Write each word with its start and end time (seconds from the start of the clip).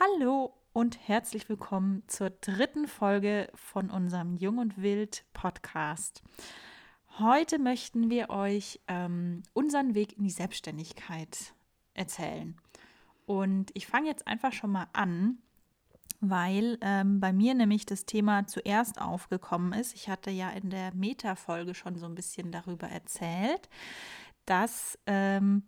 Hallo 0.00 0.52
und 0.72 0.98
herzlich 1.06 1.48
willkommen 1.48 2.02
zur 2.08 2.30
dritten 2.30 2.88
Folge 2.88 3.48
von 3.54 3.90
unserem 3.90 4.34
Jung 4.34 4.58
und 4.58 4.82
Wild 4.82 5.24
Podcast. 5.34 6.24
Heute 7.20 7.60
möchten 7.60 8.10
wir 8.10 8.28
euch 8.28 8.80
ähm, 8.88 9.44
unseren 9.52 9.94
Weg 9.94 10.18
in 10.18 10.24
die 10.24 10.30
Selbstständigkeit 10.30 11.54
erzählen. 11.92 12.56
Und 13.24 13.70
ich 13.74 13.86
fange 13.86 14.08
jetzt 14.08 14.26
einfach 14.26 14.52
schon 14.52 14.72
mal 14.72 14.88
an, 14.94 15.38
weil 16.20 16.76
ähm, 16.80 17.20
bei 17.20 17.32
mir 17.32 17.54
nämlich 17.54 17.86
das 17.86 18.04
Thema 18.04 18.48
zuerst 18.48 19.00
aufgekommen 19.00 19.72
ist. 19.74 19.94
Ich 19.94 20.08
hatte 20.08 20.32
ja 20.32 20.50
in 20.50 20.70
der 20.70 20.92
Meta-Folge 20.92 21.72
schon 21.72 21.94
so 21.94 22.06
ein 22.06 22.16
bisschen 22.16 22.50
darüber 22.50 22.88
erzählt, 22.88 23.68
dass 24.44 24.98
ähm, 25.06 25.62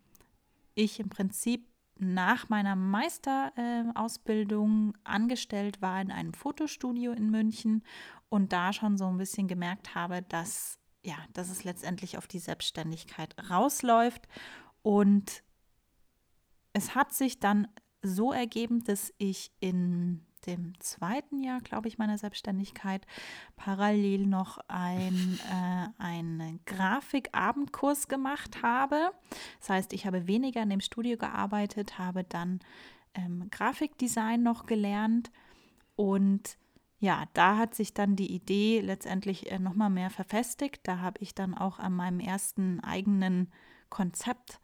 ich 0.75 0.99
im 0.99 1.11
Prinzip 1.11 1.69
nach 1.99 2.49
meiner 2.49 2.77
Meisterausbildung 2.77 4.95
äh, 4.95 4.99
angestellt 5.05 5.83
war 5.83 6.01
in 6.01 6.11
einem 6.11 6.33
Fotostudio 6.35 7.13
in 7.13 7.31
München 7.31 7.85
und 8.29 8.53
da 8.53 8.73
schon 8.73 8.97
so 8.97 9.07
ein 9.07 9.19
bisschen 9.19 9.49
gemerkt 9.49 9.95
habe, 9.95 10.23
dass 10.23 10.79
ja, 11.07 11.17
dass 11.33 11.51
es 11.51 11.63
letztendlich 11.63 12.19
auf 12.19 12.27
die 12.27 12.41
Selbstständigkeit 12.41 13.37
rausläuft. 13.49 14.27
Und 14.83 15.45
es 16.73 16.97
hat 16.97 17.15
sich 17.15 17.39
dann 17.39 17.69
so 18.03 18.33
ergeben, 18.33 18.83
dass 18.83 19.15
ich 19.19 19.53
in 19.61 20.26
dem 20.47 20.79
zweiten 20.81 21.43
Jahr, 21.43 21.61
glaube 21.61 21.89
ich, 21.89 21.99
meiner 21.99 22.19
Selbstständigkeit 22.19 23.07
parallel 23.57 24.27
noch 24.27 24.59
ein, 24.69 25.39
äh, 25.51 26.03
einen 26.03 26.61
Grafikabendkurs 26.67 28.09
gemacht 28.09 28.63
habe. 28.63 29.11
Das 29.61 29.71
heißt, 29.71 29.93
ich 29.93 30.07
habe 30.07 30.27
weniger 30.27 30.63
in 30.63 30.71
dem 30.71 30.81
Studio 30.81 31.17
gearbeitet, 31.17 31.99
habe 31.99 32.25
dann 32.25 32.61
ähm, 33.15 33.49
Grafikdesign 33.51 34.43
noch 34.43 34.67
gelernt 34.67 35.31
und 35.97 36.59
ja, 36.99 37.25
da 37.35 37.59
hat 37.59 37.75
sich 37.75 37.93
dann 37.93 38.17
die 38.17 38.33
Idee 38.33 38.81
letztendlich 38.81 39.51
äh, 39.51 39.59
nochmal 39.59 39.91
mehr 39.91 40.11
verfestigt. 40.11 40.81
Da 40.85 41.01
habe 41.01 41.19
ich 41.21 41.35
dann 41.35 41.55
auch 41.55 41.79
an 41.79 41.93
meinem 41.93 42.21
ersten 42.21 42.81
eigenen 42.81 43.53
Konzept 43.91 44.61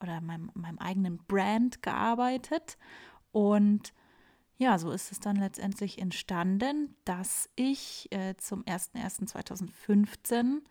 oder 0.00 0.20
meinem, 0.20 0.50
meinem 0.54 0.78
eigenen 0.78 1.18
Brand 1.26 1.82
gearbeitet 1.82 2.76
und 3.30 3.92
ja, 4.58 4.78
so 4.78 4.90
ist 4.90 5.12
es 5.12 5.20
dann 5.20 5.36
letztendlich 5.36 5.98
entstanden, 5.98 6.94
dass 7.04 7.50
ich 7.56 8.08
äh, 8.10 8.34
zum 8.36 8.62
01.01.2015 8.64 10.62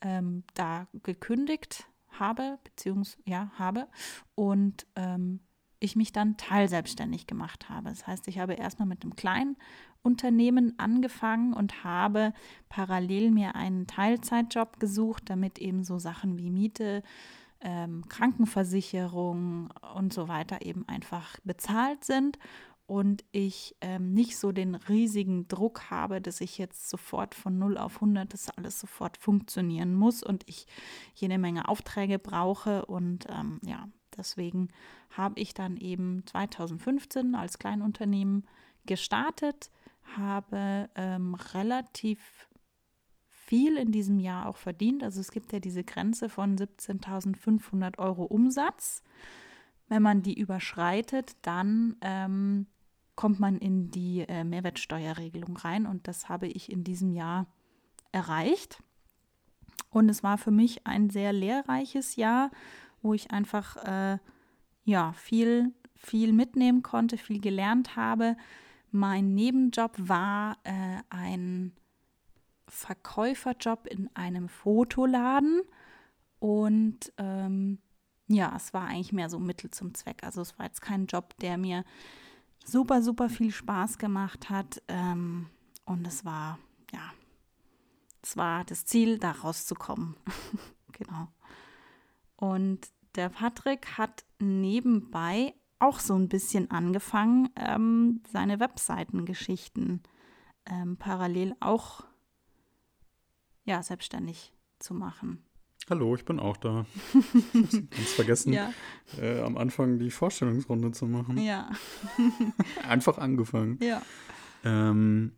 ähm, 0.00 0.42
da 0.54 0.88
gekündigt 1.02 1.88
habe, 2.08 2.58
beziehungsweise 2.64 3.22
ja, 3.26 3.52
habe 3.56 3.86
und 4.34 4.86
ähm, 4.96 5.40
ich 5.78 5.96
mich 5.96 6.12
dann 6.12 6.36
teilselbstständig 6.36 7.26
gemacht 7.26 7.68
habe. 7.70 7.88
Das 7.88 8.06
heißt, 8.06 8.28
ich 8.28 8.38
habe 8.38 8.54
erstmal 8.54 8.88
mit 8.88 9.02
einem 9.02 9.16
kleinen 9.16 9.56
Unternehmen 10.02 10.78
angefangen 10.78 11.54
und 11.54 11.84
habe 11.84 12.34
parallel 12.68 13.30
mir 13.30 13.54
einen 13.54 13.86
Teilzeitjob 13.86 14.80
gesucht, 14.80 15.24
damit 15.30 15.58
eben 15.58 15.84
so 15.84 15.98
Sachen 15.98 16.36
wie 16.36 16.50
Miete, 16.50 17.02
ähm, 17.62 18.08
Krankenversicherung 18.08 19.70
und 19.94 20.12
so 20.12 20.28
weiter 20.28 20.62
eben 20.62 20.88
einfach 20.88 21.38
bezahlt 21.44 22.04
sind 22.04 22.38
und 22.90 23.24
ich 23.30 23.76
ähm, 23.82 24.14
nicht 24.14 24.36
so 24.36 24.50
den 24.50 24.74
riesigen 24.74 25.46
Druck 25.46 25.92
habe, 25.92 26.20
dass 26.20 26.40
ich 26.40 26.58
jetzt 26.58 26.90
sofort 26.90 27.36
von 27.36 27.56
0 27.56 27.78
auf 27.78 27.94
100 28.02 28.34
das 28.34 28.50
alles 28.50 28.80
sofort 28.80 29.16
funktionieren 29.16 29.94
muss 29.94 30.24
und 30.24 30.42
ich 30.48 30.66
jede 31.14 31.38
Menge 31.38 31.68
Aufträge 31.68 32.18
brauche. 32.18 32.84
Und 32.86 33.26
ähm, 33.28 33.60
ja, 33.64 33.88
deswegen 34.16 34.70
habe 35.10 35.38
ich 35.38 35.54
dann 35.54 35.76
eben 35.76 36.26
2015 36.26 37.36
als 37.36 37.60
Kleinunternehmen 37.60 38.44
gestartet, 38.86 39.70
habe 40.16 40.90
ähm, 40.96 41.36
relativ 41.54 42.48
viel 43.28 43.76
in 43.76 43.92
diesem 43.92 44.18
Jahr 44.18 44.48
auch 44.48 44.56
verdient. 44.56 45.04
Also 45.04 45.20
es 45.20 45.30
gibt 45.30 45.52
ja 45.52 45.60
diese 45.60 45.84
Grenze 45.84 46.28
von 46.28 46.56
17.500 46.56 48.00
Euro 48.00 48.24
Umsatz. 48.24 49.04
Wenn 49.86 50.02
man 50.02 50.22
die 50.22 50.36
überschreitet, 50.36 51.36
dann 51.42 51.94
ähm, 52.00 52.66
kommt 53.20 53.38
man 53.38 53.58
in 53.58 53.90
die 53.90 54.20
äh, 54.20 54.44
Mehrwertsteuerregelung 54.44 55.54
rein 55.58 55.84
und 55.84 56.08
das 56.08 56.30
habe 56.30 56.46
ich 56.46 56.72
in 56.72 56.84
diesem 56.84 57.12
Jahr 57.12 57.46
erreicht. 58.12 58.82
Und 59.90 60.08
es 60.08 60.22
war 60.22 60.38
für 60.38 60.50
mich 60.50 60.86
ein 60.86 61.10
sehr 61.10 61.34
lehrreiches 61.34 62.16
Jahr, 62.16 62.50
wo 63.02 63.12
ich 63.12 63.30
einfach 63.30 63.76
äh, 63.84 64.18
ja 64.84 65.12
viel 65.12 65.74
viel 65.96 66.32
mitnehmen 66.32 66.82
konnte, 66.82 67.18
viel 67.18 67.42
gelernt 67.42 67.94
habe. 67.94 68.38
Mein 68.90 69.34
Nebenjob 69.34 69.92
war 69.98 70.56
äh, 70.64 71.02
ein 71.10 71.72
Verkäuferjob 72.68 73.86
in 73.86 74.08
einem 74.14 74.48
Fotoladen 74.48 75.60
und 76.38 77.12
ähm, 77.18 77.80
ja, 78.28 78.54
es 78.56 78.72
war 78.72 78.86
eigentlich 78.86 79.12
mehr 79.12 79.28
so 79.28 79.38
Mittel 79.38 79.70
zum 79.70 79.92
Zweck. 79.92 80.24
Also 80.24 80.40
es 80.40 80.58
war 80.58 80.64
jetzt 80.64 80.80
kein 80.80 81.04
Job, 81.04 81.36
der 81.40 81.58
mir 81.58 81.84
super, 82.64 83.02
super 83.02 83.28
viel 83.28 83.50
Spaß 83.50 83.98
gemacht 83.98 84.50
hat. 84.50 84.82
Ähm, 84.88 85.46
und 85.84 86.06
es 86.06 86.24
war, 86.24 86.58
ja, 86.92 87.12
es 88.22 88.36
war 88.36 88.64
das 88.64 88.84
Ziel, 88.84 89.18
da 89.18 89.32
rauszukommen. 89.32 90.16
genau. 90.92 91.28
Und 92.36 92.88
der 93.16 93.28
Patrick 93.28 93.98
hat 93.98 94.24
nebenbei 94.38 95.54
auch 95.78 95.98
so 95.98 96.14
ein 96.14 96.28
bisschen 96.28 96.70
angefangen, 96.70 97.48
ähm, 97.56 98.22
seine 98.30 98.60
Webseitengeschichten 98.60 100.02
ähm, 100.66 100.96
parallel 100.96 101.56
auch 101.60 102.04
ja, 103.64 103.82
selbstständig 103.82 104.52
zu 104.78 104.94
machen. 104.94 105.44
Hallo, 105.88 106.14
ich 106.14 106.24
bin 106.24 106.38
auch 106.38 106.56
da. 106.56 106.86
Ganz 107.52 108.12
vergessen, 108.14 108.52
ja. 108.52 108.72
äh, 109.20 109.40
am 109.40 109.56
Anfang 109.56 109.98
die 109.98 110.10
Vorstellungsrunde 110.10 110.92
zu 110.92 111.06
machen. 111.06 111.38
Ja. 111.38 111.70
Einfach 112.88 113.18
angefangen. 113.18 113.78
Ja. 113.82 114.02
Ähm, 114.64 115.32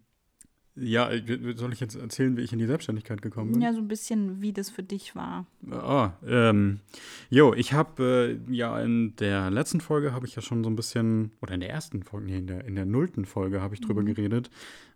ja, 0.74 1.10
soll 1.54 1.72
ich 1.72 1.80
jetzt 1.80 1.96
erzählen, 1.96 2.36
wie 2.36 2.40
ich 2.40 2.52
in 2.52 2.58
die 2.58 2.66
Selbstständigkeit 2.66 3.20
gekommen 3.20 3.52
bin? 3.52 3.60
Ja, 3.60 3.74
so 3.74 3.78
ein 3.78 3.88
bisschen, 3.88 4.40
wie 4.40 4.52
das 4.52 4.70
für 4.70 4.82
dich 4.82 5.14
war. 5.14 5.46
Ah, 5.70 6.12
ähm, 6.26 6.80
jo, 7.28 7.52
ich 7.52 7.74
habe 7.74 8.40
äh, 8.48 8.52
ja 8.52 8.80
in 8.80 9.14
der 9.16 9.50
letzten 9.50 9.82
Folge 9.82 10.12
habe 10.12 10.26
ich 10.26 10.34
ja 10.34 10.40
schon 10.40 10.64
so 10.64 10.70
ein 10.70 10.76
bisschen, 10.76 11.32
oder 11.42 11.52
in 11.52 11.60
der 11.60 11.68
ersten 11.68 12.02
Folge, 12.02 12.26
nee, 12.26 12.38
in 12.38 12.46
der, 12.46 12.64
in 12.64 12.74
der 12.74 12.86
nullten 12.86 13.26
Folge 13.26 13.60
habe 13.60 13.74
ich 13.74 13.82
drüber 13.82 14.00
mhm. 14.00 14.06
geredet, 14.06 14.50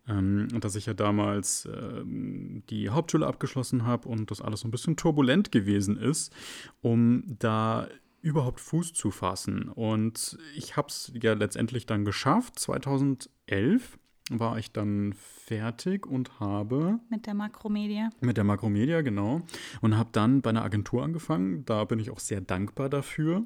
ähm, 0.09 0.49
dass 0.61 0.77
ich 0.77 0.87
ja 0.87 0.95
damals 0.95 1.69
ähm, 1.71 2.63
die 2.71 2.89
Hauptschule 2.89 3.27
abgeschlossen 3.27 3.85
habe 3.85 4.09
und 4.09 4.31
das 4.31 4.41
alles 4.41 4.61
so 4.61 4.69
ein 4.69 4.71
bisschen 4.71 4.97
turbulent 4.97 5.53
gewesen 5.53 5.99
ist, 5.99 6.33
um 6.81 7.23
da 7.39 7.89
überhaupt 8.23 8.61
Fuß 8.61 8.95
zu 8.95 9.11
fassen. 9.11 9.69
Und 9.69 10.39
ich 10.57 10.77
habe 10.77 10.89
es 10.89 11.13
ja 11.21 11.35
letztendlich 11.35 11.85
dann 11.85 12.07
geschafft, 12.07 12.59
2011 12.59 13.99
war 14.31 14.59
ich 14.59 14.73
dann 14.73 15.15
fertig 15.15 16.07
und 16.07 16.41
habe. 16.41 16.99
Mit 17.09 17.27
der 17.27 17.35
Makromedia. 17.35 18.11
Mit 18.21 18.37
der 18.37 18.45
Makromedia, 18.45 19.03
genau. 19.03 19.43
Und 19.81 19.97
habe 19.97 20.09
dann 20.13 20.43
bei 20.43 20.51
einer 20.51 20.65
Agentur 20.65 21.05
angefangen. 21.05 21.65
Da 21.65 21.85
bin 21.85 22.01
ich 22.01 22.11
auch 22.11 22.19
sehr 22.19 22.41
dankbar 22.41 22.89
dafür, 22.89 23.45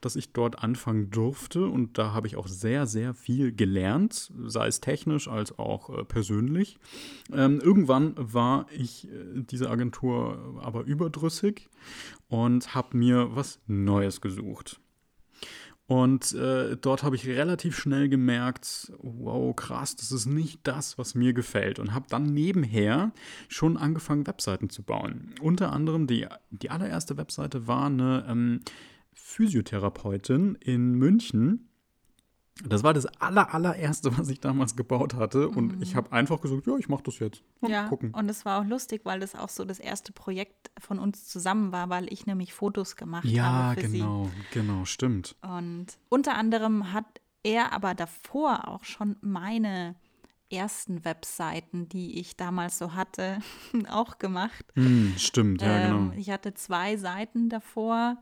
dass 0.00 0.14
ich 0.14 0.32
dort 0.32 0.62
anfangen 0.62 1.10
durfte. 1.10 1.66
Und 1.66 1.98
da 1.98 2.12
habe 2.12 2.28
ich 2.28 2.36
auch 2.36 2.46
sehr, 2.46 2.86
sehr 2.86 3.14
viel 3.14 3.52
gelernt, 3.52 4.32
sei 4.46 4.68
es 4.68 4.80
technisch 4.80 5.26
als 5.26 5.58
auch 5.58 5.90
äh, 5.90 6.04
persönlich. 6.04 6.78
Ähm, 7.32 7.60
irgendwann 7.60 8.14
war 8.16 8.66
ich 8.70 9.08
äh, 9.08 9.10
diese 9.34 9.70
Agentur 9.70 10.60
aber 10.62 10.84
überdrüssig 10.84 11.68
und 12.28 12.74
habe 12.74 12.96
mir 12.96 13.34
was 13.34 13.60
Neues 13.66 14.20
gesucht. 14.20 14.80
Und 15.92 16.32
äh, 16.32 16.78
dort 16.78 17.02
habe 17.02 17.16
ich 17.16 17.26
relativ 17.26 17.78
schnell 17.78 18.08
gemerkt, 18.08 18.90
wow, 19.02 19.54
krass, 19.54 19.94
das 19.94 20.10
ist 20.10 20.24
nicht 20.24 20.60
das, 20.62 20.96
was 20.96 21.14
mir 21.14 21.34
gefällt. 21.34 21.78
Und 21.78 21.92
habe 21.92 22.06
dann 22.08 22.32
nebenher 22.32 23.12
schon 23.48 23.76
angefangen, 23.76 24.26
Webseiten 24.26 24.70
zu 24.70 24.82
bauen. 24.82 25.34
Unter 25.42 25.70
anderem 25.70 26.06
die, 26.06 26.26
die 26.48 26.70
allererste 26.70 27.18
Webseite 27.18 27.66
war 27.66 27.84
eine 27.84 28.24
ähm, 28.26 28.60
Physiotherapeutin 29.12 30.54
in 30.62 30.94
München, 30.94 31.68
das 32.64 32.82
war 32.82 32.92
das 32.92 33.06
aller, 33.06 33.54
allererste, 33.54 34.16
was 34.18 34.28
ich 34.28 34.40
damals 34.40 34.76
gebaut 34.76 35.14
hatte. 35.14 35.48
Und 35.48 35.76
mhm. 35.76 35.82
ich 35.82 35.96
habe 35.96 36.12
einfach 36.12 36.40
gesagt, 36.40 36.66
ja, 36.66 36.76
ich 36.76 36.88
mache 36.88 37.02
das 37.04 37.18
jetzt. 37.18 37.42
Mal 37.60 37.70
ja, 37.70 37.88
gucken. 37.88 38.12
und 38.12 38.28
es 38.28 38.44
war 38.44 38.60
auch 38.60 38.66
lustig, 38.66 39.02
weil 39.04 39.20
das 39.20 39.34
auch 39.34 39.48
so 39.48 39.64
das 39.64 39.78
erste 39.78 40.12
Projekt 40.12 40.70
von 40.78 40.98
uns 40.98 41.26
zusammen 41.26 41.72
war, 41.72 41.88
weil 41.88 42.12
ich 42.12 42.26
nämlich 42.26 42.52
Fotos 42.52 42.96
gemacht 42.96 43.24
ja, 43.24 43.44
habe 43.44 43.80
für 43.80 43.88
genau, 43.88 44.24
sie. 44.26 44.58
genau, 44.58 44.84
stimmt. 44.84 45.36
Und 45.42 45.98
unter 46.08 46.34
anderem 46.36 46.92
hat 46.92 47.06
er 47.42 47.72
aber 47.72 47.94
davor 47.94 48.68
auch 48.68 48.84
schon 48.84 49.16
meine 49.20 49.96
ersten 50.50 51.04
Webseiten, 51.04 51.88
die 51.88 52.20
ich 52.20 52.36
damals 52.36 52.78
so 52.78 52.94
hatte, 52.94 53.38
auch 53.90 54.18
gemacht. 54.18 54.64
Mm, 54.74 55.16
stimmt, 55.16 55.62
ja, 55.62 55.78
ähm, 55.78 56.10
genau. 56.10 56.20
Ich 56.20 56.30
hatte 56.30 56.52
zwei 56.54 56.96
Seiten 56.96 57.48
davor. 57.48 58.18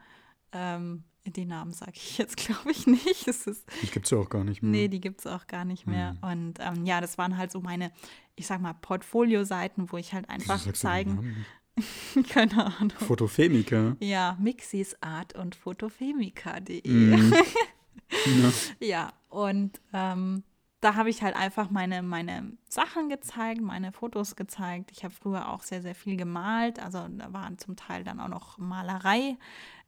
Ähm, 0.53 1.05
Die 1.27 1.45
Namen 1.45 1.73
sage 1.73 1.93
ich 1.95 2.19
jetzt, 2.19 2.37
glaube 2.47 2.71
ich, 2.71 2.87
nicht. 2.87 3.29
Es 3.29 3.47
ist, 3.47 3.67
die 3.83 3.91
gibt 3.91 4.07
es 4.07 4.11
ja 4.11 4.19
auch 4.19 4.29
gar 4.29 4.45
nicht 4.45 4.63
mehr. 4.63 4.71
Nee, 4.71 4.89
die 4.89 5.01
gibt 5.01 5.21
es 5.21 5.27
auch 5.27 5.47
gar 5.47 5.65
nicht 5.65 5.87
mehr. 5.87 6.15
Mhm. 6.15 6.31
Und 6.31 6.55
ähm, 6.61 6.87
ja, 6.87 7.01
das 7.01 7.19
waren 7.19 7.37
halt 7.37 7.53
so 7.53 7.61
meine, 7.61 7.93
ich 8.37 8.47
sag 8.47 8.61
mal, 8.61 8.75
Portfolio-Seiten, 8.75 9.93
wo 9.93 9.97
ich 9.97 10.13
halt 10.13 10.29
einfach 10.29 10.61
zeigen. 10.73 11.45
Keine 12.29 12.67
Ahnung. 12.79 12.91
Fotofemika. 12.99 13.97
Ja, 14.01 14.37
Mixis 14.41 14.97
Art 15.01 15.35
und 15.35 15.55
Fotofemika.de. 15.55 16.83
Mm. 16.91 17.33
ja. 18.27 18.53
ja, 18.81 19.13
und 19.29 19.81
ähm, 19.93 20.43
da 20.81 20.95
habe 20.95 21.11
ich 21.11 21.23
halt 21.23 21.37
einfach 21.37 21.71
meine, 21.71 22.03
meine 22.03 22.53
Sachen 22.69 23.09
gezeigt, 23.11 23.61
meine 23.61 23.93
Fotos 23.93 24.35
gezeigt. 24.35 24.91
Ich 24.93 25.05
habe 25.05 25.15
früher 25.15 25.51
auch 25.51 25.63
sehr, 25.63 25.83
sehr 25.83 25.95
viel 25.95 26.17
gemalt. 26.17 26.81
Also 26.81 27.07
da 27.09 27.33
waren 27.33 27.59
zum 27.59 27.77
Teil 27.77 28.03
dann 28.03 28.19
auch 28.19 28.29
noch 28.29 28.57
Malerei-Geschichten 28.59 29.39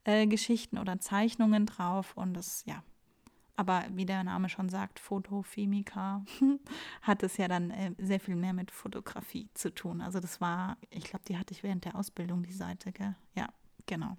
äh, 0.05 0.27
oder 0.79 0.99
Zeichnungen 0.99 1.65
drauf. 1.65 2.15
Und 2.15 2.33
das, 2.33 2.63
ja. 2.65 2.83
Aber 3.55 3.83
wie 3.91 4.05
der 4.05 4.23
Name 4.23 4.49
schon 4.49 4.69
sagt, 4.69 4.99
Fotofemika 4.99 6.25
hat 7.01 7.21
es 7.21 7.37
ja 7.37 7.47
dann 7.47 7.69
äh, 7.69 7.91
sehr 7.99 8.19
viel 8.19 8.35
mehr 8.35 8.53
mit 8.53 8.71
Fotografie 8.71 9.47
zu 9.53 9.73
tun. 9.73 10.01
Also 10.01 10.19
das 10.19 10.41
war, 10.41 10.77
ich 10.89 11.03
glaube, 11.03 11.25
die 11.27 11.37
hatte 11.37 11.53
ich 11.53 11.61
während 11.61 11.85
der 11.85 11.95
Ausbildung, 11.95 12.43
die 12.43 12.53
Seite, 12.53 12.91
gell? 12.91 13.15
Ja, 13.35 13.49
genau. 13.85 14.17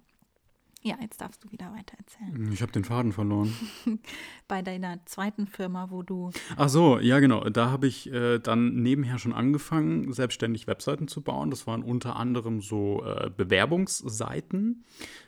Ja, 0.85 0.97
jetzt 1.01 1.19
darfst 1.19 1.43
du 1.43 1.51
wieder 1.51 1.73
weiter 1.73 1.97
erzählen. 1.97 2.51
Ich 2.53 2.61
habe 2.61 2.71
den 2.71 2.83
Faden 2.83 3.11
verloren. 3.11 3.51
Bei 4.47 4.61
deiner 4.61 5.03
zweiten 5.07 5.47
Firma, 5.47 5.89
wo 5.89 6.03
du. 6.03 6.29
Ach 6.57 6.69
so, 6.69 6.99
ja, 6.99 7.19
genau. 7.19 7.43
Da 7.49 7.71
habe 7.71 7.87
ich 7.87 8.13
äh, 8.13 8.37
dann 8.37 8.83
nebenher 8.83 9.17
schon 9.17 9.33
angefangen, 9.33 10.13
selbstständig 10.13 10.67
Webseiten 10.67 11.07
zu 11.07 11.23
bauen. 11.23 11.49
Das 11.49 11.65
waren 11.65 11.81
unter 11.81 12.17
anderem 12.17 12.61
so 12.61 13.03
äh, 13.03 13.31
Bewerbungsseiten. 13.35 14.85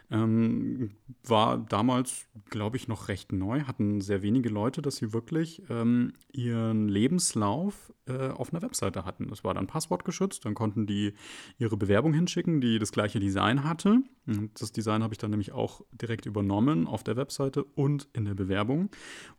Ähm, 0.10 0.92
war 1.26 1.58
damals, 1.58 2.28
glaube 2.50 2.78
ich, 2.78 2.88
noch 2.88 3.10
recht 3.10 3.34
neu, 3.34 3.64
hatten 3.64 4.00
sehr 4.00 4.22
wenige 4.22 4.48
Leute, 4.48 4.82
dass 4.82 4.96
sie 4.98 5.12
wirklich 5.12 5.64
ähm, 5.70 6.14
ihren 6.32 6.88
Lebenslauf 6.88 7.94
äh, 8.06 8.30
auf 8.30 8.54
einer 8.54 8.62
Webseite 8.62 9.04
hatten. 9.04 9.28
Das 9.28 9.44
war 9.44 9.54
dann 9.54 9.68
passwortgeschützt, 9.68 10.46
dann 10.46 10.54
konnten 10.54 10.88
die 10.88 11.14
ihre 11.58 11.76
Bewerbung 11.76 12.14
hinschicken, 12.14 12.62
die 12.62 12.80
das 12.80 12.94
gleiche 12.94 13.20
Design 13.20 13.66
hatte. 13.66 14.02
Das 14.60 14.72
Design 14.72 15.04
habe 15.04 15.14
ich 15.14 15.18
dann 15.18 15.32
nämlich 15.32 15.52
auch 15.52 15.82
direkt 15.92 16.26
übernommen 16.26 16.88
auf 16.88 17.04
der 17.04 17.18
Webseite 17.18 17.64
und 17.64 18.08
in 18.14 18.26
der 18.26 18.34
Bewerbung. 18.34 18.90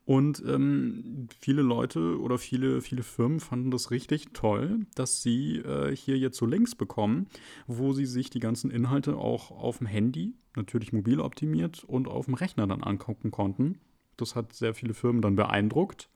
Und 0.05 0.43
ähm, 0.47 1.29
viele 1.41 1.63
Leute 1.63 2.19
oder 2.21 2.39
viele, 2.39 2.83
viele 2.83 3.03
Firmen 3.03 3.41
fanden 3.41 3.71
das 3.71 3.91
richtig 3.91 4.33
toll, 4.33 4.87
dass 4.95 5.23
sie 5.23 5.57
äh, 5.59 5.95
hier 5.95 6.19
jetzt 6.19 6.39
so 6.39 6.47
Links 6.47 6.75
bekommen, 6.75 7.27
wo 7.67 7.93
sie 7.93 8.07
sich 8.07 8.29
die 8.31 8.41
ganzen 8.41 8.71
Inhalte 8.71 9.17
auch 9.17 9.51
auf 9.51 9.79
dem 9.79 9.87
Handy 9.87 10.35
natürlich 10.59 10.93
mobil 10.93 11.21
optimiert 11.21 11.85
und 11.85 12.09
auf 12.09 12.27
dem 12.27 12.35
Rechner 12.35 12.67
dann 12.67 12.83
angucken 12.83 13.31
konnten. 13.31 13.81
Das 14.17 14.37
hat 14.37 14.53
sehr 14.53 14.75
viele 14.75 14.93
Firmen 14.93 15.23
dann 15.23 15.37
beeindruckt. 15.37 16.11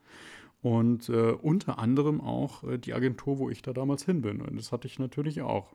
Und 0.60 1.08
äh, 1.08 1.32
unter 1.32 1.78
anderem 1.78 2.20
auch 2.20 2.62
äh, 2.64 2.78
die 2.78 2.94
Agentur, 2.94 3.38
wo 3.38 3.50
ich 3.50 3.62
da 3.62 3.72
damals 3.72 4.04
hin 4.04 4.22
bin. 4.22 4.40
Und 4.40 4.56
das 4.56 4.70
hatte 4.70 4.86
ich 4.86 4.98
natürlich 4.98 5.42
auch. 5.42 5.74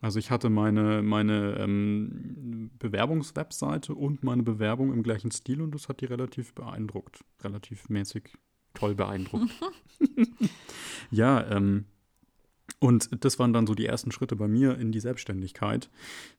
Also 0.00 0.18
ich 0.18 0.30
hatte 0.30 0.50
meine, 0.50 1.02
meine 1.02 1.56
ähm, 1.58 2.70
Bewerbungswebseite 2.78 3.94
und 3.94 4.24
meine 4.24 4.42
Bewerbung 4.42 4.92
im 4.92 5.02
gleichen 5.02 5.30
Stil 5.30 5.60
und 5.60 5.74
das 5.74 5.88
hat 5.88 6.00
die 6.00 6.06
relativ 6.06 6.54
beeindruckt. 6.54 7.24
Relativ 7.42 7.88
mäßig 7.88 8.32
toll 8.74 8.94
beeindruckt. 8.94 9.50
ja, 11.10 11.48
ähm, 11.50 11.86
und 12.78 13.24
das 13.24 13.38
waren 13.38 13.52
dann 13.52 13.66
so 13.66 13.74
die 13.74 13.86
ersten 13.86 14.12
Schritte 14.12 14.36
bei 14.36 14.48
mir 14.48 14.76
in 14.78 14.92
die 14.92 15.00
Selbstständigkeit. 15.00 15.88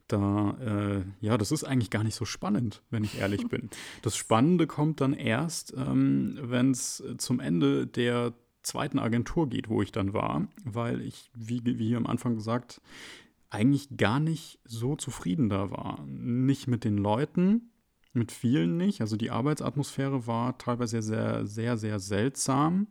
Da, 0.07 0.57
äh, 0.61 1.03
ja, 1.25 1.37
das 1.37 1.51
ist 1.51 1.63
eigentlich 1.63 1.89
gar 1.89 2.03
nicht 2.03 2.15
so 2.15 2.25
spannend, 2.25 2.83
wenn 2.89 3.03
ich 3.03 3.19
ehrlich 3.19 3.47
bin. 3.47 3.69
Das 4.01 4.15
Spannende 4.15 4.67
kommt 4.67 5.01
dann 5.01 5.13
erst, 5.13 5.73
ähm, 5.75 6.37
wenn 6.41 6.71
es 6.71 7.03
zum 7.17 7.39
Ende 7.39 7.87
der 7.87 8.33
zweiten 8.61 8.99
Agentur 8.99 9.49
geht, 9.49 9.69
wo 9.69 9.81
ich 9.81 9.91
dann 9.91 10.13
war, 10.13 10.47
weil 10.63 11.01
ich, 11.01 11.31
wie, 11.33 11.61
wie 11.63 11.95
am 11.95 12.05
Anfang 12.05 12.35
gesagt, 12.35 12.81
eigentlich 13.49 13.97
gar 13.97 14.19
nicht 14.19 14.59
so 14.65 14.95
zufrieden 14.95 15.49
da 15.49 15.71
war. 15.71 16.05
Nicht 16.05 16.67
mit 16.67 16.83
den 16.83 16.97
Leuten, 16.97 17.71
mit 18.13 18.31
vielen 18.31 18.77
nicht. 18.77 19.01
Also 19.01 19.15
die 19.15 19.31
Arbeitsatmosphäre 19.31 20.27
war 20.27 20.57
teilweise 20.57 21.01
sehr, 21.01 21.45
sehr, 21.47 21.77
sehr 21.77 21.99
seltsam 21.99 22.87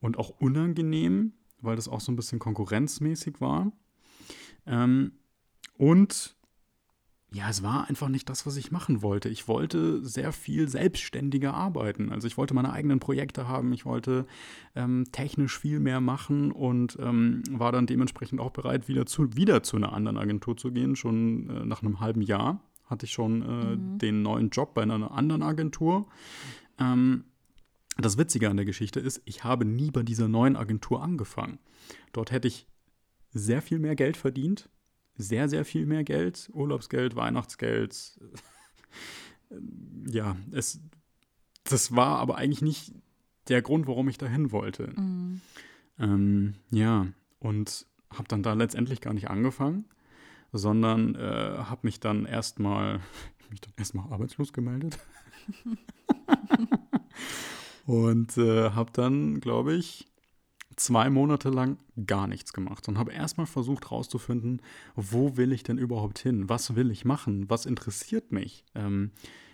und 0.00 0.18
auch 0.18 0.30
unangenehm 0.40 1.32
weil 1.64 1.76
das 1.76 1.88
auch 1.88 2.00
so 2.00 2.12
ein 2.12 2.16
bisschen 2.16 2.38
konkurrenzmäßig 2.38 3.40
war. 3.40 3.72
Ähm, 4.66 5.12
und 5.76 6.36
ja, 7.34 7.50
es 7.50 7.64
war 7.64 7.88
einfach 7.88 8.08
nicht 8.08 8.28
das, 8.30 8.46
was 8.46 8.56
ich 8.56 8.70
machen 8.70 9.02
wollte. 9.02 9.28
Ich 9.28 9.48
wollte 9.48 10.04
sehr 10.04 10.30
viel 10.30 10.68
selbstständiger 10.68 11.52
arbeiten. 11.52 12.12
Also 12.12 12.28
ich 12.28 12.38
wollte 12.38 12.54
meine 12.54 12.72
eigenen 12.72 13.00
Projekte 13.00 13.48
haben, 13.48 13.72
ich 13.72 13.84
wollte 13.84 14.26
ähm, 14.76 15.06
technisch 15.10 15.58
viel 15.58 15.80
mehr 15.80 16.00
machen 16.00 16.52
und 16.52 16.96
ähm, 17.00 17.42
war 17.50 17.72
dann 17.72 17.86
dementsprechend 17.86 18.40
auch 18.40 18.50
bereit, 18.50 18.86
wieder 18.86 19.04
zu, 19.04 19.36
wieder 19.36 19.64
zu 19.64 19.76
einer 19.76 19.92
anderen 19.92 20.16
Agentur 20.16 20.56
zu 20.56 20.70
gehen. 20.70 20.94
Schon 20.94 21.50
äh, 21.50 21.66
nach 21.66 21.82
einem 21.82 21.98
halben 21.98 22.22
Jahr 22.22 22.60
hatte 22.84 23.06
ich 23.06 23.12
schon 23.12 23.42
äh, 23.42 23.76
mhm. 23.76 23.98
den 23.98 24.22
neuen 24.22 24.50
Job 24.50 24.72
bei 24.72 24.82
einer 24.82 25.10
anderen 25.10 25.42
Agentur. 25.42 26.06
Ähm, 26.78 27.24
das 27.96 28.18
Witzige 28.18 28.50
an 28.50 28.56
der 28.56 28.66
Geschichte 28.66 29.00
ist, 29.00 29.22
ich 29.24 29.44
habe 29.44 29.64
nie 29.64 29.90
bei 29.90 30.02
dieser 30.02 30.28
neuen 30.28 30.56
Agentur 30.56 31.02
angefangen. 31.02 31.58
Dort 32.12 32.30
hätte 32.30 32.48
ich 32.48 32.66
sehr 33.32 33.62
viel 33.62 33.78
mehr 33.78 33.94
Geld 33.94 34.16
verdient, 34.16 34.68
sehr, 35.16 35.48
sehr 35.48 35.64
viel 35.64 35.86
mehr 35.86 36.04
Geld, 36.04 36.50
Urlaubsgeld, 36.52 37.14
Weihnachtsgeld. 37.14 38.20
ja, 40.06 40.36
es, 40.52 40.80
das 41.64 41.94
war 41.94 42.18
aber 42.18 42.36
eigentlich 42.36 42.62
nicht 42.62 42.92
der 43.48 43.62
Grund, 43.62 43.86
warum 43.86 44.08
ich 44.08 44.18
dahin 44.18 44.52
wollte. 44.52 44.92
Mhm. 44.96 45.40
Ähm, 45.98 46.54
ja, 46.70 47.06
und 47.38 47.86
habe 48.10 48.28
dann 48.28 48.42
da 48.42 48.54
letztendlich 48.54 49.00
gar 49.00 49.14
nicht 49.14 49.30
angefangen, 49.30 49.84
sondern 50.52 51.14
äh, 51.14 51.18
habe 51.64 51.80
mich 51.82 52.00
dann 52.00 52.26
erstmal 52.26 53.00
mich 53.50 53.60
dann 53.60 53.74
erstmal 53.76 54.12
arbeitslos 54.12 54.52
gemeldet. 54.52 54.98
Und 57.86 58.38
äh, 58.38 58.70
habe 58.70 58.90
dann, 58.92 59.40
glaube 59.40 59.74
ich, 59.74 60.06
zwei 60.76 61.10
Monate 61.10 61.50
lang 61.50 61.78
gar 62.06 62.26
nichts 62.26 62.52
gemacht 62.52 62.88
und 62.88 62.98
habe 62.98 63.12
erstmal 63.12 63.46
versucht 63.46 63.90
herauszufinden, 63.90 64.60
wo 64.96 65.36
will 65.36 65.52
ich 65.52 65.62
denn 65.62 65.78
überhaupt 65.78 66.18
hin? 66.18 66.48
Was 66.48 66.74
will 66.74 66.90
ich 66.90 67.04
machen? 67.04 67.48
Was 67.48 67.66
interessiert 67.66 68.32
mich? 68.32 68.64
Ähm, 68.74 69.12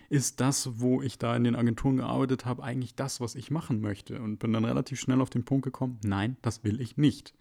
ist 0.08 0.40
das, 0.40 0.80
wo 0.80 1.02
ich 1.02 1.18
da 1.18 1.36
in 1.36 1.44
den 1.44 1.54
Agenturen 1.54 1.98
gearbeitet 1.98 2.44
habe, 2.44 2.64
eigentlich 2.64 2.94
das, 2.96 3.20
was 3.20 3.34
ich 3.34 3.50
machen 3.50 3.80
möchte? 3.80 4.20
Und 4.20 4.38
bin 4.38 4.52
dann 4.52 4.64
relativ 4.64 4.98
schnell 4.98 5.20
auf 5.20 5.30
den 5.30 5.44
Punkt 5.44 5.64
gekommen, 5.64 5.98
nein, 6.02 6.36
das 6.42 6.64
will 6.64 6.80
ich 6.80 6.96
nicht. 6.96 7.34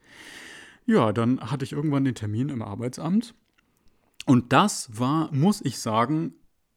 Ja, 0.86 1.12
dann 1.12 1.40
hatte 1.40 1.66
ich 1.66 1.72
irgendwann 1.72 2.06
den 2.06 2.16
Termin 2.16 2.50
im 2.50 2.62
Arbeitsamt. 2.62 3.34
Und 4.26 4.54
das 4.54 5.00
war, 5.00 5.34
muss 5.34 5.62
ich 5.62 5.80
sagen, 5.80 6.34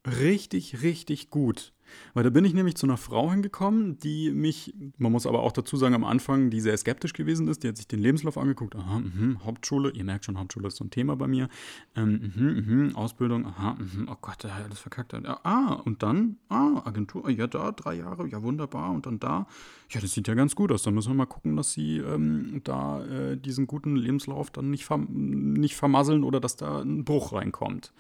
richtig, 0.07 0.83
richtig 0.83 1.29
gut. 1.29 1.73
Weil 2.15 2.25
da 2.25 2.31
bin 2.31 2.45
ich 2.45 2.55
nämlich 2.55 2.77
zu 2.77 2.87
einer 2.87 2.97
Frau 2.97 3.31
hingekommen, 3.31 3.99
die 3.99 4.31
mich, 4.31 4.75
man 4.99 5.13
muss 5.13 5.27
aber 5.27 5.41
auch 5.41 5.53
dazu 5.53 5.77
sagen, 5.77 5.95
am 5.95 6.05
Anfang, 6.05 6.51
die 6.51 6.61
sehr 6.61 6.77
skeptisch 6.77 7.13
gewesen 7.13 7.49
ist. 7.49 7.63
Die 7.63 7.69
hat 7.69 7.77
sich 7.77 7.89
den 7.89 8.01
Lebenslauf 8.01 8.39
angeguckt. 8.39 8.77
Aha, 8.77 9.01
mh, 9.01 9.45
Hauptschule, 9.45 9.91
ihr 9.91 10.05
merkt 10.05 10.25
schon, 10.25 10.39
Hauptschule 10.39 10.69
ist 10.69 10.77
so 10.77 10.85
ein 10.85 10.91
Thema 10.91 11.17
bei 11.17 11.27
mir. 11.27 11.49
Ähm, 11.97 12.33
mh, 12.35 12.75
mh, 12.91 12.95
Ausbildung, 12.95 13.47
aha, 13.47 13.77
mh, 13.79 14.11
oh 14.13 14.17
Gott, 14.21 14.43
der 14.43 14.57
hat 14.57 14.65
alles 14.65 14.79
verkackt. 14.79 15.15
Ah, 15.15 15.81
und 15.85 16.03
dann, 16.03 16.37
ah, 16.49 16.83
Agentur, 16.85 17.29
ja, 17.31 17.47
da, 17.47 17.73
drei 17.73 17.95
Jahre, 17.95 18.27
ja, 18.29 18.43
wunderbar. 18.43 18.91
Und 18.91 19.07
dann 19.07 19.19
da, 19.19 19.47
ja, 19.91 20.01
das 20.01 20.13
sieht 20.13 20.29
ja 20.29 20.35
ganz 20.35 20.55
gut 20.55 20.73
aus. 20.73 20.83
Da 20.83 20.91
müssen 20.91 21.11
wir 21.11 21.17
mal 21.17 21.27
gucken, 21.27 21.57
dass 21.57 21.73
sie 21.73 21.99
ähm, 21.99 22.61
da 22.65 23.05
äh, 23.05 23.37
diesen 23.37 23.67
guten 23.67 23.97
Lebenslauf 23.97 24.51
dann 24.51 24.71
nicht, 24.71 24.85
verm 24.85 25.09
nicht 25.55 25.77
vermasseln 25.77 26.25
oder 26.25 26.41
dass 26.41 26.57
da 26.57 26.81
ein 26.81 27.05
Bruch 27.05 27.33
reinkommt. 27.33 27.93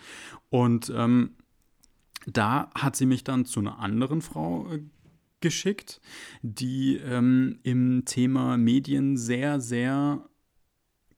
Und 0.51 0.93
ähm, 0.95 1.31
da 2.27 2.71
hat 2.75 2.97
sie 2.97 3.07
mich 3.07 3.25
dann 3.25 3.45
zu 3.45 3.61
einer 3.61 3.79
anderen 3.79 4.23
Frau 4.23 4.71
äh, 4.71 4.81
geschickt, 5.41 6.01
die 6.43 6.97
ähm, 6.97 7.59
im 7.63 8.05
Thema 8.05 8.57
Medien 8.57 9.17
sehr, 9.17 9.61
sehr 9.61 10.25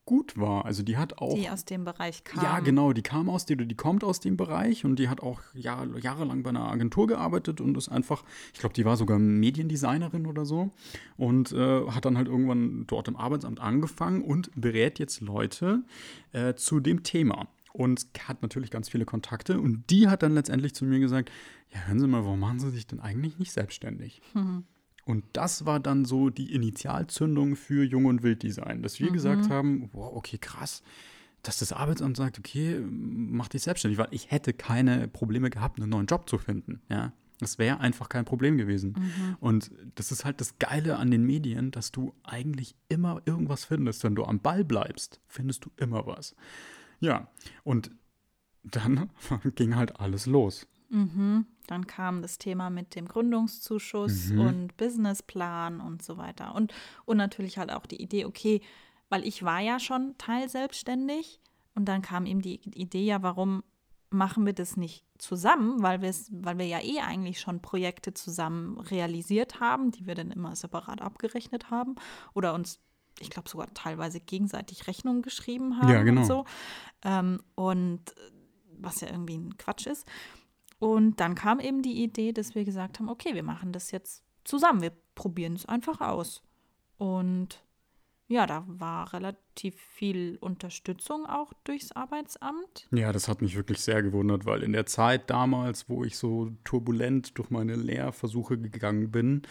gut 0.07 0.37
war. 0.39 0.65
Also 0.65 0.83
die 0.83 0.97
hat 0.97 1.19
auch. 1.19 1.35
Die 1.35 1.49
aus 1.49 1.65
dem 1.65 1.85
Bereich 1.85 2.25
kam. 2.25 2.43
Ja, 2.43 2.61
genau, 2.61 2.93
die 2.93 3.03
kam 3.03 3.31
aus 3.31 3.47
dem, 3.47 3.67
die 3.67 3.75
kommt 3.75 4.05
aus 4.05 4.21
dem 4.21 4.37
Bereich 4.37 4.85
und 4.85 4.99
die 4.99 5.09
hat 5.09 5.23
auch 5.23 5.41
Jahr, 5.55 5.87
jahrelang 5.99 6.43
bei 6.43 6.51
einer 6.51 6.71
Agentur 6.71 7.07
gearbeitet 7.07 7.61
und 7.61 7.77
ist 7.77 7.89
einfach, 7.89 8.25
ich 8.53 8.61
glaube, 8.61 8.75
die 8.75 8.85
war 8.85 8.97
sogar 8.97 9.19
Mediendesignerin 9.19 10.27
oder 10.27 10.45
so 10.45 10.71
und 11.17 11.53
äh, 11.53 11.87
hat 11.89 12.05
dann 12.05 12.19
halt 12.19 12.29
irgendwann 12.29 12.87
dort 12.87 13.09
im 13.09 13.17
Arbeitsamt 13.17 13.61
angefangen 13.61 14.23
und 14.23 14.51
berät 14.55 14.99
jetzt 14.99 15.21
Leute 15.21 15.85
äh, 16.33 16.55
zu 16.55 16.81
dem 16.81 17.03
Thema 17.03 17.49
und 17.75 18.07
hat 18.29 18.41
natürlich 18.41 18.71
ganz 18.71 18.89
viele 18.89 19.05
Kontakte. 19.05 19.61
Und 19.61 19.91
die 19.91 20.09
hat 20.09 20.23
dann 20.23 20.33
letztendlich 20.33 20.75
zu 20.75 20.85
mir 20.85 21.01
gesagt: 21.01 21.31
Ja, 21.73 21.81
hören 21.87 21.99
Sie 21.99 22.07
mal, 22.07 22.25
warum 22.25 22.41
machen 22.41 22.61
Sie 22.61 22.71
sich 22.71 22.87
denn 22.87 23.01
eigentlich 23.01 23.39
nicht 23.39 23.53
selbstständig? 23.53 24.23
Mhm. 24.33 24.65
Und 25.05 25.25
das 25.35 25.67
war 25.67 25.81
dann 25.81 26.05
so 26.05 26.31
die 26.31 26.55
Initialzündung 26.55 27.57
für 27.57 27.85
Jung 27.85 28.07
und 28.07 28.23
Wilddesign, 28.23 28.83
dass 28.83 29.01
wir 29.01 29.11
mhm. 29.11 29.15
gesagt 29.15 29.51
haben: 29.51 29.91
Wow, 29.93 30.13
okay, 30.15 30.39
krass. 30.39 30.83
dass 31.43 31.59
das 31.59 31.73
Arbeitsamt 31.73 32.17
sagt, 32.17 32.39
okay, 32.39 32.81
mach 32.89 33.49
dich 33.49 33.63
selbstständig, 33.63 33.99
weil 33.99 34.09
ich 34.11 34.31
hätte 34.31 34.53
keine 34.53 35.09
Probleme 35.09 35.51
gehabt, 35.51 35.79
einen 35.79 35.91
neuen 35.91 36.07
Job 36.07 36.29
zu 36.29 36.39
finden. 36.39 36.81
Ja, 36.89 37.13
das 37.39 37.59
wäre 37.59 37.81
einfach 37.81 38.09
kein 38.09 38.25
Problem 38.25 38.57
gewesen. 38.57 38.95
Mhm. 38.97 39.37
Und 39.41 39.71
das 39.97 40.13
ist 40.13 40.25
halt 40.25 40.41
das 40.41 40.59
Geile 40.59 40.97
an 40.97 41.11
den 41.11 41.25
Medien, 41.25 41.71
dass 41.71 41.93
du 41.93 42.15
eigentlich 42.23 42.75
immer 42.89 43.21
irgendwas 43.27 43.65
findest. 43.65 44.05
Wenn 44.05 44.15
du 44.15 44.25
am 44.25 44.41
Ball 44.41 44.65
bleibst, 44.65 45.21
findest 45.27 45.65
du 45.65 45.71
immer 45.77 46.07
was. 46.07 46.35
Ja, 47.05 47.29
und 47.65 47.91
dann 48.63 49.11
ging 49.55 49.77
halt 49.77 50.01
alles 50.01 50.27
los. 50.27 50.67
Mhm. 50.89 51.47
Dann 51.67 51.87
kam 51.87 52.23
das 52.23 52.39
Thema 52.39 52.71
mit 52.71 52.95
dem 52.95 53.07
Gründungszuschuss 53.09 54.29
Mhm. 54.31 54.41
und 54.41 54.77
Businessplan 54.77 55.81
und 55.81 56.03
so 56.03 56.17
weiter. 56.19 56.55
Und, 56.55 56.73
und 57.05 57.17
natürlich 57.17 57.59
halt 57.59 57.73
auch 57.73 57.87
die 57.87 58.01
Idee, 58.03 58.25
okay, 58.27 58.61
weil 59.09 59.27
ich 59.27 59.43
war 59.43 59.61
ja 59.61 59.79
schon 59.81 60.15
teilselbstständig 60.19 61.41
und 61.75 61.87
dann 61.87 62.03
kam 62.03 62.27
eben 62.27 62.41
die 62.43 62.61
Idee, 62.79 63.05
ja, 63.05 63.23
warum 63.23 63.63
machen 64.11 64.47
wir 64.47 64.53
das 64.53 64.77
nicht 64.77 65.05
zusammen, 65.19 65.83
weil, 65.83 66.01
weil 66.03 66.59
wir 66.59 66.67
ja 66.67 66.81
eh 66.81 67.01
eigentlich 67.01 67.41
schon 67.41 67.61
Projekte 67.61 68.15
zusammen 68.15 68.79
realisiert 68.79 69.59
haben, 69.61 69.91
die 69.91 70.07
wir 70.07 70.15
dann 70.15 70.31
immer 70.31 70.55
separat 70.55 71.03
abgerechnet 71.03 71.71
haben 71.71 71.97
oder 72.33 72.55
uns, 72.55 72.79
ich 73.21 73.31
glaube, 73.31 73.49
sogar 73.49 73.73
teilweise 73.75 74.21
gegenseitig 74.21 74.87
Rechnungen 74.87 75.23
geschrieben 75.23 75.81
haben 75.81 75.93
Ja, 75.93 76.03
genau. 76.03 76.23
und 76.23 76.27
so. 76.27 76.45
Ähm, 77.03 77.41
und 77.55 78.01
was 78.79 79.01
ja 79.01 79.09
irgendwie 79.09 79.37
ein 79.37 79.57
Quatsch 79.57 79.87
ist. 79.87 80.07
Und 80.79 81.21
dann 81.21 81.35
kam 81.35 81.61
eben 81.61 81.83
die 81.83 82.03
Idee, 82.03 82.33
dass 82.33 82.55
wir 82.55 82.65
gesagt 82.65 82.99
haben, 82.99 83.09
okay, 83.09 83.35
wir 83.35 83.43
machen 83.43 83.73
das 83.73 83.91
jetzt 83.91 84.23
zusammen, 84.45 84.83
wir 84.83 84.93
probieren 85.15 85.55
es 85.55 85.67
einfach 85.67 86.01
aus. 86.01 86.43
Und 86.99 87.63
ja, 88.27 88.47
da 88.47 88.65
war 88.67 89.13
relativ 89.13 89.77
viel 89.77 90.39
Unterstützung 90.41 91.27
auch 91.27 91.53
durchs 91.65 91.93
Arbeitsamt. 91.93 92.89
Ja, 92.91 93.13
das 93.13 93.29
hat 93.29 93.43
mich 93.43 93.55
wirklich 93.55 93.81
sehr 93.81 94.03
gewundert, 94.03 94.47
weil 94.47 94.63
in 94.63 94.73
der 94.73 94.87
Zeit 94.87 95.29
damals, 95.29 95.91
wo 95.91 96.05
ich 96.05 96.17
so 96.17 96.51
turbulent 96.65 97.37
durch 97.37 97.51
meine 97.51 97.77
Lehrversuche 97.77 98.57
gegangen 98.57 99.11
bin, 99.11 99.43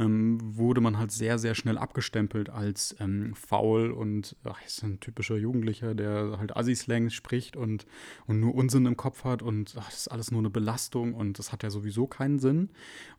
ähm, 0.00 0.38
wurde 0.42 0.80
man 0.80 0.98
halt 0.98 1.12
sehr, 1.12 1.38
sehr 1.38 1.54
schnell 1.54 1.78
abgestempelt 1.78 2.50
als 2.50 2.96
ähm, 2.98 3.34
faul 3.36 3.92
und 3.92 4.34
ach, 4.42 4.60
ist 4.66 4.82
ein 4.82 4.98
typischer 4.98 5.36
Jugendlicher, 5.36 5.94
der 5.94 6.36
halt 6.38 6.56
Assi-Slang 6.56 7.10
spricht 7.10 7.56
und, 7.56 7.86
und 8.26 8.40
nur 8.40 8.56
Unsinn 8.56 8.86
im 8.86 8.96
Kopf 8.96 9.22
hat 9.22 9.42
und 9.42 9.76
ach, 9.78 9.86
das 9.86 10.00
ist 10.00 10.08
alles 10.08 10.32
nur 10.32 10.40
eine 10.40 10.50
Belastung 10.50 11.14
und 11.14 11.38
das 11.38 11.52
hat 11.52 11.62
ja 11.62 11.70
sowieso 11.70 12.08
keinen 12.08 12.40
Sinn. 12.40 12.70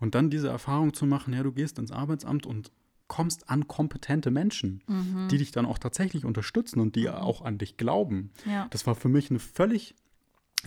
Und 0.02 0.16
dann 0.16 0.30
diese 0.30 0.50
Erfahrung 0.50 0.94
zu 0.94 1.06
machen, 1.06 1.34
ja, 1.34 1.44
du 1.44 1.54
gehst 1.54 1.80
ins 1.80 1.94
Arbeitsamt 1.94 2.46
und 2.46 2.72
kommst 3.18 3.50
an 3.50 3.68
kompetente 3.68 4.30
Menschen, 4.30 4.84
die 5.32 5.40
dich 5.40 5.52
dann 5.52 5.66
auch 5.66 5.80
tatsächlich 5.80 6.24
unterstützen 6.24 6.80
und 6.80 6.96
die 6.96 7.10
auch 7.10 7.42
an 7.42 7.58
dich 7.58 7.76
glauben. 7.76 8.30
Ja. 8.46 8.68
Das 8.70 8.86
war 8.86 8.94
für 8.94 9.10
mich 9.10 9.32
eine 9.32 9.40
völlig 9.40 9.96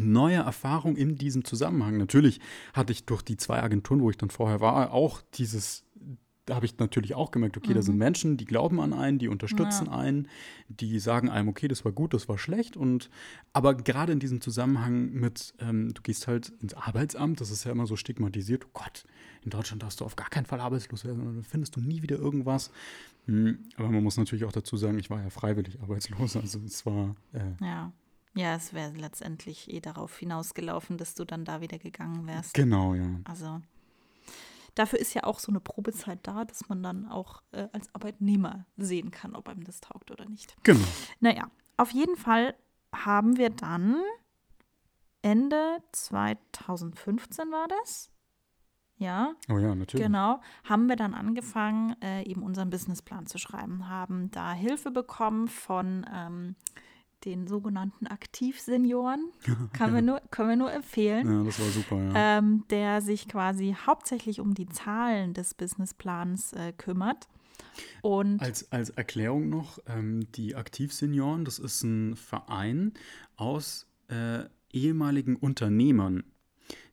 neue 0.00 0.38
Erfahrung 0.38 0.96
in 0.96 1.14
diesem 1.16 1.44
Zusammenhang. 1.44 1.96
Natürlich 1.96 2.40
hatte 2.72 2.92
ich 2.92 3.04
durch 3.04 3.22
die 3.22 3.36
zwei 3.36 3.62
Agenturen, 3.62 4.00
wo 4.00 4.10
ich 4.10 4.18
dann 4.18 4.30
vorher 4.30 4.60
war, 4.60 4.92
auch 4.92 5.22
dieses, 5.34 5.84
da 6.46 6.56
habe 6.56 6.66
ich 6.66 6.76
natürlich 6.78 7.14
auch 7.14 7.30
gemerkt, 7.30 7.56
okay, 7.56 7.72
da 7.72 7.82
sind 7.82 7.98
Menschen, 7.98 8.36
die 8.36 8.46
glauben 8.46 8.80
an 8.80 8.92
einen, 8.92 9.20
die 9.20 9.28
unterstützen 9.28 9.86
Ja. 9.86 9.92
einen, 9.92 10.26
die 10.66 10.98
sagen 10.98 11.28
einem, 11.28 11.46
okay, 11.48 11.68
das 11.68 11.84
war 11.84 11.92
gut, 11.92 12.14
das 12.14 12.28
war 12.28 12.36
schlecht. 12.36 12.76
Und 12.76 13.10
aber 13.52 13.76
gerade 13.76 14.12
in 14.12 14.18
diesem 14.18 14.40
Zusammenhang 14.40 15.12
mit, 15.12 15.54
ähm, 15.60 15.94
du 15.94 16.02
gehst 16.02 16.26
halt 16.26 16.48
ins 16.60 16.74
Arbeitsamt, 16.74 17.40
das 17.40 17.52
ist 17.52 17.62
ja 17.62 17.70
immer 17.70 17.86
so 17.86 17.94
stigmatisiert, 17.94 18.64
oh 18.66 18.70
Gott, 18.72 19.04
in 19.44 19.50
Deutschland 19.50 19.82
darfst 19.82 20.00
du 20.00 20.04
auf 20.04 20.16
gar 20.16 20.28
keinen 20.28 20.46
Fall 20.46 20.60
arbeitslos 20.60 21.04
werden, 21.04 21.24
dann 21.24 21.42
findest 21.42 21.76
du 21.76 21.80
nie 21.80 22.02
wieder 22.02 22.16
irgendwas. 22.16 22.70
Hm, 23.26 23.58
Aber 23.76 23.88
man 23.88 24.02
muss 24.02 24.16
natürlich 24.16 24.44
auch 24.44 24.52
dazu 24.52 24.76
sagen, 24.76 24.98
ich 24.98 25.10
war 25.10 25.22
ja 25.22 25.30
freiwillig 25.30 25.80
arbeitslos, 25.80 26.36
also 26.36 26.60
es 26.60 26.84
war 26.86 27.14
äh, 27.32 27.64
Ja. 27.64 27.92
Ja, 28.34 28.54
es 28.54 28.72
wäre 28.72 28.92
letztendlich 28.92 29.72
eh 29.72 29.80
darauf 29.80 30.16
hinausgelaufen, 30.16 30.98
dass 30.98 31.14
du 31.14 31.24
dann 31.24 31.44
da 31.44 31.60
wieder 31.60 31.78
gegangen 31.78 32.28
wärst. 32.28 32.54
genau, 32.54 32.94
ja. 32.94 33.18
Also 33.24 33.60
dafür 34.76 35.00
ist 35.00 35.14
ja 35.14 35.24
auch 35.24 35.40
so 35.40 35.50
eine 35.50 35.58
Probezeit 35.58 36.20
da, 36.22 36.44
dass 36.44 36.68
man 36.68 36.80
dann 36.80 37.08
auch 37.08 37.42
äh, 37.50 37.66
als 37.72 37.92
Arbeitnehmer 37.92 38.66
sehen 38.76 39.10
kann, 39.10 39.34
ob 39.34 39.48
einem 39.48 39.64
das 39.64 39.80
taugt 39.80 40.12
oder 40.12 40.26
nicht. 40.28 40.54
Genau. 40.62 40.86
Naja, 41.18 41.50
auf 41.76 41.90
jeden 41.90 42.16
Fall 42.16 42.54
haben 42.94 43.36
wir 43.36 43.50
dann 43.50 43.96
Ende 45.22 45.78
2015 45.92 47.50
war 47.50 47.66
das. 47.82 48.10
Ja, 49.00 49.32
Oh 49.48 49.58
ja, 49.58 49.74
natürlich. 49.74 50.04
genau. 50.06 50.40
Haben 50.64 50.86
wir 50.88 50.94
dann 50.96 51.14
angefangen, 51.14 51.96
äh, 52.02 52.22
eben 52.24 52.42
unseren 52.42 52.68
Businessplan 52.68 53.26
zu 53.26 53.38
schreiben, 53.38 53.88
haben 53.88 54.30
da 54.30 54.52
Hilfe 54.52 54.90
bekommen 54.90 55.48
von 55.48 56.06
ähm, 56.14 56.54
den 57.24 57.46
sogenannten 57.46 58.06
Aktivsenioren. 58.06 59.30
Kann 59.72 59.94
wir 59.94 60.02
nur, 60.02 60.20
können 60.30 60.50
wir 60.50 60.56
nur 60.56 60.70
empfehlen 60.72 61.26
Ja, 61.32 61.44
das 61.44 61.58
war 61.58 61.68
super, 61.68 61.96
ja. 61.96 62.38
ähm, 62.38 62.64
der 62.68 63.00
sich 63.00 63.26
quasi 63.26 63.74
hauptsächlich 63.86 64.38
um 64.38 64.52
die 64.52 64.66
Zahlen 64.68 65.32
des 65.32 65.54
Businessplans 65.54 66.52
äh, 66.52 66.72
kümmert. 66.72 67.26
Und 68.02 68.40
Als, 68.42 68.70
als 68.70 68.90
Erklärung 68.90 69.48
noch, 69.48 69.78
ähm, 69.86 70.30
die 70.32 70.56
Aktivsenioren, 70.56 71.46
das 71.46 71.58
ist 71.58 71.82
ein 71.84 72.16
Verein 72.16 72.92
aus 73.36 73.86
äh, 74.08 74.44
ehemaligen 74.72 75.36
Unternehmern, 75.36 76.24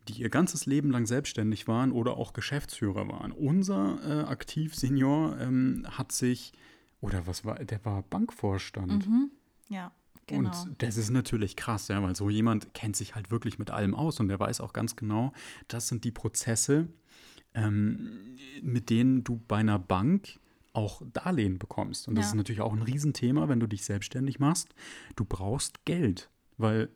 die 0.07 0.21
ihr 0.21 0.29
ganzes 0.29 0.65
Leben 0.65 0.91
lang 0.91 1.05
selbstständig 1.05 1.67
waren 1.67 1.91
oder 1.91 2.17
auch 2.17 2.33
Geschäftsführer 2.33 3.07
waren. 3.07 3.31
Unser 3.31 3.99
äh, 4.03 4.23
Aktivsenior 4.27 5.37
ähm, 5.39 5.85
hat 5.89 6.11
sich, 6.11 6.53
oder 7.01 7.27
was 7.27 7.45
war, 7.45 7.55
der 7.63 7.83
war 7.85 8.03
Bankvorstand. 8.03 9.07
mhm, 9.07 9.31
ja, 9.69 9.91
genau. 10.25 10.49
Und 10.49 10.75
das 10.81 10.97
ist 10.97 11.09
natürlich 11.09 11.55
krass, 11.55 11.87
ja, 11.89 12.01
weil 12.01 12.15
so 12.15 12.29
jemand 12.29 12.73
kennt 12.73 12.95
sich 12.95 13.15
halt 13.15 13.31
wirklich 13.31 13.59
mit 13.59 13.71
allem 13.71 13.93
aus 13.95 14.19
und 14.19 14.27
der 14.29 14.39
weiß 14.39 14.61
auch 14.61 14.73
ganz 14.73 14.95
genau, 14.95 15.33
das 15.67 15.87
sind 15.87 16.03
die 16.03 16.11
Prozesse, 16.11 16.87
ähm, 17.53 18.37
mit 18.61 18.89
denen 18.89 19.23
du 19.23 19.41
bei 19.47 19.57
einer 19.57 19.79
Bank 19.79 20.39
auch 20.73 21.01
Darlehen 21.11 21.57
bekommst. 21.57 22.07
Und 22.07 22.15
das 22.15 22.25
Ja. 22.25 22.29
ist 22.31 22.35
natürlich 22.35 22.61
auch 22.61 22.73
ein 22.73 22.83
Riesenthema, 22.83 23.49
wenn 23.49 23.59
du 23.59 23.65
dich 23.67 23.83
selbstständig 23.83 24.39
machst. 24.39 24.69
Du 25.15 25.25
brauchst 25.25 25.85
Geld, 25.85 26.29
weil 26.57 26.89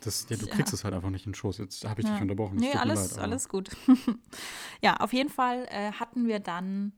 das, 0.00 0.26
ja, 0.30 0.36
du 0.36 0.46
Ja. 0.46 0.54
kriegst 0.54 0.72
es 0.72 0.84
halt 0.84 0.94
einfach 0.94 1.10
nicht 1.10 1.26
in 1.26 1.32
den 1.32 1.36
Schoß. 1.36 1.58
Jetzt 1.58 1.84
habe 1.88 2.00
ich 2.00 2.06
dich 2.06 2.16
Ja. 2.16 2.22
unterbrochen. 2.22 2.56
es 2.56 2.62
Nee, 2.62 2.72
alles, 2.74 3.10
leid, 3.12 3.18
alles 3.22 3.48
gut. 3.48 3.70
ja, 4.82 4.96
auf 4.96 5.12
jeden 5.12 5.28
Fall 5.30 5.66
äh, 5.70 5.92
hatten 5.92 6.26
wir 6.26 6.40
dann, 6.40 6.92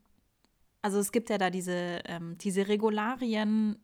also 0.83 0.99
es 0.99 1.13
gibt 1.13 1.31
ja 1.31 1.39
da 1.39 1.51
diese, 1.51 2.01
ähm, 2.05 2.37
diese 2.39 2.69
Regularien 2.69 3.77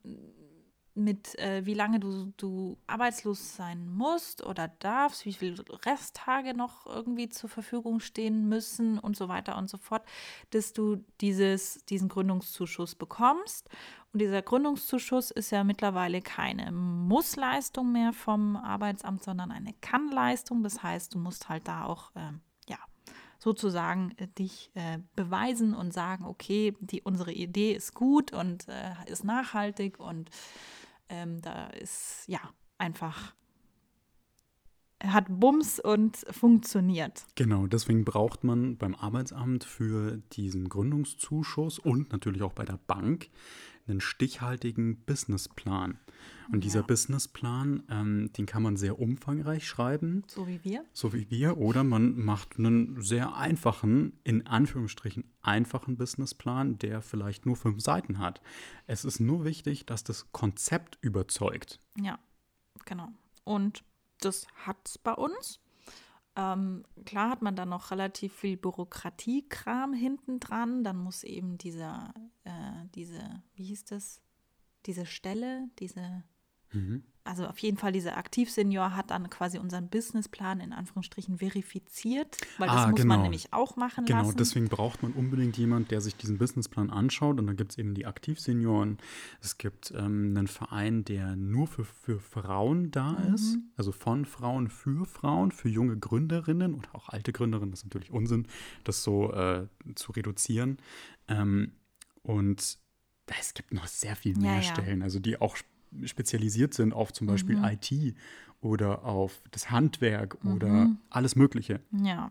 mit, 0.99 1.38
äh, 1.38 1.64
wie 1.64 1.75
lange 1.75 2.00
du, 2.00 2.33
du 2.37 2.76
arbeitslos 2.87 3.57
sein 3.57 3.88
musst 3.88 4.45
oder 4.45 4.69
darfst, 4.81 5.25
wie 5.25 5.33
viele 5.33 5.64
Resttage 5.87 6.55
noch 6.55 6.87
irgendwie 6.87 7.28
zur 7.28 7.49
Verfügung 7.49 8.00
stehen 8.00 8.49
müssen 8.49 8.99
und 8.99 9.17
so 9.17 9.28
weiter 9.28 9.57
und 9.57 9.71
so 9.71 9.78
fort, 9.78 10.02
dass 10.50 10.73
du 10.73 11.05
dieses, 11.21 11.85
diesen 11.87 12.09
Gründungszuschuss 12.09 12.95
bekommst. 12.95 13.69
Und 14.12 14.21
dieser 14.21 14.43
Gründungszuschuss 14.43 15.31
ist 15.31 15.50
ja 15.50 15.64
mittlerweile 15.64 16.23
keine 16.23 16.73
Mussleistung 16.73 17.93
mehr 17.93 18.12
vom 18.12 18.57
Arbeitsamt, 18.57 19.23
sondern 19.23 19.50
eine 19.50 19.75
Kannleistung. 19.81 20.62
Das 20.62 20.83
heißt, 20.83 21.14
du 21.14 21.19
musst 21.19 21.49
halt 21.49 21.69
da 21.69 21.85
auch, 21.85 22.11
ähm, 22.17 22.40
ja, 22.69 22.78
sozusagen 23.38 24.12
äh, 24.17 24.28
dich 24.28 24.71
äh, 24.75 24.99
beweisen 25.14 25.75
und 25.75 25.93
sagen, 25.93 26.25
okay, 26.25 26.75
die, 26.81 27.02
unsere 27.02 27.33
Idee 27.33 27.73
ist 27.73 27.95
gut 27.95 28.33
und 28.33 28.67
äh, 28.69 28.95
ist 29.07 29.25
nachhaltig 29.25 30.00
und 30.00 30.31
ähm, 31.09 31.41
da 31.41 31.69
ist, 31.69 32.25
ja, 32.27 32.41
einfach, 32.79 33.35
hat 35.03 35.27
Bums 35.29 35.79
und 35.81 36.17
funktioniert. 36.31 37.25
Genau, 37.35 37.67
deswegen 37.67 38.05
braucht 38.05 38.45
man 38.45 38.77
beim 38.77 38.95
Arbeitsamt 38.95 39.65
für 39.65 40.19
diesen 40.33 40.69
Gründungszuschuss 40.69 41.79
und 41.79 42.12
natürlich 42.12 42.43
auch 42.43 42.53
bei 42.53 42.65
der 42.65 42.79
Bank 42.87 43.29
einen 43.88 44.00
stichhaltigen 44.00 44.97
Businessplan. 45.04 45.99
Und 46.50 46.64
dieser 46.64 46.80
Ja. 46.80 46.87
Businessplan, 46.87 47.83
ähm, 47.90 48.30
den 48.33 48.47
kann 48.47 48.62
man 48.62 48.76
sehr 48.76 48.99
umfangreich 48.99 49.68
schreiben, 49.68 50.23
So 50.26 50.47
wie 50.49 50.62
wir. 50.64 50.85
so 50.92 51.12
wie 51.12 51.30
wir, 51.30 51.59
oder 51.59 51.85
man 51.85 52.18
macht 52.18 52.59
einen 52.59 53.00
sehr 53.02 53.35
einfachen, 53.37 54.18
in 54.25 54.47
Anführungsstrichen 54.47 55.25
einfachen 55.42 55.97
Businessplan, 55.99 56.78
der 56.78 57.02
vielleicht 57.02 57.45
nur 57.45 57.57
fünf 57.57 57.83
Seiten 57.83 58.18
hat. 58.18 58.40
Es 58.87 59.04
ist 59.04 59.21
nur 59.21 59.45
wichtig, 59.45 59.85
dass 59.87 60.04
das 60.04 60.33
Konzept 60.33 60.99
überzeugt. 61.02 61.80
Ja, 62.00 62.18
genau. 62.87 63.09
Und 63.45 63.85
das 64.21 64.47
hat 64.57 64.78
es 64.87 64.99
bei 64.99 65.12
uns. 65.12 65.61
Ähm, 66.38 66.85
klar 67.04 67.30
hat 67.30 67.42
man 67.42 67.57
dann 67.57 67.71
noch 67.71 67.90
relativ 67.90 68.33
viel 68.33 68.57
Bürokratiekram 68.57 69.92
hinten 69.92 70.38
dran. 70.38 70.85
Dann 70.85 70.97
muss 70.97 71.25
eben 71.25 71.59
dieser, 71.59 72.14
äh, 72.45 72.87
diese, 72.95 73.42
wie 73.54 73.64
hieß 73.64 73.87
das? 73.87 74.23
Diese 74.87 75.04
Stelle, 75.04 75.68
diese 75.80 76.23
Mhm. 76.73 77.03
Also 77.25 77.47
auf 77.47 77.59
jeden 77.59 77.77
Fall, 77.77 77.93
dieser 77.93 78.17
Aktivsenior 78.17 78.97
hat 78.97 79.11
dann 79.11 79.29
quasi 79.29 79.59
unseren 79.59 79.91
Businessplan 79.91 80.61
in 80.61 80.73
Anführungsstrichen 80.73 81.37
verifiziert, 81.37 82.39
weil 82.57 82.69
das 82.69 82.77
Ah, 82.79 82.89
muss 82.89 82.97
genau. 83.03 83.15
man 83.17 83.23
nämlich 83.23 83.53
auch 83.53 83.77
machen 83.77 84.07
Genau, 84.07 84.23
lassen. 84.23 84.39
deswegen 84.39 84.69
braucht 84.71 85.03
man 85.03 85.13
unbedingt 85.13 85.59
jemand, 85.59 85.91
der 85.91 86.01
sich 86.01 86.17
diesen 86.17 86.39
Businessplan 86.39 86.89
anschaut. 86.89 87.39
Und 87.39 87.47
dann 87.47 87.57
gibt 87.59 87.73
es 87.73 87.79
eben 87.79 87.93
die 87.93 88.07
Aktivsenioren. 88.07 88.97
Es 89.43 89.59
gibt 89.59 89.91
ähm, 89.95 90.35
einen 90.35 90.47
Verein, 90.47 91.05
der 91.05 91.37
nur 91.37 91.67
für, 91.67 91.85
für 91.85 92.19
Frauen 92.19 92.91
da 92.93 93.13
ist. 93.35 93.59
Also 93.77 93.93
von 93.93 94.25
Frauen 94.25 94.69
für 94.71 95.05
Frauen, 95.05 95.53
für 95.53 95.69
junge 95.69 95.99
Gründerinnen 95.99 96.73
und 96.73 96.95
auch 96.95 97.11
alte 97.11 97.33
Gründerinnen. 97.35 97.73
Das 97.73 97.81
ist 97.81 97.85
natürlich 97.85 98.11
Unsinn, 98.11 98.47
das 98.85 99.03
so 99.03 99.35
äh, 99.35 99.67
zu 99.97 100.13
reduzieren. 100.13 100.79
Ähm, 101.29 101.73
und 102.23 102.79
es 103.39 103.53
gibt 103.53 103.75
noch 103.75 103.87
sehr 103.87 104.17
viel 104.17 104.35
mehr 104.39 104.57
ja. 104.57 104.63
Stellen, 104.63 105.03
also 105.03 105.19
die 105.19 105.39
auch 105.39 105.59
spezialisiert 106.04 106.75
sind 106.75 106.92
auf 106.92 107.12
zum 107.12 107.26
Beispiel 107.26 107.57
Mhm. 107.57 107.64
IT 107.64 108.14
oder 108.61 109.04
auf 109.04 109.40
das 109.50 109.71
Handwerk 109.71 110.38
oder 110.45 110.90
alles 111.11 111.37
Mögliche. 111.37 111.80
Ja. 111.92 112.30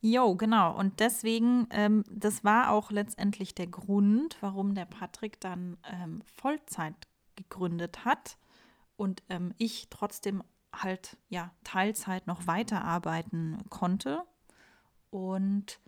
Jo, 0.00 0.36
genau. 0.36 0.78
Und 0.78 1.00
deswegen, 1.00 1.66
ähm, 1.70 2.04
das 2.08 2.44
war 2.44 2.70
auch 2.70 2.92
letztendlich 2.92 3.54
der 3.54 3.66
Grund, 3.66 4.36
warum 4.40 4.74
der 4.76 4.84
Patrick 4.86 5.40
dann 5.40 5.76
ähm, 5.90 6.22
Vollzeit 6.36 6.94
gegründet 7.34 8.04
hat 8.04 8.38
und 8.96 9.22
ähm, 9.28 9.54
ich 9.58 9.88
trotzdem 9.90 10.42
halt 10.72 11.16
ja 11.28 11.50
Teilzeit 11.64 12.28
noch 12.28 12.46
weiterarbeiten 12.46 13.58
konnte. 13.70 14.22
Und 15.10 15.80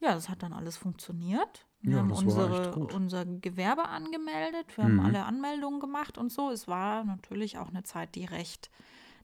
ja, 0.00 0.14
das 0.14 0.28
hat 0.30 0.42
dann 0.42 0.52
alles 0.54 0.76
funktioniert. 0.78 1.66
Wir 1.80 1.92
Ja, 1.92 1.98
haben 2.00 2.10
unsere, 2.10 2.72
unser 2.74 3.24
Gewerbe 3.24 3.88
angemeldet, 3.88 4.66
wir 4.76 4.84
haben 4.84 4.94
Mhm. 4.94 5.00
alle 5.00 5.24
Anmeldungen 5.24 5.80
gemacht 5.80 6.18
und 6.18 6.32
so. 6.32 6.50
Es 6.50 6.66
war 6.66 7.04
natürlich 7.04 7.58
auch 7.58 7.68
eine 7.68 7.84
Zeit, 7.84 8.14
die 8.16 8.24
recht 8.24 8.70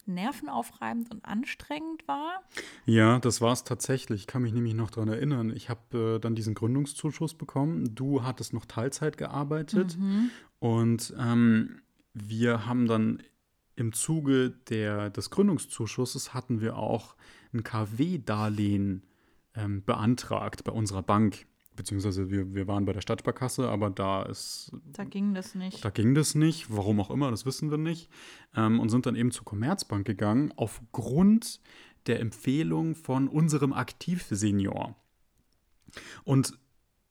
nervenaufreibend 0.06 1.10
und 1.10 1.24
anstrengend 1.24 2.06
war. 2.06 2.42
Ja, 2.84 3.18
das 3.18 3.40
war 3.40 3.52
es 3.52 3.64
tatsächlich. 3.64 4.22
Ich 4.22 4.26
kann 4.26 4.42
mich 4.42 4.52
nämlich 4.52 4.74
noch 4.74 4.90
daran 4.90 5.08
erinnern. 5.08 5.50
Ich 5.54 5.68
habe 5.70 6.16
äh, 6.16 6.18
dann 6.20 6.34
diesen 6.34 6.54
Gründungszuschuss 6.54 7.34
bekommen. 7.34 7.94
Du 7.94 8.22
hattest 8.22 8.52
noch 8.52 8.66
Teilzeit 8.66 9.16
gearbeitet. 9.16 9.96
Und 10.58 11.14
ähm, 11.18 11.80
wir 12.12 12.66
haben 12.66 12.86
dann 12.86 13.22
im 13.76 13.92
Zuge 13.92 14.50
der, 14.68 15.10
des 15.10 15.30
Gründungszuschusses 15.30 16.32
hatten 16.34 16.60
wir 16.60 16.76
auch 16.76 17.16
ein 17.52 17.64
KW-Darlehen 17.64 19.02
ähm, 19.56 19.82
beantragt 19.84 20.64
bei 20.64 20.72
unserer 20.72 21.02
Bank. 21.02 21.46
Beziehungsweise 21.76 22.30
wir, 22.30 22.54
wir 22.54 22.68
waren 22.68 22.84
bei 22.84 22.92
der 22.92 23.00
Stadtsparkasse, 23.00 23.68
aber 23.68 23.90
da 23.90 24.22
ist 24.22 24.70
Da 24.92 25.04
ging 25.04 25.34
das 25.34 25.54
nicht. 25.54 25.84
da 25.84 25.90
ging 25.90 26.14
das 26.14 26.34
nicht, 26.34 26.66
warum 26.70 27.00
auch 27.00 27.10
immer, 27.10 27.30
das 27.30 27.46
wissen 27.46 27.70
wir 27.70 27.78
nicht. 27.78 28.08
Ähm, 28.54 28.78
und 28.78 28.90
sind 28.90 29.06
dann 29.06 29.16
eben 29.16 29.32
zur 29.32 29.44
Commerzbank 29.44 30.06
gegangen, 30.06 30.52
aufgrund 30.56 31.60
der 32.06 32.20
Empfehlung 32.20 32.94
von 32.94 33.28
unserem 33.28 33.72
Aktivsenior. 33.72 34.94
Und 36.24 36.58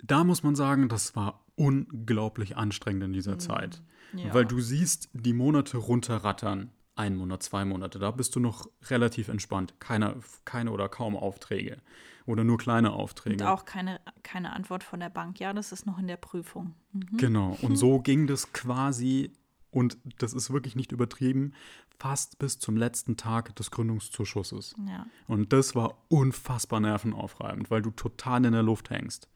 da 0.03 0.23
muss 0.23 0.43
man 0.43 0.55
sagen, 0.55 0.89
das 0.89 1.15
war 1.15 1.45
unglaublich 1.55 2.57
anstrengend 2.57 3.03
in 3.03 3.13
dieser 3.13 3.39
Zeit. 3.39 3.81
Ja. 4.13 4.33
Weil 4.33 4.45
du 4.45 4.59
siehst 4.59 5.09
die 5.13 5.33
Monate 5.33 5.77
runterrattern. 5.77 6.71
Ein 6.95 7.15
Monat, 7.15 7.41
zwei 7.41 7.65
Monate, 7.65 7.97
da 7.97 8.11
bist 8.11 8.35
du 8.35 8.39
noch 8.39 8.69
relativ 8.89 9.27
entspannt. 9.27 9.73
Keine, 9.79 10.15
keine 10.45 10.71
oder 10.71 10.89
kaum 10.89 11.15
Aufträge. 11.15 11.77
Oder 12.25 12.43
nur 12.43 12.57
kleine 12.57 12.93
Aufträge. 12.93 13.43
Und 13.43 13.49
auch 13.49 13.65
keine, 13.65 13.99
keine 14.21 14.53
Antwort 14.53 14.83
von 14.83 14.99
der 14.99 15.09
Bank. 15.09 15.39
Ja, 15.39 15.53
das 15.53 15.71
ist 15.71 15.85
noch 15.85 15.97
in 15.97 16.07
der 16.07 16.17
Prüfung. 16.17 16.75
Mhm. 16.93 17.17
Genau. 17.17 17.57
Und 17.61 17.75
so 17.75 17.99
ging 17.99 18.27
das 18.27 18.53
quasi, 18.53 19.31
und 19.71 19.97
das 20.19 20.33
ist 20.33 20.51
wirklich 20.53 20.75
nicht 20.75 20.91
übertrieben, 20.91 21.53
fast 21.99 22.39
bis 22.39 22.59
zum 22.59 22.77
letzten 22.77 23.17
Tag 23.17 23.55
des 23.55 23.71
Gründungszuschusses. 23.71 24.75
Ja. 24.87 25.05
Und 25.27 25.51
das 25.51 25.75
war 25.75 25.97
unfassbar 26.09 26.79
nervenaufreibend, 26.79 27.71
weil 27.71 27.81
du 27.81 27.91
total 27.91 28.45
in 28.45 28.53
der 28.53 28.63
Luft 28.63 28.89
hängst. 28.89 29.29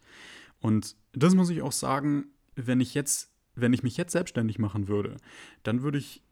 Und 0.59 0.95
das 1.13 1.35
muss 1.35 1.49
ich 1.49 1.61
auch 1.61 1.71
sagen, 1.71 2.25
wenn 2.55 2.81
ich 2.81 2.93
jetzt, 2.93 3.31
wenn 3.55 3.73
ich 3.73 3.83
mich 3.83 3.97
jetzt 3.97 4.11
selbstständig 4.11 4.59
machen 4.59 4.87
würde, 4.87 5.17
dann 5.63 5.81
würde 5.81 5.97
ich 5.97 6.23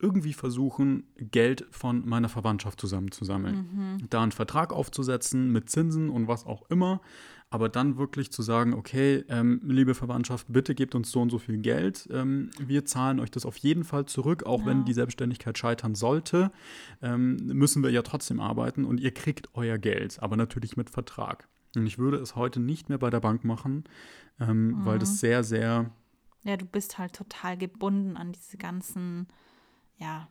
irgendwie 0.00 0.32
versuchen, 0.32 1.04
Geld 1.16 1.66
von 1.70 2.08
meiner 2.08 2.28
Verwandtschaft 2.28 2.80
zusammenzusammeln. 2.80 4.06
Da 4.10 4.22
einen 4.22 4.32
Vertrag 4.32 4.72
aufzusetzen 4.72 5.50
mit 5.52 5.70
Zinsen 5.70 6.08
und 6.08 6.28
was 6.28 6.46
auch 6.46 6.68
immer, 6.70 7.00
aber 7.50 7.68
dann 7.68 7.96
wirklich 7.96 8.30
zu 8.30 8.42
sagen, 8.42 8.74
okay, 8.74 9.24
ähm, 9.28 9.60
liebe 9.64 9.94
Verwandtschaft, 9.94 10.46
bitte 10.50 10.74
gebt 10.74 10.94
uns 10.94 11.10
so 11.10 11.20
und 11.22 11.30
so 11.30 11.38
viel 11.38 11.56
Geld. 11.58 12.08
Ähm, 12.12 12.50
wir 12.60 12.84
zahlen 12.84 13.18
euch 13.20 13.30
das 13.30 13.46
auf 13.46 13.56
jeden 13.56 13.84
Fall 13.84 14.04
zurück, 14.04 14.44
auch 14.44 14.66
wenn 14.66 14.80
Ja. 14.80 14.84
die 14.84 14.92
Selbstständigkeit 14.92 15.56
scheitern 15.58 15.94
sollte. 15.94 16.52
Ähm, 17.02 17.36
müssen 17.46 17.82
wir 17.82 17.90
ja 17.90 18.02
trotzdem 18.02 18.38
arbeiten 18.38 18.84
und 18.84 19.00
ihr 19.00 19.12
kriegt 19.12 19.48
euer 19.54 19.78
Geld, 19.78 20.22
aber 20.22 20.36
natürlich 20.36 20.76
mit 20.76 20.90
Vertrag. 20.90 21.48
Und 21.74 21.86
ich 21.86 21.98
würde 21.98 22.18
es 22.18 22.36
heute 22.36 22.60
nicht 22.60 22.88
mehr 22.88 22.98
bei 22.98 23.10
der 23.10 23.20
Bank 23.20 23.44
machen, 23.44 23.84
ähm, 24.38 24.76
weil 24.84 24.98
das 24.98 25.18
sehr, 25.18 25.42
sehr 25.42 25.90
ja, 26.44 26.56
du 26.56 26.66
bist 26.66 26.98
halt 26.98 27.14
total 27.14 27.58
gebunden 27.58 28.16
an 28.16 28.32
diese 28.32 28.56
ganzen, 28.58 29.26
ja, 29.98 30.28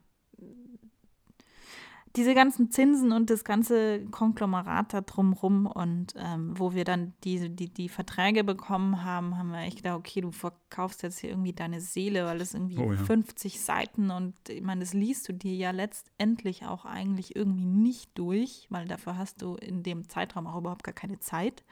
diese 2.17 2.33
ganzen 2.33 2.71
Zinsen 2.71 3.11
und 3.11 3.29
das 3.29 3.43
ganze 3.43 4.03
Konglomerat 4.07 4.91
da 4.91 5.01
drumrum 5.01 5.67
und 5.67 6.15
ähm, 6.17 6.57
wo 6.57 6.73
wir 6.73 6.83
dann 6.83 7.13
die, 7.23 7.55
die, 7.55 7.71
die 7.71 7.89
Verträge 7.89 8.43
bekommen 8.43 9.03
haben, 9.03 9.37
haben 9.37 9.51
wir 9.51 9.59
echt 9.59 9.77
gedacht, 9.77 9.99
okay, 9.99 10.21
du 10.21 10.31
verkaufst 10.31 11.03
jetzt 11.03 11.19
hier 11.19 11.29
irgendwie 11.29 11.53
deine 11.53 11.79
Seele, 11.79 12.25
weil 12.25 12.39
das 12.39 12.55
irgendwie 12.55 12.79
Oh 12.79 12.91
ja. 12.91 12.97
50 12.97 13.61
Seiten 13.61 14.09
und 14.09 14.33
ich 14.49 14.63
meine, 14.63 14.81
das 14.81 14.93
liest 14.93 15.29
du 15.29 15.33
dir 15.33 15.53
ja 15.53 15.69
letztendlich 15.69 16.65
auch 16.65 16.85
eigentlich 16.85 17.35
irgendwie 17.35 17.65
nicht 17.65 18.17
durch, 18.17 18.65
weil 18.69 18.87
dafür 18.87 19.15
hast 19.15 19.43
du 19.43 19.55
in 19.55 19.83
dem 19.83 20.09
Zeitraum 20.09 20.47
auch 20.47 20.57
überhaupt 20.57 20.83
gar 20.83 20.95
keine 20.95 21.19
Zeit. 21.19 21.63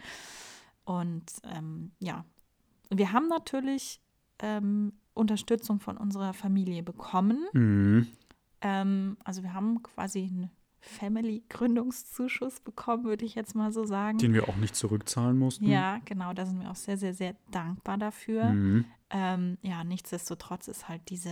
Und 0.84 1.25
ähm, 1.43 1.91
ja, 1.99 2.23
wir 2.91 3.12
haben 3.12 3.27
natürlich 3.29 3.99
ähm, 4.39 4.93
Unterstützung 5.13 5.80
von 5.80 5.98
unserer 5.98 6.34
Familie 6.34 6.84
bekommen. 6.84 7.45
mh, 7.54 8.06
Ähm, 8.62 9.17
also 9.24 9.43
wir 9.43 9.54
haben 9.54 9.84
quasi 9.84 10.24
einen 10.24 10.50
Family-Gründungszuschuss 10.80 12.60
bekommen, 12.60 13.06
würde 13.06 13.26
ich 13.26 13.36
jetzt 13.36 13.56
mal 13.56 13.71
so 13.71 13.86
sagen. 13.86 14.17
den 14.17 14.34
wir 14.34 14.48
auch 14.50 14.56
nicht 14.58 14.76
zurückzahlen 14.76 15.38
mussten. 15.38 15.65
ja, 15.65 16.00
genau, 16.06 16.34
da 16.34 16.45
sind 16.45 16.62
wir 16.62 16.69
auch 16.71 16.76
sehr, 16.76 16.98
sehr, 16.98 17.13
sehr 17.13 17.36
dankbar 17.52 17.98
dafür. 17.98 18.45
Mhm. 18.52 18.86
Ähm, 19.10 19.58
ja, 19.62 19.84
nichtsdestotrotz 19.84 20.67
ist 20.67 20.88
halt 20.88 21.02
diese, 21.10 21.32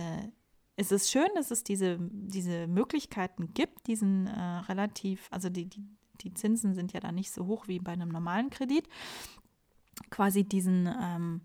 es 0.76 0.92
ist 0.92 1.10
schön, 1.10 1.28
dass 1.34 1.50
es 1.50 1.64
diese, 1.64 1.98
diese 2.00 2.66
Möglichkeiten 2.66 3.52
gibt, 3.54 3.86
diesen 3.86 4.26
äh, 4.26 4.40
relativ, 4.68 5.28
also 5.30 5.48
die, 5.50 5.66
die, 5.66 5.84
die 6.20 6.34
Zinsen 6.34 6.74
sind 6.74 6.92
ja 6.92 7.00
da 7.00 7.12
nicht 7.12 7.30
so 7.32 7.46
hoch 7.46 7.68
wie 7.68 7.78
bei 7.80 7.92
einem 7.92 8.08
normalen 8.08 8.50
Kredit, 8.50 8.88
quasi 10.10 10.44
diesen, 10.44 10.88
ähm, 11.00 11.40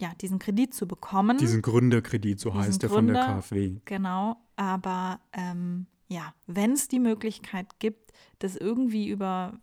ja, 0.00 0.12
diesen 0.20 0.38
Kredit 0.38 0.74
zu 0.74 0.86
bekommen. 0.88 1.38
Diesen 1.38 1.62
Gründerkredit, 1.62 2.40
so 2.40 2.50
Diesen 2.50 2.64
heißt 2.64 2.82
der 2.82 2.90
von 2.90 3.06
der 3.06 3.16
Gründer- 3.16 3.40
KfW. 3.40 3.80
Genau, 3.84 4.36
aber 4.56 5.20
ähm, 5.32 5.86
ja, 6.08 6.34
wenn 6.46 6.72
es 6.72 6.88
die 6.88 6.98
Möglichkeit 7.00 7.78
gibt, 7.78 8.12
das 8.38 8.56
irgendwie 8.56 9.08
über 9.08 9.58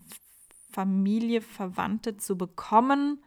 Familie, 0.71 1.41
Verwandte 1.41 2.17
zu 2.17 2.37
bekommen, 2.37 3.23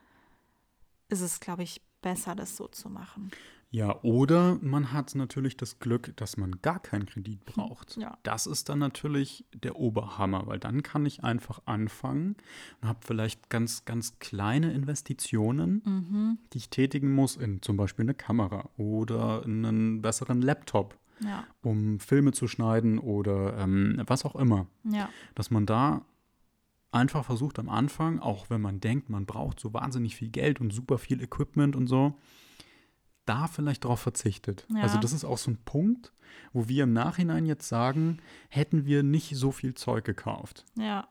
ist 1.08 1.20
es, 1.20 1.40
glaube 1.40 1.62
ich, 1.62 1.82
besser, 2.00 2.34
das 2.34 2.56
so 2.56 2.68
zu 2.68 2.88
machen. 2.88 3.30
Ja, 3.74 3.98
oder 4.02 4.58
man 4.60 4.92
hat 4.92 5.14
natürlich 5.14 5.56
das 5.56 5.78
Glück, 5.78 6.14
dass 6.16 6.36
man 6.36 6.60
gar 6.60 6.78
keinen 6.78 7.06
Kredit 7.06 7.42
braucht. 7.46 7.96
Ja. 7.96 8.18
Das 8.22 8.46
ist 8.46 8.68
dann 8.68 8.78
natürlich 8.78 9.46
der 9.54 9.76
Oberhammer, 9.76 10.46
weil 10.46 10.58
dann 10.58 10.82
kann 10.82 11.06
ich 11.06 11.24
einfach 11.24 11.62
anfangen 11.64 12.36
und 12.82 12.88
habe 12.88 12.98
vielleicht 13.02 13.48
ganz, 13.48 13.86
ganz 13.86 14.18
kleine 14.18 14.72
Investitionen, 14.74 15.80
Mhm. 15.86 16.38
die 16.52 16.58
ich 16.58 16.68
tätigen 16.68 17.14
muss, 17.14 17.36
in 17.36 17.62
zum 17.62 17.78
Beispiel 17.78 18.04
eine 18.04 18.12
Kamera 18.14 18.68
oder 18.76 19.42
in 19.46 19.64
einen 19.64 20.02
besseren 20.02 20.42
Laptop, 20.42 20.98
Ja, 21.20 21.44
um 21.62 21.98
Filme 21.98 22.32
zu 22.32 22.48
schneiden 22.48 22.98
oder 22.98 23.56
ähm, 23.56 24.02
was 24.06 24.26
auch 24.26 24.36
immer. 24.36 24.66
ja, 24.84 25.08
dass 25.34 25.50
man 25.50 25.64
da 25.64 26.04
einfach 26.90 27.24
versucht 27.24 27.58
am 27.58 27.70
Anfang, 27.70 28.18
auch 28.18 28.50
wenn 28.50 28.60
man 28.60 28.80
denkt, 28.80 29.08
man 29.08 29.24
braucht 29.24 29.60
so 29.60 29.72
wahnsinnig 29.72 30.14
viel 30.14 30.28
Geld 30.28 30.60
und 30.60 30.74
super 30.74 30.98
viel 30.98 31.22
Equipment 31.22 31.74
und 31.74 31.86
so, 31.86 32.18
da 33.26 33.46
vielleicht 33.46 33.84
drauf 33.84 34.00
verzichtet. 34.00 34.66
Ja. 34.74 34.82
Also 34.82 34.98
das 34.98 35.12
ist 35.12 35.24
auch 35.24 35.38
so 35.38 35.50
ein 35.50 35.58
Punkt, 35.64 36.12
wo 36.52 36.68
wir 36.68 36.84
im 36.84 36.92
Nachhinein 36.92 37.46
jetzt 37.46 37.68
sagen, 37.68 38.18
hätten 38.48 38.84
wir 38.86 39.02
nicht 39.02 39.36
so 39.36 39.52
viel 39.52 39.74
Zeug 39.74 40.04
gekauft. 40.04 40.64
ja, 40.76 41.08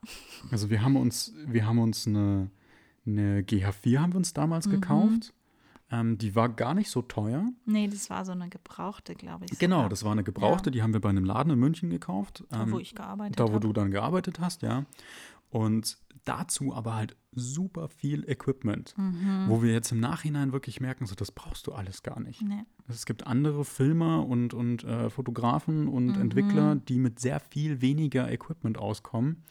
Also 0.52 0.70
wir 0.70 0.82
haben 0.84 0.96
uns, 0.98 1.34
wir 1.46 1.66
haben 1.66 1.80
uns 1.80 2.08
eine, 2.08 2.50
eine 3.06 3.42
GH4 3.42 4.00
haben 4.00 4.14
wir 4.14 4.18
uns 4.18 4.34
damals 4.34 4.68
Mhm. 4.68 4.72
gekauft. 4.72 5.34
Ähm, 5.94 6.18
die 6.18 6.36
war 6.36 6.48
gar 6.48 6.74
nicht 6.74 6.90
so 6.90 7.02
teuer. 7.02 7.50
nee, 7.66 7.88
das 7.88 8.10
war 8.10 8.24
so 8.24 8.32
eine 8.32 8.48
gebrauchte, 8.48 9.14
glaube 9.14 9.44
ich. 9.52 9.60
Genau, 9.60 9.78
sogar. 9.78 9.90
das 9.90 10.04
war 10.06 10.14
eine 10.14 10.24
gebrauchte, 10.24 10.70
Ja. 10.70 10.72
die 10.72 10.82
haben 10.84 10.94
wir 10.94 11.02
bei 11.02 11.10
einem 11.10 11.26
Laden 11.26 11.52
in 11.52 11.60
München 11.60 11.90
gekauft. 11.90 12.46
Da, 12.50 12.64
Ähm, 12.64 12.72
wo 12.72 12.80
ich 12.80 12.96
gearbeitet 12.96 13.38
da, 13.40 13.44
wo 13.50 13.56
habe. 13.56 13.60
du 13.60 13.74
dann 13.74 13.92
gearbeitet 13.92 14.40
hast, 14.40 14.62
ja. 14.62 14.86
Und 15.52 15.98
dazu 16.26 16.74
aber 16.74 16.96
halt 16.96 17.16
super 17.34 17.88
viel 17.88 18.28
Equipment, 18.30 18.94
Mhm. 18.98 19.46
wo 19.48 19.62
wir 19.64 19.72
jetzt 19.72 19.92
im 19.92 20.00
Nachhinein 20.00 20.52
wirklich 20.52 20.82
merken, 20.82 21.06
so 21.06 21.16
das 21.16 21.32
brauchst 21.32 21.68
du 21.68 21.72
alles 21.74 22.04
gar 22.04 22.20
nicht. 22.20 22.42
Nee. 22.42 22.64
Es 22.88 23.06
gibt 23.06 23.26
andere 23.28 23.64
Filmer 23.64 24.26
und, 24.28 24.54
und 24.54 24.84
äh, 24.84 25.10
Fotografen 25.10 25.88
und 25.88 26.08
Mhm. 26.16 26.22
Entwickler, 26.22 26.76
die 26.76 26.98
mit 27.00 27.20
sehr 27.20 27.40
viel 27.40 27.82
weniger 27.82 28.30
Equipment 28.32 28.78
auskommen. 28.78 29.44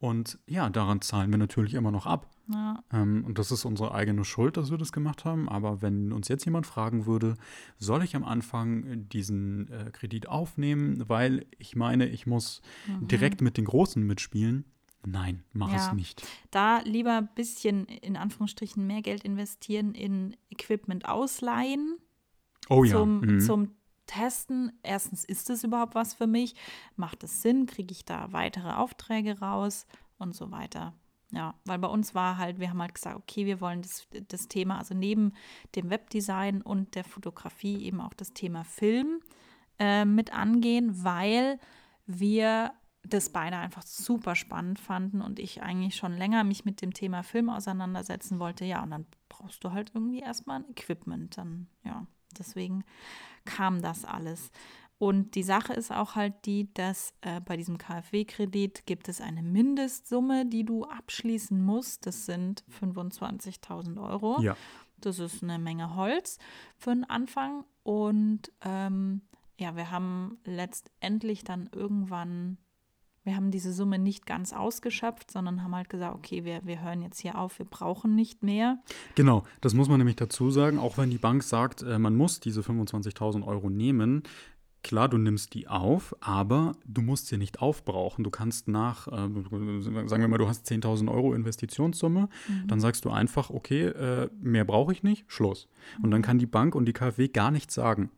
Und 0.00 0.38
ja, 0.46 0.70
daran 0.70 1.00
zahlen 1.00 1.30
wir 1.32 1.38
natürlich 1.38 1.74
immer 1.74 1.90
noch 1.90 2.06
ab. 2.06 2.30
Ja. 2.52 2.82
Ähm, 2.92 3.24
und 3.24 3.38
das 3.38 3.50
ist 3.50 3.64
unsere 3.64 3.92
eigene 3.92 4.24
Schuld, 4.24 4.56
dass 4.56 4.70
wir 4.70 4.78
das 4.78 4.92
gemacht 4.92 5.24
haben. 5.24 5.48
Aber 5.48 5.82
wenn 5.82 6.12
uns 6.12 6.28
jetzt 6.28 6.44
jemand 6.44 6.66
fragen 6.66 7.04
würde, 7.04 7.34
soll 7.78 8.02
ich 8.04 8.14
am 8.16 8.24
Anfang 8.24 9.08
diesen 9.08 9.68
äh, 9.70 9.90
Kredit 9.92 10.28
aufnehmen, 10.28 11.02
weil 11.08 11.46
ich 11.58 11.74
meine, 11.76 12.06
ich 12.08 12.26
muss 12.26 12.62
direkt 13.00 13.40
mit 13.42 13.56
den 13.56 13.64
Großen 13.64 14.02
mitspielen? 14.02 14.64
Nein, 15.10 15.44
mach. 15.52 15.70
Ja. 15.70 15.76
es 15.76 15.92
nicht. 15.92 16.26
Da 16.50 16.80
lieber 16.80 17.18
ein 17.18 17.28
bisschen 17.34 17.86
in 17.86 18.16
Anführungsstrichen 18.16 18.86
mehr 18.86 19.02
Geld 19.02 19.24
investieren 19.24 19.94
in 19.94 20.36
Equipment 20.50 21.08
ausleihen 21.08 21.96
Oh 22.68 22.84
ja. 22.84 22.96
zum, 22.96 23.20
mhm. 23.20 23.40
zum 23.40 23.74
Testen. 24.06 24.72
Erstens, 24.82 25.24
ist 25.24 25.50
es 25.50 25.64
überhaupt 25.64 25.94
was 25.94 26.14
für 26.14 26.26
mich? 26.26 26.54
Macht 26.96 27.24
es 27.24 27.42
Sinn? 27.42 27.66
Kriege 27.66 27.92
ich 27.92 28.04
da 28.04 28.32
weitere 28.32 28.70
Aufträge 28.70 29.40
raus? 29.40 29.86
Und 30.18 30.34
so 30.34 30.50
weiter. 30.50 30.94
Ja, 31.30 31.54
weil 31.64 31.78
bei 31.78 31.88
uns 31.88 32.14
war 32.14 32.38
halt, 32.38 32.58
wir 32.58 32.70
haben 32.70 32.80
halt 32.80 32.94
gesagt, 32.94 33.16
okay, 33.16 33.46
wir 33.46 33.60
wollen 33.60 33.82
das, 33.82 34.08
das 34.28 34.48
Thema, 34.48 34.78
also 34.78 34.94
neben 34.94 35.32
dem 35.76 35.90
Webdesign 35.90 36.62
und 36.62 36.94
der 36.94 37.04
Fotografie 37.04 37.84
eben 37.84 38.00
auch 38.00 38.14
das 38.14 38.32
Thema 38.32 38.64
Film 38.64 39.20
äh, 39.78 40.04
mit 40.04 40.32
angehen, 40.32 41.04
weil 41.04 41.60
wir 42.06 42.72
das 43.08 43.30
beide 43.30 43.56
einfach 43.56 43.82
super 43.82 44.34
spannend 44.34 44.78
fanden 44.78 45.22
und 45.22 45.38
ich 45.38 45.62
eigentlich 45.62 45.96
schon 45.96 46.12
länger 46.12 46.44
mich 46.44 46.64
mit 46.64 46.82
dem 46.82 46.92
Thema 46.92 47.22
Film 47.22 47.50
auseinandersetzen 47.50 48.38
wollte. 48.38 48.64
Ja, 48.64 48.82
und 48.82 48.90
dann 48.90 49.06
brauchst 49.28 49.62
du 49.64 49.72
halt 49.72 49.92
irgendwie 49.94 50.20
erstmal 50.20 50.60
ein 50.60 50.70
Equipment. 50.70 51.36
Dann, 51.36 51.68
ja, 51.84 52.06
deswegen 52.38 52.84
kam 53.44 53.82
das 53.82 54.04
alles. 54.04 54.50
Und 54.98 55.36
die 55.36 55.44
Sache 55.44 55.74
ist 55.74 55.92
auch 55.92 56.16
halt 56.16 56.34
die, 56.44 56.72
dass 56.74 57.14
äh, 57.20 57.40
bei 57.40 57.56
diesem 57.56 57.78
KfW-Kredit 57.78 58.84
gibt 58.84 59.08
es 59.08 59.20
eine 59.20 59.44
Mindestsumme, 59.44 60.44
die 60.44 60.64
du 60.64 60.84
abschließen 60.84 61.64
musst. 61.64 62.06
Das 62.06 62.26
sind 62.26 62.64
25.000 62.80 64.02
Euro. 64.02 64.40
ja. 64.40 64.56
Das 65.00 65.20
ist 65.20 65.44
eine 65.44 65.60
Menge 65.60 65.94
Holz 65.94 66.38
für 66.76 66.90
den 66.90 67.04
Anfang. 67.04 67.64
Und 67.84 68.50
ähm, 68.62 69.22
ja, 69.58 69.76
wir 69.76 69.90
haben 69.90 70.38
letztendlich 70.44 71.44
dann 71.44 71.68
irgendwann, 71.72 72.58
wir 73.28 73.36
haben 73.36 73.50
diese 73.50 73.74
Summe 73.74 73.98
nicht 73.98 74.24
ganz 74.24 74.54
ausgeschöpft, 74.54 75.30
sondern 75.30 75.62
haben 75.62 75.74
halt 75.74 75.90
gesagt, 75.90 76.16
okay, 76.16 76.44
wir, 76.44 76.62
wir 76.64 76.82
hören 76.82 77.02
jetzt 77.02 77.20
hier 77.20 77.38
auf, 77.38 77.58
wir 77.58 77.66
brauchen 77.66 78.14
nicht 78.14 78.42
mehr. 78.42 78.78
Genau, 79.16 79.42
das 79.60 79.74
muss 79.74 79.88
man 79.88 79.98
nämlich 79.98 80.16
dazu 80.16 80.50
sagen, 80.50 80.78
auch 80.78 80.96
wenn 80.96 81.10
die 81.10 81.18
Bank 81.18 81.42
sagt, 81.42 81.82
äh, 81.82 81.98
man 81.98 82.16
muss 82.16 82.40
diese 82.40 82.62
25.000 82.62 83.46
Euro 83.46 83.68
nehmen. 83.68 84.22
Klar, 84.82 85.10
du 85.10 85.18
nimmst 85.18 85.52
die 85.52 85.68
auf, 85.68 86.16
aber 86.20 86.72
du 86.86 87.02
musst 87.02 87.26
sie 87.26 87.36
nicht 87.36 87.60
aufbrauchen. 87.60 88.24
Du 88.24 88.30
kannst 88.30 88.66
nach, 88.66 89.08
äh, 89.08 89.10
sagen 89.10 90.22
wir 90.22 90.28
mal, 90.28 90.38
du 90.38 90.48
hast 90.48 90.66
10.000 90.66 91.12
Euro 91.12 91.34
Investitionssumme, 91.34 92.30
dann 92.66 92.80
sagst 92.80 93.04
du 93.04 93.10
einfach, 93.10 93.50
okay, 93.50 93.88
äh, 93.88 94.30
mehr 94.40 94.64
brauche 94.64 94.92
ich 94.92 95.02
nicht, 95.02 95.24
Schluss. 95.26 95.68
Und 96.02 96.12
dann 96.12 96.22
kann 96.22 96.38
die 96.38 96.46
Bank 96.46 96.74
und 96.74 96.86
die 96.86 96.94
KfW 96.94 97.28
gar 97.28 97.50
nichts 97.50 97.74
sagen. 97.74 98.10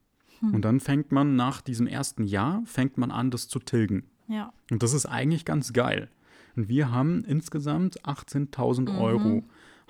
Und 0.43 0.65
dann 0.65 0.81
fängt 0.81 1.13
man 1.13 1.37
nach 1.37 1.61
diesem 1.61 1.87
ersten 1.87 2.25
Jahr, 2.25 2.63
fängt 2.65 2.97
man 2.97 3.11
an, 3.11 3.31
das 3.31 3.49
zu 3.49 3.59
tilgen. 3.59 4.05
Ja, 4.31 4.53
Und 4.71 4.83
das 4.83 4.93
ist 4.93 5.07
eigentlich 5.07 5.45
ganz 5.45 5.73
geil. 5.73 6.09
Und 6.57 6.69
wir 6.69 6.93
haben 6.93 7.25
insgesamt 7.25 8.05
18.000 8.05 8.99
Euro 8.99 9.43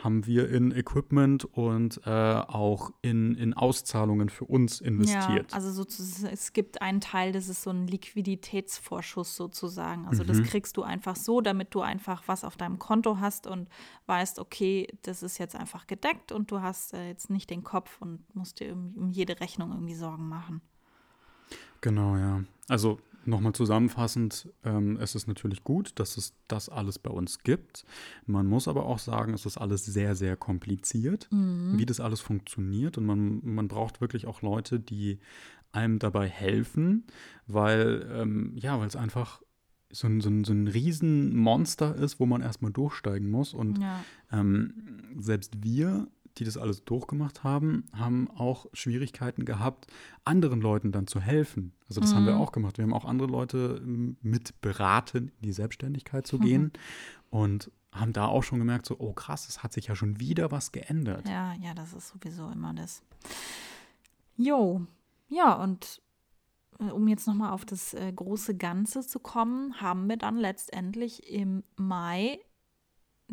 haben 0.03 0.26
wir 0.26 0.48
in 0.48 0.72
Equipment 0.72 1.44
und 1.44 2.00
äh, 2.07 2.11
auch 2.11 2.90
in, 3.03 3.35
in 3.35 3.53
Auszahlungen 3.53 4.31
für 4.31 4.46
uns 4.46 4.81
investiert. 4.81 5.50
Ja, 5.50 5.57
also 5.57 5.70
sozusagen, 5.70 6.33
es 6.33 6.55
gibt 6.55 6.81
einen 6.81 7.03
Teil, 7.03 7.33
das 7.33 7.48
ist 7.50 7.62
so 7.62 7.70
ein 7.70 7.87
Liquiditätsvorschuss 7.87 9.37
sozusagen. 9.37 10.07
Also 10.07 10.24
das 10.24 10.42
kriegst 10.42 10.79
du 10.79 10.83
einfach 10.85 11.16
so, 11.16 11.42
damit 11.42 11.74
du 11.74 11.83
einfach 11.83 12.22
was 12.26 12.44
auf 12.44 12.57
deinem 12.57 12.79
Konto 12.79 13.18
hast 13.18 13.46
und 13.46 13.68
weißt, 14.07 14.38
okay, 14.38 14.88
das 15.03 15.22
ist 15.22 15.37
jetzt 15.37 15.55
einfach 15.55 15.87
gedeckt 15.87 16.33
und 16.33 16.50
du 16.50 16.62
hast 16.62 16.94
äh, 16.94 17.09
jetzt 17.09 17.29
nicht 17.29 17.50
den 17.50 17.62
Kopf 17.62 18.00
und 18.00 18.24
musst 18.35 18.61
dir 18.61 18.72
um, 18.72 18.94
um 18.96 19.11
jede 19.11 19.38
Rechnung 19.40 19.70
irgendwie 19.70 19.94
Sorgen 19.94 20.29
machen. 20.29 20.62
Genau, 21.83 22.16
ja. 22.16 22.42
Also 22.68 23.00
nochmal 23.24 23.52
zusammenfassend, 23.52 24.48
ähm, 24.64 24.96
es 25.00 25.14
ist 25.14 25.28
natürlich 25.28 25.64
gut, 25.64 25.92
dass 25.98 26.16
es 26.16 26.35
das 26.48 26.68
alles 26.68 26.98
bei 26.98 27.11
uns 27.11 27.38
gibt. 27.40 27.85
Man 28.26 28.46
muss 28.46 28.68
aber 28.68 28.87
auch 28.87 28.98
sagen, 28.98 29.35
es 29.35 29.46
ist 29.46 29.59
alles 29.59 29.85
sehr, 29.85 30.14
sehr 30.14 30.37
kompliziert, 30.37 31.28
wie 31.78 31.87
das 31.87 32.00
alles 32.00 32.20
funktioniert. 32.20 32.98
Und 32.98 33.06
man, 33.06 33.40
man 33.44 33.68
braucht 33.68 34.00
wirklich 34.00 34.26
auch 34.26 34.42
Leute, 34.42 34.80
die 34.80 35.18
einem 35.72 35.98
dabei 35.98 36.28
helfen, 36.28 37.04
weil, 37.46 38.09
ähm, 38.12 38.52
ja, 38.56 38.78
weil 38.80 38.88
es 38.88 38.96
einfach 38.96 39.42
so 39.92 40.06
ein, 40.06 40.20
so, 40.20 40.30
ein, 40.30 40.44
so 40.44 40.52
ein 40.52 40.68
Riesenmonster 40.68 41.96
ist, 41.96 42.20
wo 42.20 42.26
man 42.26 42.42
erstmal 42.42 42.72
durchsteigen 42.72 43.30
muss. 43.30 43.54
Und 43.54 43.78
Ja, 43.78 44.04
ähm, 44.33 44.74
selbst 45.18 45.62
wir, 45.62 46.06
die 46.38 46.44
das 46.44 46.56
alles 46.56 46.84
durchgemacht 46.84 47.44
haben, 47.44 47.84
haben 47.92 48.30
auch 48.30 48.66
Schwierigkeiten 48.72 49.44
gehabt, 49.44 49.86
anderen 50.24 50.60
Leuten 50.60 50.92
dann 50.92 51.06
zu 51.06 51.20
helfen. 51.20 51.72
Also 51.88 52.00
das 52.00 52.14
haben 52.14 52.26
wir 52.26 52.36
auch 52.36 52.52
gemacht. 52.52 52.78
Wir 52.78 52.84
haben 52.84 52.94
auch 52.94 53.04
andere 53.04 53.28
Leute 53.28 53.80
ähm, 53.82 54.16
mit 54.22 54.60
beraten, 54.60 55.32
in 55.40 55.42
die 55.42 55.52
Selbstständigkeit 55.52 56.26
zu 56.26 56.38
gehen 56.38 56.72
und 57.30 57.70
haben 57.92 58.12
da 58.12 58.26
auch 58.26 58.42
schon 58.42 58.58
gemerkt, 58.58 58.86
so, 58.86 58.96
oh 58.98 59.12
krass, 59.12 59.48
es 59.48 59.62
hat 59.62 59.72
sich 59.72 59.88
ja 59.88 59.96
schon 59.96 60.20
wieder 60.20 60.50
was 60.50 60.72
geändert. 60.72 61.28
ja, 61.28 61.54
ja, 61.54 61.74
das 61.74 61.92
ist 61.92 62.08
sowieso 62.08 62.48
immer 62.50 62.72
das. 62.74 63.02
Jo, 64.36 64.86
ja, 65.28 65.54
und 65.54 66.00
äh, 66.78 66.90
um 66.90 67.08
jetzt 67.08 67.26
nochmal 67.26 67.52
auf 67.52 67.64
das 67.64 67.94
äh, 67.94 68.12
große 68.12 68.56
Ganze 68.56 69.06
zu 69.06 69.18
kommen, 69.18 69.80
haben 69.80 70.08
wir 70.08 70.16
dann 70.16 70.36
letztendlich 70.36 71.30
im 71.30 71.64
Mai 71.76 72.38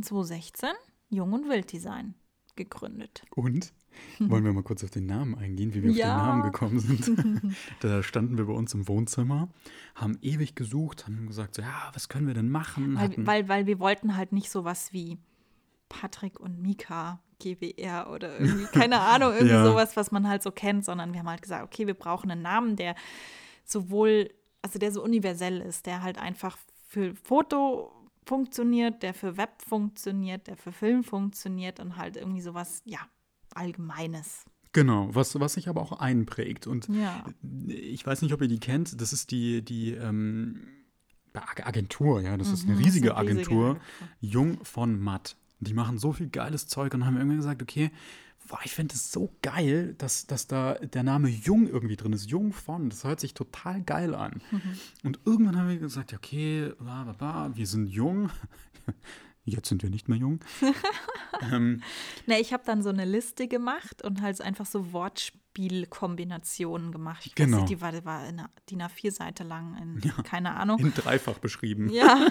2016 0.02 0.70
Jung 1.10 1.34
und 1.34 1.48
Wild 1.48 1.72
Design 1.72 2.16
gegründet. 2.58 3.24
Und 3.36 3.74
wollen 4.20 4.44
wir 4.44 4.52
mal 4.54 4.64
kurz 4.64 4.84
auf 4.84 4.90
den 4.92 5.06
Namen 5.06 5.36
eingehen, 5.36 5.74
wie 5.74 5.82
wir 5.84 5.92
Ja. 5.92 6.12
auf 6.16 6.18
den 6.18 6.26
Namen 6.28 6.44
gekommen 6.44 6.80
sind. 6.80 7.56
da 7.80 8.04
standen 8.04 8.38
wir 8.38 8.46
bei 8.46 8.54
uns 8.54 8.74
im 8.74 8.88
Wohnzimmer, 8.88 9.48
haben 9.96 10.18
ewig 10.22 10.54
gesucht, 10.56 11.06
haben 11.06 11.28
gesagt, 11.28 11.56
so, 11.56 11.62
ja, 11.62 11.90
was 11.94 12.10
können 12.10 12.28
wir 12.28 12.34
denn 12.34 12.50
machen? 12.50 12.96
Weil, 12.96 13.14
weil, 13.26 13.48
weil 13.50 13.66
wir 13.68 13.80
wollten 13.80 14.18
halt 14.18 14.34
nicht 14.34 14.50
sowas 14.52 14.92
wie 14.94 15.18
Patrick 15.90 16.40
und 16.40 16.62
Mika 16.62 17.22
GWR 17.40 18.10
oder 18.12 18.40
irgendwie, 18.40 18.66
keine 18.74 19.00
Ahnung, 19.00 19.32
irgendwie 19.32 19.54
Ja. 19.56 19.64
sowas, 19.66 19.96
was 19.96 20.12
man 20.12 20.28
halt 20.28 20.44
so 20.44 20.52
kennt, 20.52 20.84
sondern 20.86 21.14
wir 21.14 21.20
haben 21.22 21.30
halt 21.30 21.42
gesagt, 21.42 21.64
okay, 21.64 21.88
wir 21.88 21.94
brauchen 21.94 22.30
einen 22.30 22.42
Namen, 22.42 22.76
der 22.76 22.96
sowohl, 23.66 24.30
also 24.62 24.80
der 24.80 24.92
so 24.92 25.04
universell 25.04 25.62
ist, 25.62 25.86
der 25.86 26.02
halt 26.04 26.18
einfach 26.18 26.58
für 26.88 27.16
Foto 27.16 27.92
funktioniert, 28.28 29.02
der 29.04 29.14
für 29.14 29.38
Web 29.38 29.62
funktioniert, 29.62 30.48
der 30.48 30.58
für 30.58 30.72
Film 30.72 31.04
funktioniert 31.04 31.80
und 31.80 31.98
halt 31.98 32.18
irgendwie 32.18 32.42
sowas, 32.42 32.82
ja, 32.86 33.00
Allgemeines. 33.56 34.46
Genau, 34.74 35.10
was, 35.16 35.40
was 35.40 35.54
sich 35.54 35.68
aber 35.70 35.82
auch 35.82 35.94
einprägt. 35.94 36.68
Und 36.68 36.88
Ja. 36.90 37.26
ich 37.68 38.06
weiß 38.06 38.22
nicht, 38.22 38.34
ob 38.34 38.42
ihr 38.42 38.48
die 38.48 38.60
kennt, 38.60 39.02
das 39.02 39.14
ist 39.14 39.32
die, 39.32 39.64
die 39.64 39.94
ähm, 39.94 40.68
Ag- 41.34 41.66
Agentur, 41.66 42.22
ja, 42.22 42.38
das 42.38 42.52
ist 42.52 42.66
eine 42.68 42.76
Mhm, 42.76 42.84
riesige 42.84 43.10
ist 43.10 43.16
eine 43.16 43.28
riesige 43.30 43.42
Agentur. 43.48 43.70
Agentur. 43.70 44.08
Jung 44.20 44.64
von 44.64 45.00
Matt. 45.00 45.36
Die 45.60 45.74
machen 45.74 45.98
so 45.98 46.14
viel 46.14 46.30
geiles 46.30 46.68
Zeug 46.68 46.94
und 46.94 47.06
haben 47.06 47.16
irgendwann 47.18 47.38
gesagt, 47.38 47.64
okay, 47.64 47.90
boah, 48.48 48.60
ich 48.64 48.72
finde 48.72 48.96
es 48.96 49.12
so 49.12 49.30
geil, 49.42 49.96
dass, 49.98 50.28
dass 50.28 50.48
da 50.48 50.76
der 50.76 51.04
Name 51.04 51.30
Jung 51.30 51.68
irgendwie 51.68 51.96
drin 51.96 52.14
ist. 52.14 52.30
Jung 52.30 52.54
von, 52.54 52.90
das 52.90 53.04
hört 53.04 53.20
sich 53.20 53.34
total 53.34 53.82
geil 53.82 54.16
an. 54.16 54.42
Mhm. 54.52 54.62
Und 55.04 55.20
irgendwann 55.26 55.58
haben 55.58 55.70
wir 55.70 55.78
gesagt, 55.78 56.12
ja, 56.12 56.18
okay, 56.18 56.72
bla, 56.80 57.04
bla, 57.04 57.14
bla, 57.14 57.56
wir 57.56 57.68
sind 57.68 57.88
jung. 57.88 58.30
Jetzt 59.46 59.70
sind 59.70 59.82
wir 59.82 59.90
nicht 59.90 60.10
mehr 60.10 60.18
jung. 60.18 60.40
ähm, 61.54 61.82
Ne, 62.26 62.42
ich 62.42 62.52
habe 62.52 62.64
dann 62.66 62.84
so 62.84 62.90
eine 62.90 63.06
Liste 63.06 63.48
gemacht 63.48 64.02
und 64.04 64.22
halt 64.22 64.42
einfach 64.42 64.66
so 64.66 64.92
Wortspielkombinationen 64.92 66.92
gemacht. 66.92 67.26
Ich 67.26 67.34
Genau. 67.36 67.60
nicht, 67.60 67.70
die 67.70 67.80
war, 67.80 67.94
die 67.94 68.04
war 68.04 68.28
in 68.28 68.40
einer 68.40 68.50
DIN 68.70 68.82
A4-Seite 68.82 69.46
lang, 69.46 69.78
in, 69.82 70.02
keine 70.24 70.58
Ahnung. 70.58 70.80
in 70.80 70.94
dreifach 70.94 71.40
beschrieben. 71.40 71.90
Ja, 71.90 72.28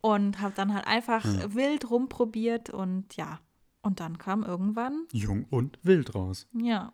und 0.00 0.40
habe 0.40 0.54
dann 0.56 0.72
halt 0.72 0.86
einfach 0.86 1.22
wild 1.48 1.90
rumprobiert 1.90 2.70
und 2.70 3.14
ja. 3.16 3.40
Und 3.84 4.00
dann 4.00 4.18
kam 4.18 4.42
irgendwann, 4.42 5.06
Jung 5.12 5.44
und 5.50 5.78
wild 5.82 6.14
raus. 6.14 6.48
ja. 6.52 6.92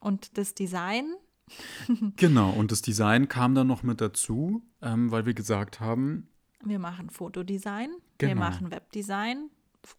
Und 0.00 0.36
das 0.36 0.54
Design, 0.54 1.04
Genau, 2.16 2.50
und 2.50 2.72
das 2.72 2.82
Design 2.82 3.28
kam 3.28 3.54
dann 3.54 3.66
noch 3.68 3.82
mit 3.84 4.00
dazu, 4.00 4.62
ähm, 4.80 5.10
weil 5.12 5.26
wir 5.26 5.34
gesagt 5.34 5.78
haben, 5.80 6.26
wir 6.64 6.78
machen 6.80 7.10
Fotodesign, 7.10 7.90
wir 8.18 8.28
Genau. 8.28 8.40
machen 8.40 8.70
Webdesign. 8.70 9.50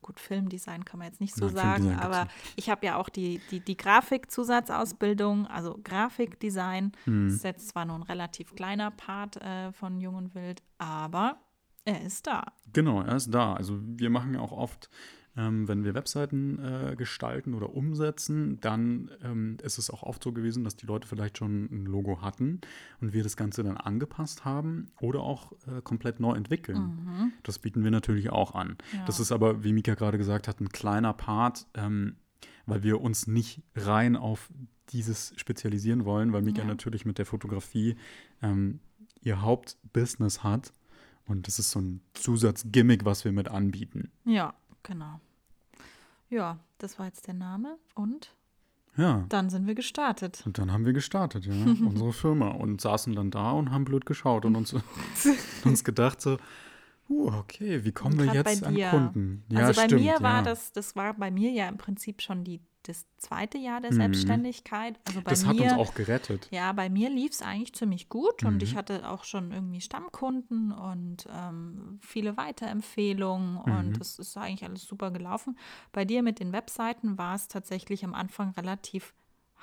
Gut, 0.01 0.19
Filmdesign 0.19 0.85
kann 0.85 0.99
man 0.99 1.09
jetzt 1.09 1.19
nicht 1.21 1.35
so 1.35 1.45
Nein, 1.45 1.55
sagen, 1.55 1.99
aber 1.99 2.27
ich 2.55 2.69
habe 2.69 2.85
ja 2.85 2.95
auch 2.95 3.09
die, 3.09 3.41
die, 3.51 3.59
die 3.59 3.75
Grafikzusatzausbildung, 3.77 5.47
also 5.47 5.79
Grafikdesign. 5.83 6.91
Hm. 7.05 7.27
Das 7.27 7.35
ist 7.35 7.43
jetzt 7.43 7.67
zwar 7.69 7.85
nur 7.85 7.95
ein 7.97 8.03
relativ 8.03 8.55
kleiner 8.55 8.91
Part 8.91 9.37
äh, 9.37 9.71
von 9.73 9.99
Jung 9.99 10.15
und 10.15 10.35
Wild, 10.35 10.61
aber 10.77 11.37
Er 11.85 12.01
ist 12.01 12.27
da. 12.27 12.45
Genau, 12.71 13.01
er 13.01 13.15
ist 13.17 13.33
da. 13.33 13.53
Also 13.53 13.77
wir 13.81 14.09
machen 14.09 14.33
ja 14.33 14.39
auch 14.39 14.53
oft, 14.53 14.89
ähm, 15.35 15.67
wenn 15.67 15.83
wir 15.83 15.95
Webseiten 15.95 16.59
äh, 16.59 16.95
gestalten 16.95 17.53
oder 17.53 17.73
umsetzen, 17.73 18.59
dann 18.61 19.09
ähm, 19.23 19.57
ist 19.63 19.77
es 19.77 19.89
auch 19.89 20.03
oft 20.03 20.23
so 20.23 20.31
gewesen, 20.31 20.63
dass 20.63 20.75
die 20.75 20.85
Leute 20.85 21.07
vielleicht 21.07 21.37
schon 21.39 21.65
ein 21.71 21.85
Logo 21.85 22.21
hatten 22.21 22.61
und 23.01 23.13
wir 23.13 23.23
das 23.23 23.35
Ganze 23.35 23.63
dann 23.63 23.77
angepasst 23.77 24.45
haben 24.45 24.87
oder 25.01 25.21
auch 25.21 25.51
äh, 25.67 25.81
komplett 25.83 26.19
neu 26.19 26.33
entwickeln. 26.35 26.77
Mhm. 26.77 27.33
Das 27.41 27.57
bieten 27.59 27.83
wir 27.83 27.91
natürlich 27.91 28.29
auch 28.29 28.53
an. 28.53 28.77
Ja. 28.93 29.05
Das 29.05 29.19
ist 29.19 29.31
aber, 29.31 29.63
wie 29.63 29.73
Mika 29.73 29.95
gerade 29.95 30.17
gesagt 30.17 30.47
hat, 30.47 30.61
ein 30.61 30.69
kleiner 30.69 31.13
Part, 31.13 31.65
ähm, 31.73 32.15
weil 32.65 32.83
wir 32.83 33.01
uns 33.01 33.27
nicht 33.27 33.61
rein 33.75 34.15
auf 34.15 34.51
dieses 34.89 35.33
spezialisieren 35.37 36.05
wollen, 36.05 36.31
weil 36.33 36.43
Mika 36.43 36.61
Ja. 36.61 36.67
natürlich 36.67 37.05
mit 37.05 37.17
der 37.17 37.25
Fotografie 37.25 37.95
ähm, 38.41 38.79
ihr 39.21 39.41
Hauptbusiness 39.41 40.43
hat. 40.43 40.73
Und 41.25 41.47
das 41.47 41.57
ist 41.57 41.71
so 41.71 41.79
ein 41.79 42.01
Zusatzgimmick, 42.13 43.05
was 43.05 43.23
wir 43.23 43.31
mit 43.31 43.47
anbieten. 43.47 44.11
Ja, 44.25 44.53
genau. 44.83 45.19
Ja, 46.29 46.59
das 46.77 46.99
war 46.99 47.05
jetzt 47.05 47.27
der 47.27 47.33
Name 47.33 47.77
und 47.95 48.33
Ja. 48.95 49.25
dann 49.29 49.49
sind 49.49 49.67
wir 49.67 49.75
gestartet. 49.75 50.43
Und 50.45 50.57
dann 50.57 50.71
haben 50.71 50.85
wir 50.85 50.93
gestartet, 50.93 51.45
ja, 51.45 51.53
unsere 51.85 52.13
Firma. 52.13 52.49
Und 52.49 52.81
saßen 52.81 53.15
dann 53.15 53.31
da 53.31 53.51
und 53.51 53.71
haben 53.71 53.85
blöd 53.85 54.05
geschaut 54.05 54.45
und 54.45 54.55
uns, 54.55 54.75
uns 55.63 55.83
gedacht 55.83 56.21
so, 56.21 56.37
uh, 57.09 57.31
okay, 57.33 57.83
wie 57.83 57.91
kommen 57.91 58.17
wir 58.17 58.33
jetzt 58.33 58.63
an. 58.63 58.75
Kunden? 58.75 59.43
Ja, 59.49 59.67
also 59.67 59.81
bei 59.81 59.87
stimmt, 59.87 60.01
mir 60.01 60.21
war 60.21 60.37
ja. 60.37 60.41
das, 60.41 60.71
das 60.71 60.95
war 60.95 61.13
bei 61.13 61.31
mir 61.31 61.51
ja 61.51 61.67
im 61.67 61.77
Prinzip 61.77 62.21
schon 62.21 62.43
die, 62.43 62.61
das 62.83 63.05
zweite 63.17 63.57
Jahr 63.57 63.81
der 63.81 63.91
Mhm. 63.91 63.97
Selbstständigkeit. 63.97 64.99
Also 65.05 65.21
bei 65.21 65.31
Das 65.31 65.45
mir, 65.45 65.47
hat 65.47 65.59
uns 65.59 65.73
auch 65.73 65.93
gerettet. 65.95 66.47
Ja, 66.51 66.71
bei 66.73 66.89
mir 66.89 67.09
lief 67.09 67.31
es 67.31 67.41
eigentlich 67.41 67.73
ziemlich 67.73 68.09
gut 68.09 68.43
und 68.43 68.55
Mhm. 68.57 68.63
ich 68.63 68.75
hatte 68.75 69.09
auch 69.09 69.23
schon 69.23 69.51
irgendwie 69.51 69.81
Stammkunden 69.81 70.71
und 70.71 71.27
ähm, 71.31 71.99
viele 72.01 72.37
Weiterempfehlungen 72.37 73.55
Mhm. 73.57 73.71
und 73.71 73.99
das 73.99 74.19
ist 74.19 74.37
eigentlich 74.37 74.63
alles 74.63 74.83
super 74.85 75.11
gelaufen. 75.11 75.57
Bei 75.91 76.05
dir 76.05 76.23
mit 76.23 76.39
den 76.39 76.51
Webseiten 76.51 77.17
war 77.17 77.35
es 77.35 77.47
tatsächlich 77.47 78.03
am 78.03 78.13
Anfang 78.13 78.51
relativ 78.51 79.13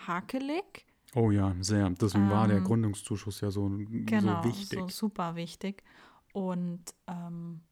hakelig. 0.07 0.87
Oh 1.15 1.31
ja, 1.31 1.55
sehr. 1.61 1.91
Deswegen 1.91 2.31
war 2.31 2.47
der 2.47 2.59
Ähm, 2.59 2.65
Gründungszuschuss 2.65 3.41
ja 3.41 3.51
so, 3.51 3.69
Genau, 3.69 4.43
so 4.43 4.49
wichtig. 4.49 4.79
so 4.81 4.89
super 4.89 5.35
wichtig. 5.37 5.83
Und 6.33 6.83
ähm, 7.07 7.63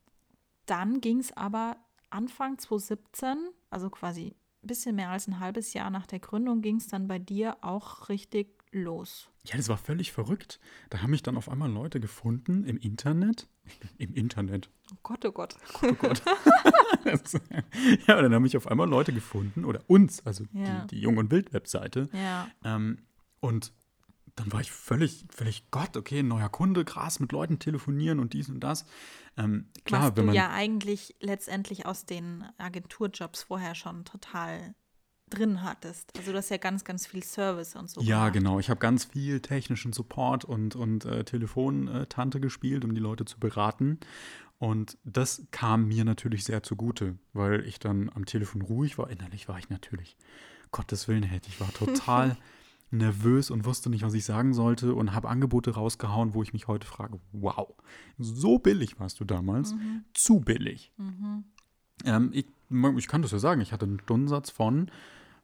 dann 0.67 1.01
ging 1.01 1.21
es 1.21 1.33
aber 1.37 1.77
Anfang 2.11 2.59
2017, 2.59 3.37
also 3.71 3.91
quasi 3.91 4.35
bisschen 4.69 4.95
mehr 4.95 5.11
als 5.11 5.27
ein 5.27 5.41
halbes 5.41 5.73
Jahr 5.75 5.91
nach 5.91 6.07
der 6.07 6.21
Gründung, 6.21 6.63
ging 6.63 6.77
es 6.77 6.87
dann 6.87 7.09
bei 7.09 7.19
dir 7.19 7.57
auch 7.63 8.09
richtig 8.09 8.47
los. 8.71 9.29
Ja, 9.45 9.57
das 9.57 9.69
war 9.69 9.79
völlig 9.79 10.13
verrückt. 10.13 10.61
Da 10.91 11.01
haben 11.03 11.11
mich 11.11 11.23
dann 11.23 11.37
auf 11.37 11.49
einmal 11.49 11.71
Leute 11.71 11.99
gefunden 12.01 12.65
im 12.65 12.77
Internet. 12.79 13.49
Im 13.99 14.15
Internet. 14.15 14.71
Oh 14.93 14.97
Gott, 15.03 15.25
oh 15.25 15.33
Gott. 15.33 15.57
Oh 15.83 15.93
Gott. 15.95 16.23
ja, 18.07 18.17
und 18.17 18.23
dann 18.23 18.35
haben 18.35 18.43
mich 18.43 18.57
auf 18.57 18.67
einmal 18.67 18.89
Leute 18.89 19.13
gefunden, 19.13 19.65
oder 19.65 19.83
uns, 19.89 20.25
also 20.27 20.45
Ja. 20.53 20.83
die, 20.83 20.97
die 20.97 21.01
Jung 21.01 21.17
und 21.19 21.31
Wild-Webseite. 21.31 22.09
Ja, 22.13 22.49
Ähm, 22.65 22.99
und 23.41 23.73
dann 24.39 24.53
war 24.53 24.61
ich 24.61 24.71
völlig, 24.71 25.25
völlig 25.31 25.71
Gott, 25.71 25.97
okay, 25.97 26.23
neuer 26.23 26.49
Kunde, 26.49 26.85
krass, 26.85 27.21
mit 27.21 27.33
Leuten 27.33 27.59
telefonieren 27.59 28.21
und 28.21 28.33
dies 28.33 28.49
und 28.49 28.61
das. 28.61 28.87
Ähm, 29.37 29.69
klar, 29.85 30.03
was 30.03 30.09
wenn 30.11 30.15
du 30.15 30.23
man. 30.27 30.35
ja 30.35 30.51
eigentlich 30.51 31.17
letztendlich 31.21 31.87
aus 31.87 32.07
den 32.07 32.45
Agenturjobs 32.59 33.43
vorher 33.45 33.75
schon 33.75 34.05
total 34.05 34.75
drin 35.31 35.63
hattest. 35.63 36.17
Also 36.17 36.33
du 36.33 36.39
hast 36.39 36.49
ja 36.51 36.57
ganz, 36.57 36.85
ganz 36.85 37.07
viel 37.07 37.23
Service 37.23 37.77
und 37.77 37.91
so. 37.91 38.01
Ja, 38.01 38.29
gemacht. 38.29 38.33
genau. 38.35 38.59
Ich 38.59 38.71
habe 38.71 38.81
ganz 38.81 39.05
viel 39.05 39.41
technischen 39.41 39.93
Support 39.93 40.45
und, 40.45 40.75
und 40.75 41.05
äh, 41.05 41.25
Telefontante 41.25 42.41
gespielt, 42.41 42.85
um 42.85 42.95
die 42.95 43.01
Leute 43.01 43.25
zu 43.25 43.39
beraten. 43.39 43.99
Und 44.59 44.99
das 45.05 45.47
kam 45.51 45.87
mir 45.87 46.05
natürlich 46.05 46.45
sehr 46.45 46.63
zugute, 46.63 47.17
weil 47.33 47.65
ich 47.65 47.79
dann 47.79 48.11
am 48.15 48.25
Telefon 48.25 48.63
ruhig 48.63 48.99
war. 48.99 49.11
Innerlich 49.11 49.49
war 49.49 49.59
ich 49.59 49.69
natürlich, 49.71 50.17
Gottes 50.73 51.07
Willen 51.09 51.23
hätte 51.23 51.49
ich 51.49 51.61
war 51.61 51.73
total 51.73 52.37
nervös 52.91 53.51
und 53.51 53.65
wusste 53.65 53.91
nicht, 53.91 54.03
was 54.03 54.15
ich 54.15 54.25
sagen 54.25 54.55
sollte 54.55 54.95
und 54.95 55.15
habe 55.15 55.29
Angebote 55.29 55.73
rausgehauen, 55.73 56.35
wo 56.35 56.43
ich 56.43 56.53
mich 56.53 56.69
heute 56.69 56.87
frage, 56.87 57.21
wow, 57.33 57.75
so 58.19 58.59
billig 58.59 58.99
warst 58.99 59.21
du 59.21 59.25
damals, 59.25 59.75
zu 60.15 60.41
billig. 60.41 60.93
Ähm, 62.05 62.31
ich, 62.33 62.47
ich 62.97 63.09
kann 63.09 63.23
das 63.23 63.33
ja 63.33 63.39
sagen, 63.39 63.61
ich 63.61 63.73
hatte 63.73 63.87
einen 63.87 64.01
Stundensatz 64.01 64.51
von 64.51 64.91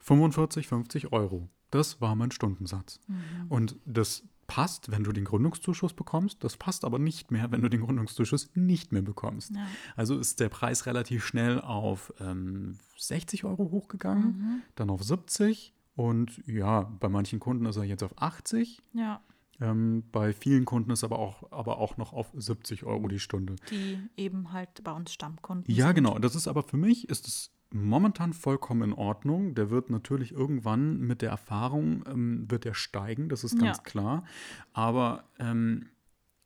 45, 0.01 0.69
50 0.69 1.13
Euro. 1.13 1.49
Das 1.71 2.01
war 2.01 2.15
mein 2.15 2.31
Stundensatz. 2.31 3.01
Und 3.49 3.77
das 3.85 4.23
passt, 4.47 4.91
wenn 4.91 5.05
du 5.05 5.13
den 5.13 5.25
Gründungszuschuss 5.25 5.95
bekommst. 5.95 6.45
Das 6.45 6.57
passt 6.57 6.85
aber 6.85 6.99
nicht 6.99 7.31
mehr, 7.31 7.51
wenn 7.51 7.63
du 7.63 7.69
den 7.69 7.81
Gründungszuschuss 7.81 8.51
nicht 8.55 8.93
mehr 8.93 9.03
bekommst. 9.03 9.55
Ja. 9.55 9.67
Also 9.97 10.19
ist 10.19 10.41
der 10.41 10.49
Preis 10.49 10.87
relativ 10.87 11.25
schnell 11.25 11.61
auf 11.61 12.13
ähm, 12.21 12.79
60 12.99 13.45
Euro 13.45 13.71
hochgegangen, 13.71 14.63
dann 14.75 14.91
auf 14.91 15.03
70 15.03 15.75
und 15.97 16.43
ja, 16.47 16.83
bei 17.01 17.09
manchen 17.09 17.41
Kunden 17.41 17.67
ist 17.67 17.77
er 17.77 17.85
jetzt 17.85 18.03
auf 18.03 18.21
80. 18.21 18.81
Ja, 18.93 19.21
Ähm, 19.61 20.03
bei 20.11 20.33
vielen 20.33 20.65
Kunden 20.65 20.91
ist 20.91 21.05
aber 21.05 21.19
auch, 21.21 21.53
aber 21.53 21.79
auch 21.79 21.97
noch 21.97 22.13
auf 22.13 22.33
70 22.35 22.83
Euro 22.85 23.07
die 23.07 23.21
Stunde. 23.21 23.55
die 23.71 23.99
eben 24.17 24.53
halt 24.53 24.83
bei 24.83 24.91
uns 24.93 25.13
Stammkunden 25.13 25.73
Ja, 25.73 25.87
sind. 25.87 25.95
genau. 25.97 26.19
Das 26.19 26.35
ist 26.35 26.49
aber 26.49 26.65
für 26.65 26.77
mich 26.77 27.09
ist 27.09 27.29
es 27.29 27.53
momentan 27.73 28.33
vollkommen 28.33 28.83
in 28.91 28.93
Ordnung. 28.93 29.55
Der 29.55 29.71
wird 29.71 29.91
natürlich 29.91 30.33
irgendwann 30.33 30.99
mit 30.99 31.23
der 31.23 31.31
Erfahrung 31.31 32.05
ähm, 32.09 32.51
wird 32.51 32.67
er 32.67 32.75
steigen, 32.75 33.29
das 33.29 33.45
ist 33.45 33.57
ganz 33.59 33.79
Ja. 33.79 33.83
klar. 33.85 34.25
Aber 34.73 35.25
ähm, 35.39 35.87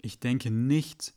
ich 0.02 0.20
denke 0.20 0.50
nicht, 0.50 1.14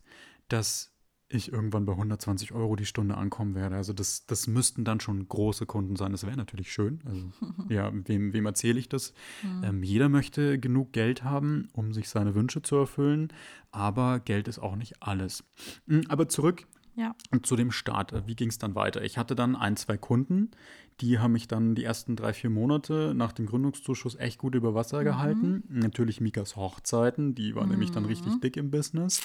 dass 0.48 0.91
ich 1.34 1.52
irgendwann 1.52 1.84
bei 1.84 1.92
120 1.92 2.52
Euro 2.52 2.76
die 2.76 2.86
Stunde 2.86 3.16
ankommen 3.16 3.54
werde. 3.54 3.76
Also 3.76 3.92
das, 3.92 4.26
das 4.26 4.46
müssten 4.46 4.84
dann 4.84 5.00
schon 5.00 5.26
große 5.28 5.66
Kunden 5.66 5.96
sein. 5.96 6.12
Das 6.12 6.24
wäre 6.26 6.36
natürlich 6.36 6.72
schön. 6.72 7.00
Also 7.04 7.32
ja, 7.68 7.90
wem, 7.92 8.32
wem 8.32 8.46
erzähle 8.46 8.78
ich 8.78 8.88
das? 8.88 9.14
Ähm, 9.62 9.82
jeder 9.82 10.08
möchte 10.08 10.58
genug 10.58 10.92
Geld 10.92 11.24
haben, 11.24 11.68
um 11.72 11.92
sich 11.92 12.08
seine 12.08 12.34
Wünsche 12.34 12.62
zu 12.62 12.76
erfüllen. 12.76 13.28
Aber 13.70 14.20
Geld 14.20 14.48
ist 14.48 14.58
auch 14.58 14.76
nicht 14.76 15.02
alles. 15.02 15.44
Mm, 15.86 16.00
Aber 16.08 16.28
zurück 16.28 16.66
Ja. 16.94 17.14
zu 17.42 17.56
dem 17.56 17.70
Start, 17.70 18.12
äh, 18.12 18.26
wie 18.26 18.36
ging 18.36 18.48
es 18.50 18.58
dann 18.58 18.74
weiter? 18.74 19.02
Ich 19.02 19.16
hatte 19.18 19.34
dann 19.34 19.56
ein, 19.56 19.76
zwei 19.76 19.96
Kunden, 19.96 20.50
die 21.00 21.18
haben 21.18 21.32
mich 21.32 21.48
dann 21.48 21.74
die 21.74 21.84
ersten 21.84 22.16
drei, 22.16 22.32
vier 22.34 22.50
Monate 22.50 23.14
nach 23.16 23.32
dem 23.32 23.46
Gründungszuschuss 23.46 24.16
echt 24.16 24.38
gut 24.38 24.54
über 24.54 24.74
Wasser 24.74 25.02
gehalten. 25.04 25.64
Natürlich 25.68 26.20
Mikas 26.20 26.54
Hochzeiten, 26.54 27.34
die 27.34 27.54
war 27.56 27.66
nämlich 27.66 27.90
dann 27.90 28.04
richtig 28.04 28.38
dick 28.40 28.56
im 28.58 28.70
Business. 28.70 29.22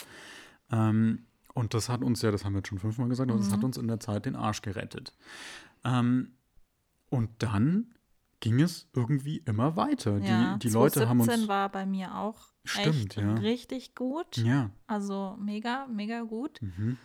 Ähm, 0.72 1.27
und 1.58 1.74
das 1.74 1.90
hat 1.90 2.04
uns 2.04 2.22
ja, 2.22 2.30
das 2.30 2.46
haben 2.46 2.54
wir 2.54 2.60
jetzt 2.60 2.68
schon 2.68 2.78
fünfmal 2.78 3.10
gesagt, 3.10 3.32
aber 3.32 3.40
das 3.40 3.52
hat 3.52 3.64
uns 3.64 3.78
in 3.78 3.88
der 3.88 4.00
Zeit 4.00 4.26
den 4.28 4.36
Arsch 4.36 4.62
gerettet. 4.62 5.14
Ähm, 5.84 6.34
und 7.10 7.30
dann 7.40 7.96
ging 8.40 8.62
es 8.62 8.88
irgendwie 8.94 9.38
immer 9.38 9.76
weiter. 9.76 10.20
Ja, 10.20 10.54
die 10.58 10.68
die 10.68 10.74
Leute 10.74 11.10
haben 11.10 11.20
uns. 11.20 11.28
2017 11.28 11.48
war 11.48 11.70
bei 11.70 11.88
mir 11.88 12.16
auch 12.16 12.50
Stimmt, 12.64 12.88
echt 12.88 13.16
ja. 13.18 13.34
richtig 13.36 13.96
gut. 13.96 14.38
Ja. 14.38 14.70
Also 14.86 15.36
mega, 15.40 15.88
mega 15.88 16.22
gut. 16.22 16.62
Mhm. 16.62 16.98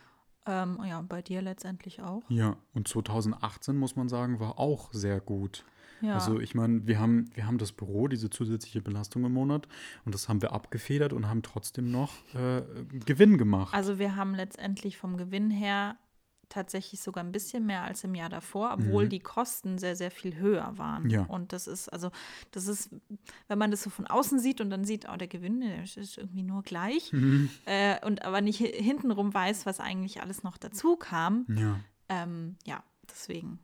Ähm, 0.45 0.79
ja, 0.85 1.01
bei 1.01 1.23
dir 1.23 1.41
letztendlich 1.41 2.03
auch. 2.03 2.23
Ja, 2.29 2.57
und 2.75 2.89
2018 2.89 3.77
muss 3.77 3.97
man 3.97 4.11
sagen, 4.11 4.39
war 4.39 4.59
auch 4.59 4.93
sehr 4.93 5.21
gut. 5.21 5.65
Ja. 6.03 6.15
Also 6.15 6.41
ich 6.41 6.55
meine, 6.55 6.87
wir 6.87 6.99
haben, 6.99 7.31
wir 7.35 7.47
haben 7.47 7.59
das 7.59 7.73
Büro, 7.73 8.09
diese 8.09 8.29
zusätzliche 8.29 8.83
Belastung 8.83 9.25
im 9.25 9.33
Monat 9.33 9.69
und 10.05 10.15
das 10.15 10.29
haben 10.29 10.43
wir 10.43 10.53
abgefedert 10.53 11.13
und 11.13 11.29
haben 11.29 11.43
trotzdem 11.43 11.91
noch 11.91 12.13
äh, 12.35 12.63
Gewinn 13.07 13.39
gemacht. 13.39 13.73
Also 13.75 13.99
wir 13.99 14.17
haben 14.17 14.35
letztendlich 14.35 14.97
vom 14.97 15.17
Gewinn 15.17 15.51
her 15.51 15.97
tatsächlich 16.49 17.01
sogar 17.01 17.25
ein 17.25 17.33
bisschen 17.33 17.65
mehr 17.65 17.83
als 17.83 18.05
im 18.05 18.15
Jahr 18.15 18.29
davor, 18.29 18.75
obwohl 18.75 19.09
die 19.09 19.21
Kosten 19.21 19.79
sehr, 19.79 19.97
sehr 19.97 20.11
viel 20.11 20.37
höher 20.37 20.77
waren. 20.77 21.05
Mhm. 21.05 21.11
Ja. 21.11 21.23
Und 21.23 21.55
das 21.55 21.67
ist, 21.67 21.89
also, 21.91 22.11
das 22.51 22.67
ist, 22.67 22.91
wenn 23.49 23.57
man 23.59 23.71
das 23.71 23.83
so 23.83 23.89
von 23.89 24.07
außen 24.07 24.39
sieht 24.39 24.61
und 24.61 24.69
dann 24.69 24.85
sieht, 24.85 25.07
oh, 25.11 25.17
der 25.17 25.29
Gewinn, 25.29 25.61
der 25.63 25.83
ist 25.83 26.19
irgendwie 26.19 26.43
nur 26.43 26.63
gleich, 26.63 27.11
Mhm. 27.11 27.49
äh, 27.65 28.05
und 28.05 28.27
aber 28.27 28.43
nicht 28.43 28.61
hi- 28.61 28.71
hintenrum 28.83 29.33
weiß, 29.33 29.65
was 29.65 29.81
eigentlich 29.81 30.21
alles 30.21 30.43
noch 30.43 30.59
dazu 30.59 30.97
kam. 30.97 31.47
ja. 31.49 31.81
Ähm, 32.11 32.57
ja, 32.67 32.83
deswegen 33.11 33.59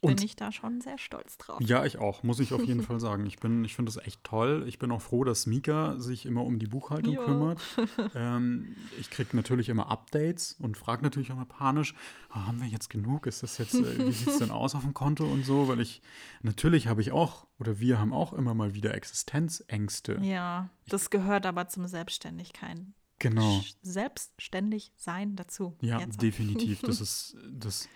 Und- 0.00 0.16
bin 0.16 0.24
ich 0.24 0.36
da 0.36 0.52
schon 0.52 0.80
sehr 0.80 0.98
stolz 0.98 1.38
drauf. 1.38 1.60
Ja, 1.60 1.84
ich 1.84 1.98
auch, 1.98 2.22
muss 2.22 2.38
ich 2.40 2.52
auf 2.52 2.64
jeden 2.64 2.82
Fall 2.84 3.00
sagen. 3.00 3.26
Ich, 3.26 3.38
bin, 3.38 3.64
ich 3.64 3.74
finde 3.74 3.92
das 3.92 4.04
echt 4.06 4.22
toll. 4.24 4.64
Ich 4.68 4.78
bin 4.78 4.90
auch 4.92 5.02
froh, 5.02 5.24
dass 5.24 5.46
Mika 5.46 5.98
sich 5.98 6.24
immer 6.26 6.44
um 6.44 6.58
die 6.58 6.66
Buchhaltung 6.66 7.14
Jo. 7.14 7.24
kümmert. 7.24 7.60
Ähm, 8.14 8.74
ich 8.98 9.10
kriege 9.10 9.36
natürlich 9.36 9.68
immer 9.68 9.90
Updates 9.90 10.52
und 10.58 10.76
frage 10.76 11.02
natürlich 11.02 11.30
auch 11.32 11.36
mal 11.36 11.44
panisch, 11.44 11.94
ah, 12.30 12.46
haben 12.46 12.60
wir 12.60 12.68
jetzt 12.68 12.88
genug? 12.90 13.26
Ist 13.26 13.42
das 13.42 13.58
jetzt, 13.58 13.74
äh, 13.74 14.06
wie 14.06 14.12
sieht 14.12 14.28
es 14.28 14.38
denn 14.38 14.50
aus 14.50 14.74
auf 14.74 14.82
dem 14.82 14.94
Konto 14.94 15.24
und 15.26 15.44
so? 15.44 15.68
Weil 15.68 15.80
ich, 15.80 16.00
natürlich 16.42 16.86
habe 16.86 17.00
ich 17.00 17.12
auch, 17.12 17.46
oder 17.58 17.80
wir 17.80 17.98
haben 17.98 18.12
auch 18.12 18.32
immer 18.32 18.54
mal 18.54 18.74
wieder 18.74 18.94
Existenzängste. 18.94 20.18
Ja, 20.22 20.70
das 20.88 21.10
gehört 21.10 21.44
aber 21.46 21.68
zum 21.68 21.86
Selbstständigkeit. 21.86 22.78
Genau. 23.18 23.62
Selbstständig 23.82 24.92
sein 24.96 25.36
dazu. 25.36 25.76
Ja, 25.80 26.04
definitiv. 26.06 26.80
Das 26.82 27.00
ist 27.00 27.36
das. 27.50 27.88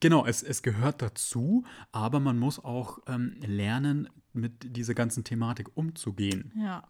Genau, 0.00 0.24
es, 0.26 0.42
es 0.42 0.62
gehört 0.62 1.02
dazu, 1.02 1.64
aber 1.92 2.20
man 2.20 2.38
muss 2.38 2.62
auch 2.62 2.98
ähm, 3.06 3.36
lernen, 3.40 4.08
mit 4.32 4.76
dieser 4.76 4.94
ganzen 4.94 5.24
Thematik 5.24 5.76
umzugehen. 5.76 6.52
Ja, 6.56 6.84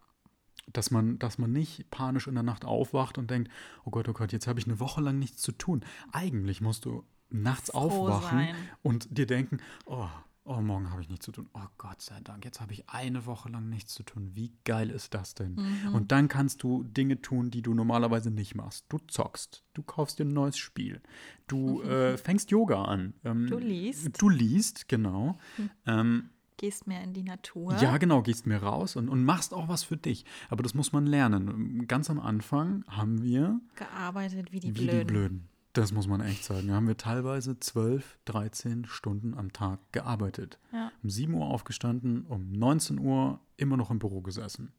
dass 0.73 0.91
man, 0.91 1.17
dass 1.19 1.37
man 1.37 1.51
nicht 1.51 1.89
panisch 1.91 2.27
in 2.27 2.33
der 2.33 2.43
Nacht 2.43 2.65
aufwacht 2.65 3.17
und 3.17 3.31
denkt, 3.31 3.49
oh 3.85 3.91
Gott, 3.91 4.09
oh 4.09 4.13
Gott, 4.13 4.33
jetzt 4.33 4.47
habe 4.47 4.59
ich 4.59 4.67
eine 4.67 4.79
Woche 4.79 5.01
lang 5.01 5.17
nichts 5.17 5.41
zu 5.41 5.51
tun. 5.53 5.83
Eigentlich 6.11 6.61
musst 6.61 6.85
du 6.85 7.05
nachts 7.29 7.71
Froh 7.71 7.79
aufwachen 7.79 8.39
sein. 8.39 8.55
und 8.83 9.17
dir 9.17 9.25
denken, 9.25 9.59
oh, 9.85 10.09
oh 10.47 10.61
morgen 10.61 10.89
habe 10.89 11.01
ich 11.01 11.09
nichts 11.09 11.25
zu 11.25 11.31
tun. 11.31 11.49
Oh 11.53 11.67
Gott 11.77 12.01
sei 12.01 12.19
Dank, 12.21 12.45
jetzt 12.45 12.61
habe 12.61 12.73
ich 12.73 12.89
eine 12.89 13.25
Woche 13.25 13.49
lang 13.49 13.69
nichts 13.69 13.93
zu 13.93 14.03
tun. 14.03 14.31
Wie 14.33 14.51
geil 14.63 14.89
ist 14.89 15.13
das 15.13 15.35
denn? 15.35 15.55
Mhm. 15.55 15.93
Und 15.93 16.11
dann 16.11 16.27
kannst 16.27 16.63
du 16.63 16.83
Dinge 16.83 17.21
tun, 17.21 17.51
die 17.51 17.61
du 17.61 17.73
normalerweise 17.73 18.31
nicht 18.31 18.55
machst. 18.55 18.85
Du 18.89 18.97
zockst, 19.07 19.63
du 19.73 19.83
kaufst 19.83 20.19
dir 20.19 20.25
ein 20.25 20.29
neues 20.33 20.57
Spiel, 20.57 21.01
du 21.47 21.81
äh, 21.83 22.17
fängst 22.17 22.51
Yoga 22.51 22.83
an. 22.83 23.13
Ähm, 23.23 23.47
Du 23.47 23.57
liest. 23.59 24.21
Du 24.21 24.29
liest, 24.29 24.87
genau. 24.87 25.37
Ähm, 25.85 26.29
Gehst 26.59 26.87
mehr 26.87 27.03
in 27.03 27.13
die 27.13 27.21
Natur. 27.21 27.75
ja, 27.77 27.97
genau, 27.99 28.23
gehst 28.23 28.47
mir 28.47 28.57
raus 28.63 28.95
und, 28.95 29.09
und 29.09 29.23
machst 29.23 29.53
auch 29.53 29.67
was 29.67 29.83
für 29.83 29.95
dich. 29.95 30.25
Aber 30.49 30.63
das 30.63 30.73
muss 30.73 30.91
man 30.91 31.05
lernen. 31.05 31.87
Ganz 31.87 32.09
am 32.09 32.19
Anfang 32.19 32.83
haben 32.87 33.21
wir 33.21 33.61
Gearbeitet 33.75 34.51
wie 34.51 34.59
die 34.59 34.69
wie 34.69 34.85
Blöden. 34.85 34.99
die 34.99 35.03
Blöden. 35.05 35.49
Das 35.77 35.91
muss 35.91 36.07
man 36.07 36.21
echt 36.21 36.43
sagen. 36.43 36.71
Haben 36.71 36.87
wir 36.87 36.97
teilweise 36.97 37.59
12, 37.59 38.17
13 38.25 38.85
Stunden 38.85 39.33
am 39.37 39.53
Tag 39.53 39.79
gearbeitet. 39.91 40.59
Ja. 40.71 40.91
Um 41.03 41.09
7 41.09 41.33
Uhr 41.33 41.45
aufgestanden, 41.45 42.25
um 42.25 42.51
19 42.51 42.99
Uhr 42.99 43.39
immer 43.57 43.77
noch 43.77 43.91
im 43.91 43.99
Büro 43.99 44.21
gesessen. 44.21 44.73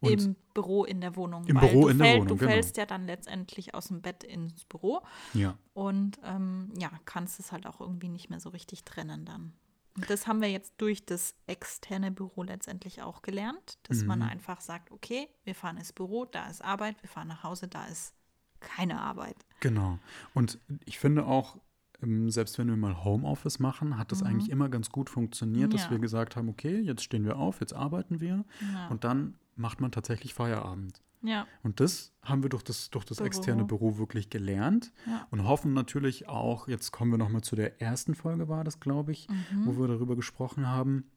Und 0.00 0.10
Im 0.22 0.36
Büro 0.54 0.84
in 0.84 1.00
der 1.00 1.16
Wohnung. 1.16 1.44
Im 1.46 1.56
weil 1.56 1.68
Büro 1.70 1.88
in 1.88 1.98
der 1.98 2.06
fäll- 2.06 2.14
Wohnung, 2.16 2.28
Du 2.28 2.36
genau. 2.36 2.50
fällst 2.50 2.76
ja 2.76 2.84
dann 2.86 3.06
letztendlich 3.06 3.74
aus 3.74 3.88
dem 3.88 4.02
Bett 4.02 4.22
ins 4.24 4.64
Büro 4.66 5.00
ja, 5.32 5.56
und 5.72 6.18
ähm, 6.24 6.72
ja, 6.78 6.90
kannst 7.06 7.40
es 7.40 7.52
halt 7.52 7.66
auch 7.66 7.80
irgendwie 7.80 8.08
nicht 8.08 8.28
mehr 8.30 8.40
so 8.40 8.50
richtig 8.50 8.84
trennen 8.84 9.24
dann. 9.24 9.54
Und 9.96 10.10
das 10.10 10.26
haben 10.26 10.42
wir 10.42 10.50
jetzt 10.50 10.74
durch 10.76 11.06
das 11.06 11.34
externe 11.46 12.10
Büro 12.10 12.42
letztendlich 12.42 13.00
auch 13.00 13.22
gelernt, 13.22 13.78
dass 13.84 14.04
man 14.04 14.18
Mhm. 14.18 14.26
einfach 14.26 14.60
sagt, 14.60 14.90
okay, 14.92 15.28
wir 15.44 15.54
fahren 15.54 15.78
ins 15.78 15.94
Büro, 15.94 16.26
da 16.26 16.48
ist 16.50 16.62
Arbeit, 16.62 17.02
wir 17.02 17.08
fahren 17.08 17.28
nach 17.28 17.42
Hause, 17.42 17.66
da 17.66 17.86
ist 17.86 18.14
keine 18.60 19.00
Arbeit. 19.00 19.45
Genau. 19.60 19.98
Und 20.34 20.58
ich 20.84 20.98
finde 20.98 21.26
auch, 21.26 21.58
ähm, 22.02 22.30
selbst 22.30 22.58
wenn 22.58 22.68
wir 22.68 22.76
mal 22.76 23.04
Homeoffice 23.04 23.58
machen, 23.58 23.96
hat 23.98 24.12
das 24.12 24.22
eigentlich 24.22 24.50
immer 24.50 24.68
ganz 24.68 24.90
gut 24.90 25.08
funktioniert, 25.10 25.72
dass 25.72 25.84
Ja. 25.84 25.90
wir 25.92 25.98
gesagt 25.98 26.36
haben, 26.36 26.48
okay, 26.48 26.78
jetzt 26.80 27.02
stehen 27.02 27.24
wir 27.24 27.36
auf, 27.38 27.60
jetzt 27.60 27.72
arbeiten 27.72 28.20
wir 28.20 28.44
Ja. 28.72 28.88
und 28.88 29.04
dann 29.04 29.34
macht 29.56 29.80
man 29.80 29.90
tatsächlich 29.92 30.34
Feierabend. 30.34 31.00
ja. 31.22 31.46
Und 31.62 31.80
das 31.80 32.12
haben 32.22 32.42
wir 32.42 32.50
durch 32.50 32.62
das, 32.62 32.90
durch 32.90 33.04
das 33.06 33.16
Büro. 33.16 33.26
externe 33.26 33.64
Büro 33.64 33.96
wirklich 33.98 34.28
gelernt 34.30 34.92
Ja. 35.06 35.26
und 35.30 35.44
hoffen 35.44 35.72
natürlich 35.72 36.28
auch, 36.28 36.68
jetzt 36.68 36.92
kommen 36.92 37.10
wir 37.10 37.18
nochmal 37.18 37.40
zu 37.42 37.56
der 37.56 37.80
ersten 37.80 38.14
Folge, 38.14 38.48
war 38.48 38.62
das, 38.62 38.78
glaube 38.78 39.12
ich, 39.12 39.26
Mhm. 39.28 39.66
wo 39.66 39.78
wir 39.78 39.88
darüber 39.88 40.14
gesprochen 40.14 40.68
haben, 40.68 41.10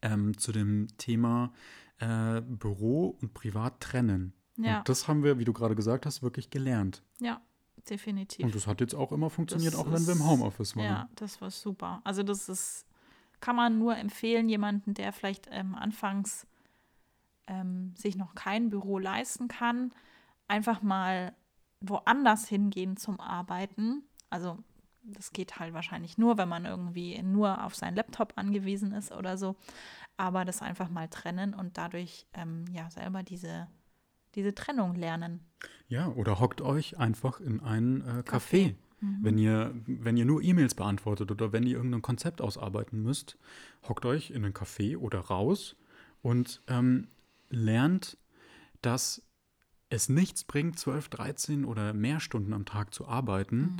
ähm, 0.00 0.36
zu 0.38 0.50
dem 0.52 0.88
Thema 0.96 1.52
äh, 1.98 2.40
Büro 2.40 3.16
und 3.20 3.32
Privat 3.34 3.78
trennen. 3.78 4.32
Ja. 4.64 4.78
Und 4.78 4.88
das 4.88 5.08
haben 5.08 5.22
wir, 5.22 5.38
wie 5.38 5.44
du 5.44 5.52
gerade 5.52 5.74
gesagt 5.74 6.06
hast, 6.06 6.22
wirklich 6.22 6.50
gelernt. 6.50 7.02
ja, 7.20 7.40
definitiv. 7.88 8.44
Und 8.46 8.54
das 8.54 8.66
hat 8.66 8.80
jetzt 8.80 8.94
auch 8.94 9.10
immer 9.12 9.28
funktioniert, 9.30 9.72
Das 9.74 9.80
auch 9.80 9.86
wenn 9.90 10.06
wir 10.06 10.12
im 10.12 10.18
ist- 10.20 10.24
Homeoffice 10.26 10.76
waren. 10.76 10.84
Ja, 10.84 11.08
das 11.16 11.40
war 11.40 11.50
super. 11.50 12.00
Also 12.04 12.22
das 12.22 12.48
ist, 12.48 12.86
kann 13.40 13.56
man 13.56 13.78
nur 13.78 13.96
empfehlen, 13.96 14.48
jemanden, 14.48 14.94
der 14.94 15.12
vielleicht 15.12 15.48
ähm, 15.50 15.74
anfangs 15.74 16.46
ähm, 17.48 17.92
sich 17.96 18.16
noch 18.16 18.34
kein 18.34 18.70
Büro 18.70 18.98
leisten 18.98 19.48
kann, 19.48 19.92
einfach 20.48 20.82
mal 20.82 21.34
woanders 21.80 22.46
hingehen 22.46 22.96
zum 22.96 23.18
Arbeiten. 23.18 24.04
Also 24.30 24.58
das 25.02 25.32
geht 25.32 25.58
halt 25.58 25.74
wahrscheinlich 25.74 26.16
nur, 26.18 26.38
wenn 26.38 26.48
man 26.48 26.64
irgendwie 26.64 27.20
nur 27.22 27.64
auf 27.64 27.74
seinen 27.74 27.96
Laptop 27.96 28.34
angewiesen 28.36 28.92
ist 28.92 29.10
oder 29.10 29.36
so. 29.36 29.56
Aber 30.16 30.44
das 30.44 30.62
einfach 30.62 30.88
mal 30.88 31.08
trennen 31.08 31.54
und 31.54 31.76
dadurch 31.78 32.26
ähm, 32.34 32.66
ja 32.70 32.88
selber 32.90 33.24
diese, 33.24 33.66
diese 34.34 34.54
Trennung 34.54 34.94
lernen. 34.94 35.40
Ja, 35.88 36.08
oder 36.08 36.40
hockt 36.40 36.60
euch 36.60 36.98
einfach 36.98 37.40
in 37.40 37.60
ein 37.60 38.00
äh, 38.02 38.22
Café. 38.22 38.24
Café. 38.24 38.74
Wenn 39.20 39.36
ihr, 39.36 39.74
wenn 39.86 40.16
ihr 40.16 40.24
nur 40.24 40.42
E-Mails 40.42 40.76
beantwortet 40.76 41.32
oder 41.32 41.52
wenn 41.52 41.64
ihr 41.64 41.74
irgendein 41.76 42.02
Konzept 42.02 42.40
ausarbeiten 42.40 43.02
müsst, 43.02 43.36
hockt 43.88 44.04
euch 44.04 44.30
in 44.30 44.44
ein 44.44 44.54
Café 44.54 44.96
oder 44.96 45.18
raus 45.18 45.74
und 46.22 46.62
ähm, 46.68 47.08
lernt, 47.50 48.16
dass 48.80 49.22
es 49.88 50.08
nichts 50.08 50.44
bringt, 50.44 50.78
12, 50.78 51.08
13 51.08 51.64
oder 51.64 51.92
mehr 51.92 52.20
Stunden 52.20 52.52
am 52.52 52.64
Tag 52.64 52.94
zu 52.94 53.08
arbeiten, 53.08 53.76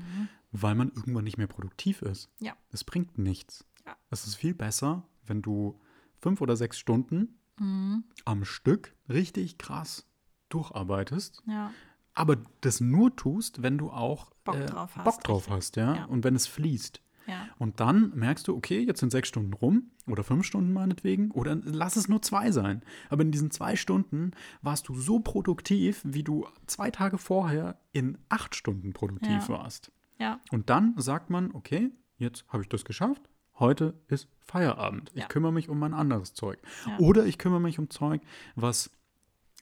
weil 0.51 0.75
man 0.75 0.89
irgendwann 0.89 1.23
nicht 1.23 1.39
mehr 1.39 1.47
produktiv 1.47 2.03
ist. 2.03 2.29
Ja. 2.41 2.57
Es 2.73 2.83
bringt 2.83 3.17
nichts. 3.17 3.65
Ja. 3.87 3.97
Es 4.11 4.27
ist 4.27 4.35
viel 4.35 4.55
besser, 4.55 5.07
wenn 5.25 5.41
du 5.41 5.81
fünf 6.19 6.41
oder 6.41 6.57
sechs 6.57 6.79
Stunden 6.81 7.39
Mhm. 7.61 8.05
am 8.25 8.45
Stück 8.45 8.97
richtig 9.09 9.57
krass 9.59 10.09
durcharbeitest, 10.55 11.43
Ja. 11.47 11.71
aber 12.15 12.37
das 12.61 12.81
nur 12.81 13.15
tust, 13.17 13.63
wenn 13.63 13.79
du 13.79 13.91
auch 13.91 14.31
Bock 14.45 14.57
äh, 14.57 14.67
drauf 14.67 14.97
hast, 14.97 15.05
Bock 15.05 15.25
drauf 15.25 15.51
hast, 15.51 15.77
ja? 15.77 15.95
Ja. 15.95 16.05
Und 16.07 16.25
wenn 16.25 16.35
es 16.35 16.47
fließt. 16.47 17.01
Ja. 17.29 17.47
Und 17.59 17.79
dann 17.79 18.11
merkst 18.17 18.49
du, 18.49 18.57
okay, 18.57 18.81
jetzt 18.81 18.99
sind 18.99 19.11
sechs 19.13 19.29
Stunden 19.29 19.53
rum 19.53 19.93
oder 20.09 20.25
fünf 20.25 20.45
Stunden 20.45 20.73
meinetwegen 20.73 21.31
oder 21.31 21.55
lass 21.55 21.95
es 21.95 22.09
nur 22.09 22.21
zwei 22.21 22.51
sein. 22.51 22.83
Aber 23.11 23.23
in 23.23 23.31
diesen 23.31 23.53
zwei 23.53 23.77
Stunden 23.77 24.33
warst 24.61 24.89
du 24.89 24.95
so 24.97 25.21
produktiv, 25.21 26.01
wie 26.05 26.25
du 26.25 26.49
zwei 26.67 26.91
Tage 26.91 27.19
vorher 27.19 27.79
in 27.93 28.19
acht 28.29 28.57
Stunden 28.57 28.93
produktiv 28.93 29.31
Ja. 29.31 29.49
warst. 29.51 29.93
Ja. 30.19 30.41
Und 30.51 30.69
dann 30.69 30.95
sagt 30.97 31.31
man, 31.31 31.53
okay, 31.55 31.91
jetzt 32.19 32.45
habe 32.49 32.65
ich 32.65 32.69
das 32.69 32.85
geschafft. 32.85 33.23
Heute 33.57 33.95
ist 34.09 34.29
Feierabend. 34.41 35.13
Ich 35.15 35.29
kümmere 35.29 35.53
mich 35.53 35.69
um 35.69 35.79
mein 35.79 35.95
anderes 35.95 36.35
Zeug. 36.35 36.59
Oder 36.99 37.25
ich 37.27 37.39
kümmere 37.39 37.61
mich 37.61 37.79
um 37.79 37.89
Zeug, 37.89 38.21
was 38.57 38.91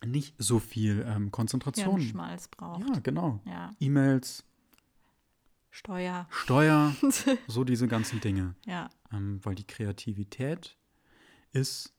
nicht 0.04 0.34
so 0.38 0.58
viel 0.58 1.04
ähm, 1.06 1.30
Konzentration. 1.30 1.98
Hirnschmalz 1.98 2.48
braucht. 2.48 2.88
Ja, 2.88 2.98
genau. 3.00 3.40
Ja. 3.44 3.74
E-Mails, 3.80 4.44
Steuer. 5.70 6.26
Steuer, 6.30 6.94
so 7.46 7.64
diese 7.64 7.86
ganzen 7.86 8.20
Dinge. 8.20 8.54
Ja. 8.66 8.88
Ähm, 9.12 9.40
weil 9.44 9.54
die 9.54 9.66
Kreativität 9.66 10.76
ist 11.52 11.94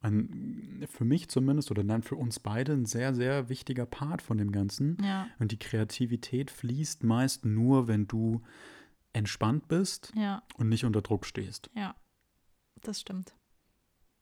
ein, 0.00 0.86
für 0.88 1.04
mich 1.04 1.28
zumindest 1.28 1.70
oder 1.70 1.82
nein, 1.82 2.02
für 2.02 2.14
uns 2.16 2.38
beide 2.38 2.72
ein 2.72 2.84
sehr, 2.86 3.14
sehr 3.14 3.48
wichtiger 3.48 3.86
Part 3.86 4.22
von 4.22 4.38
dem 4.38 4.52
Ganzen. 4.52 4.96
Ja. 5.02 5.26
Und 5.38 5.50
die 5.52 5.58
Kreativität 5.58 6.50
fließt 6.50 7.02
meist 7.02 7.44
nur, 7.44 7.88
wenn 7.88 8.06
du 8.06 8.42
entspannt 9.12 9.66
bist 9.66 10.12
Ja. 10.14 10.42
und 10.56 10.68
nicht 10.68 10.84
unter 10.84 11.02
Druck 11.02 11.26
stehst. 11.26 11.70
Ja. 11.74 11.96
Das 12.82 13.00
stimmt. 13.00 13.34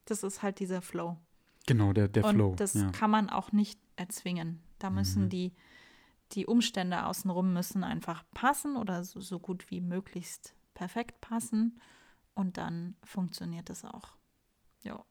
Das 0.07 0.23
ist 0.23 0.43
halt 0.43 0.61
dieser 0.61 0.81
Flow. 0.81 1.19
Genau, 1.67 1.93
der, 1.93 2.09
der 2.09 2.25
Und 2.25 2.35
Flow. 2.35 2.55
das 2.57 2.75
ja. 2.75 2.91
kann 2.91 3.11
man 3.11 3.31
auch 3.31 3.53
nicht 3.53 3.79
erzwingen. 3.97 4.63
Da 4.79 4.91
müssen 4.91 5.25
Mhm. 5.25 5.29
die, 5.31 5.53
die 6.33 6.47
Umstände 6.47 7.07
außenrum 7.07 7.53
müssen 7.53 7.85
einfach 7.85 8.25
passen 8.35 8.77
oder 8.77 9.05
so, 9.05 9.21
so 9.21 9.39
gut 9.39 9.71
wie 9.71 9.81
möglichst 9.81 10.55
perfekt 10.75 11.21
passen. 11.21 11.81
Und 12.35 12.59
dann 12.59 12.97
funktioniert 13.05 13.71
es 13.71 13.85
auch. 13.85 14.17
Ja. 14.83 15.05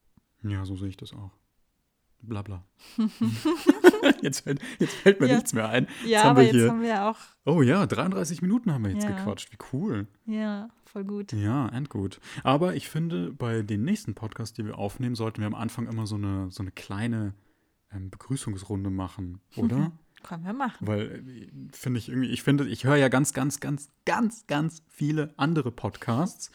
ja, 0.44 0.66
so 0.66 0.76
sehe 0.76 0.90
ich 0.90 0.98
das 0.98 1.14
auch. 1.14 1.32
Blabla. 2.24 2.64
jetzt, 4.22 4.42
fällt, 4.42 4.62
jetzt 4.80 4.94
fällt 4.96 5.20
mir 5.20 5.28
Ja. 5.28 5.36
nichts 5.36 5.54
mehr 5.54 5.70
ein. 5.70 5.88
Ja, 6.06 6.22
haben 6.24 6.30
aber 6.32 6.40
wir 6.42 6.46
jetzt 6.48 6.56
hier- 6.56 6.70
haben 6.70 6.82
wir 6.82 7.06
auch, 7.10 7.18
Oh 7.46 7.62
ja, 7.62 7.86
33 7.86 8.42
Minuten 8.42 8.72
haben 8.74 8.86
wir 8.86 8.92
jetzt 8.92 9.04
Ja. 9.04 9.12
gequatscht. 9.12 9.52
Wie 9.52 9.58
cool. 9.74 10.08
ja, 10.26 10.70
voll 10.86 11.04
gut. 11.04 11.34
Ja, 11.34 11.68
endgut. 11.70 12.20
Aber 12.44 12.76
ich 12.76 12.88
finde, 12.90 13.32
bei 13.34 13.62
den 13.62 13.84
nächsten 13.84 14.16
Podcasts, 14.16 14.54
die 14.56 14.66
wir 14.66 14.78
aufnehmen, 14.78 15.16
sollten 15.16 15.40
wir 15.42 15.48
am 15.48 15.56
Anfang 15.56 15.88
immer 15.88 16.08
so 16.08 16.16
eine, 16.16 16.50
so 16.52 16.64
eine 16.64 16.72
kleine 16.72 17.34
ähm, 17.92 18.10
Begrüßungsrunde 18.10 18.90
machen, 18.90 19.40
oder? 19.58 19.92
Können 20.24 20.46
wir 20.46 20.54
machen. 20.54 20.88
Weil 20.88 21.24
äh, 21.28 21.50
finde 21.72 22.00
ich 22.00 22.10
irgendwie, 22.10 22.30
ich 22.30 22.44
finde, 22.44 22.68
ich 22.68 22.86
höre 22.86 22.96
ja 22.96 23.10
ganz, 23.10 23.34
ganz, 23.34 23.60
ganz, 23.60 23.90
ganz, 24.06 24.48
ganz 24.48 24.82
viele 24.90 25.34
andere 25.38 25.72
Podcasts, 25.72 26.50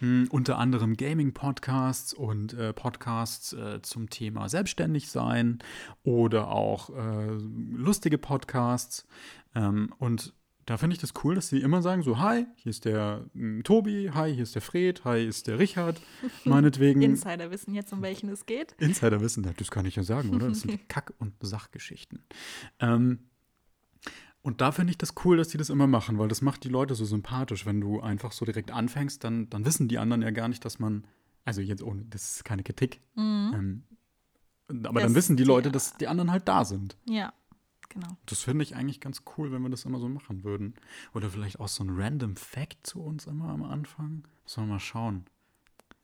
mh, 0.00 0.28
unter 0.30 0.58
anderem 0.58 0.96
Gaming-Podcasts 0.96 2.12
und 2.12 2.52
äh, 2.54 2.72
Podcasts 2.72 3.52
äh, 3.54 3.80
zum 3.82 4.10
Thema 4.10 4.48
selbstständig 4.48 5.10
sein 5.10 5.58
oder 6.04 6.48
auch 6.48 6.90
äh, 6.90 7.38
lustige 7.72 8.18
Podcasts. 8.18 9.06
Ähm, 9.54 9.92
und 9.98 10.34
da 10.66 10.76
finde 10.76 10.94
ich 10.94 11.00
das 11.00 11.12
cool, 11.24 11.34
dass 11.36 11.48
sie 11.48 11.60
immer 11.60 11.80
sagen 11.80 12.02
so, 12.02 12.18
hi, 12.18 12.44
hier 12.56 12.70
ist 12.70 12.84
der 12.84 13.24
mh, 13.34 13.62
Tobi, 13.62 14.10
hi, 14.12 14.32
hier 14.34 14.42
ist 14.42 14.54
der 14.54 14.62
Fred, 14.62 15.04
hi, 15.04 15.24
ist 15.24 15.46
der 15.46 15.58
Richard, 15.58 16.00
meinetwegen. 16.44 17.00
Insider 17.02 17.50
wissen 17.50 17.72
jetzt, 17.74 17.92
um 17.92 18.02
welchen 18.02 18.28
es 18.28 18.46
geht. 18.46 18.72
Insider 18.78 19.20
wissen, 19.20 19.48
das 19.56 19.70
kann 19.70 19.86
ich 19.86 19.96
ja 19.96 20.02
sagen, 20.02 20.34
oder? 20.34 20.48
Das 20.48 20.60
sind 20.60 20.88
Kack- 20.88 21.14
und 21.18 21.34
Sachgeschichten. 21.40 22.24
Ähm, 22.80 23.20
und 24.42 24.60
da 24.60 24.70
finde 24.72 24.90
ich 24.92 24.98
das 24.98 25.14
cool, 25.24 25.36
dass 25.36 25.48
die 25.48 25.58
das 25.58 25.70
immer 25.70 25.86
machen, 25.88 26.18
weil 26.18 26.28
das 26.28 26.40
macht 26.42 26.62
die 26.64 26.68
Leute 26.68 26.94
so 26.94 27.04
sympathisch. 27.04 27.66
Wenn 27.66 27.80
du 27.80 28.00
einfach 28.00 28.30
so 28.32 28.44
direkt 28.44 28.70
anfängst, 28.70 29.24
dann, 29.24 29.50
dann 29.50 29.64
wissen 29.64 29.88
die 29.88 29.98
anderen 29.98 30.22
ja 30.22 30.30
gar 30.30 30.46
nicht, 30.48 30.64
dass 30.64 30.78
man, 30.78 31.04
also 31.44 31.60
jetzt 31.60 31.82
ohne, 31.82 32.04
das 32.06 32.36
ist 32.36 32.44
keine 32.44 32.62
Kritik, 32.62 33.00
ähm, 33.16 33.82
aber 34.68 34.94
Das- 34.94 35.02
dann 35.04 35.14
wissen 35.14 35.36
die 35.36 35.44
Leute, 35.44 35.68
ja. 35.68 35.72
dass 35.72 35.96
die 35.96 36.06
anderen 36.08 36.30
halt 36.32 36.46
da 36.48 36.64
sind. 36.64 36.96
Ja, 37.08 37.32
genau. 38.00 38.16
Das 38.26 38.42
finde 38.42 38.62
ich 38.62 38.76
eigentlich 38.76 39.00
ganz 39.00 39.22
cool, 39.36 39.52
wenn 39.52 39.62
wir 39.62 39.70
das 39.70 39.84
immer 39.84 39.98
so 39.98 40.08
machen 40.08 40.44
würden. 40.44 40.74
Oder 41.14 41.30
vielleicht 41.30 41.60
auch 41.60 41.68
so 41.68 41.84
ein 41.84 41.90
random 41.90 42.36
Fact 42.36 42.86
zu 42.86 43.02
uns 43.02 43.26
immer 43.26 43.48
am 43.48 43.62
Anfang. 43.62 44.26
Sollen 44.44 44.68
wir 44.68 44.74
mal 44.74 44.80
schauen. 44.80 45.26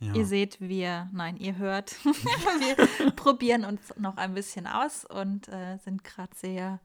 Ja. 0.00 0.14
Ihr 0.14 0.26
seht, 0.26 0.60
wir, 0.60 1.08
nein, 1.12 1.36
ihr 1.36 1.58
hört, 1.58 1.92
wir 2.04 3.10
probieren 3.12 3.64
uns 3.64 3.94
noch 3.98 4.16
ein 4.16 4.34
bisschen 4.34 4.66
aus 4.66 5.04
und 5.04 5.48
äh, 5.48 5.78
sind 5.78 6.02
gerade 6.02 6.34
sehr 6.34 6.80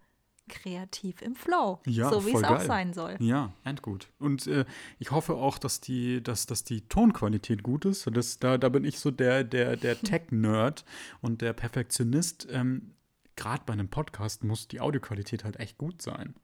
kreativ 0.47 1.21
im 1.21 1.35
Flow. 1.35 1.79
Ja, 1.85 2.09
so 2.09 2.25
wie 2.25 2.33
es 2.33 2.43
auch 2.43 2.61
sein 2.61 2.93
soll. 2.93 3.15
Ja, 3.19 3.51
endgut. 3.63 4.09
Und 4.19 4.47
äh, 4.47 4.65
ich 4.99 5.11
hoffe 5.11 5.35
auch, 5.35 5.57
dass 5.57 5.81
die, 5.81 6.21
dass, 6.23 6.45
dass 6.45 6.63
die 6.63 6.81
Tonqualität 6.81 7.63
gut 7.63 7.85
ist. 7.85 8.07
Das, 8.13 8.39
da, 8.39 8.57
da 8.57 8.69
bin 8.69 8.83
ich 8.83 8.99
so 8.99 9.11
der, 9.11 9.43
der, 9.43 9.77
der 9.77 9.99
Tech-Nerd 10.01 10.85
und 11.21 11.41
der 11.41 11.53
Perfektionist. 11.53 12.47
Ähm, 12.51 12.93
Gerade 13.37 13.63
bei 13.65 13.73
einem 13.73 13.87
Podcast 13.87 14.43
muss 14.43 14.67
die 14.67 14.81
Audioqualität 14.81 15.45
halt 15.45 15.59
echt 15.59 15.77
gut 15.77 16.01
sein. 16.01 16.35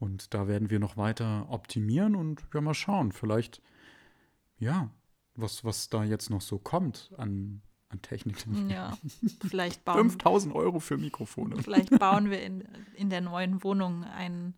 Und 0.00 0.34
da 0.34 0.48
werden 0.48 0.70
wir 0.70 0.78
noch 0.78 0.96
weiter 0.96 1.46
optimieren 1.50 2.16
und 2.16 2.42
ja, 2.54 2.60
mal 2.60 2.74
schauen. 2.74 3.12
Vielleicht, 3.12 3.60
ja, 4.58 4.90
was, 5.34 5.64
was 5.64 5.88
da 5.90 6.02
jetzt 6.04 6.30
noch 6.30 6.40
so 6.40 6.58
kommt 6.58 7.12
an, 7.16 7.62
an 7.90 8.00
Technik. 8.00 8.44
Ja, 8.68 8.96
vielleicht 9.48 9.84
bauen, 9.84 10.10
5000 10.10 10.54
Euro 10.54 10.80
für 10.80 10.96
Mikrofone. 10.96 11.62
vielleicht 11.62 11.90
bauen 11.98 12.30
wir 12.30 12.42
in, 12.42 12.64
in 12.94 13.10
der 13.10 13.20
neuen 13.20 13.62
Wohnung 13.62 14.04
einen 14.04 14.54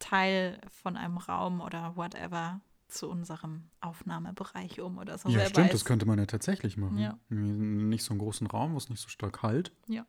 Teil 0.00 0.60
von 0.68 0.96
einem 0.96 1.18
Raum 1.18 1.60
oder 1.60 1.94
whatever 1.96 2.60
zu 2.88 3.08
unserem 3.08 3.70
Aufnahmebereich 3.80 4.80
um 4.80 4.98
oder 4.98 5.16
so. 5.16 5.28
Ja, 5.28 5.38
Wer 5.38 5.48
stimmt, 5.48 5.66
weiß. 5.66 5.72
das 5.72 5.84
könnte 5.84 6.06
man 6.06 6.18
ja 6.18 6.26
tatsächlich 6.26 6.76
machen. 6.76 6.98
Ja. 6.98 7.18
Nicht 7.28 8.02
so 8.02 8.10
einen 8.12 8.18
großen 8.18 8.48
Raum, 8.48 8.72
wo 8.72 8.78
es 8.78 8.88
nicht 8.88 9.00
so 9.00 9.08
stark 9.08 9.42
halt. 9.44 9.72
Ja. 9.86 10.04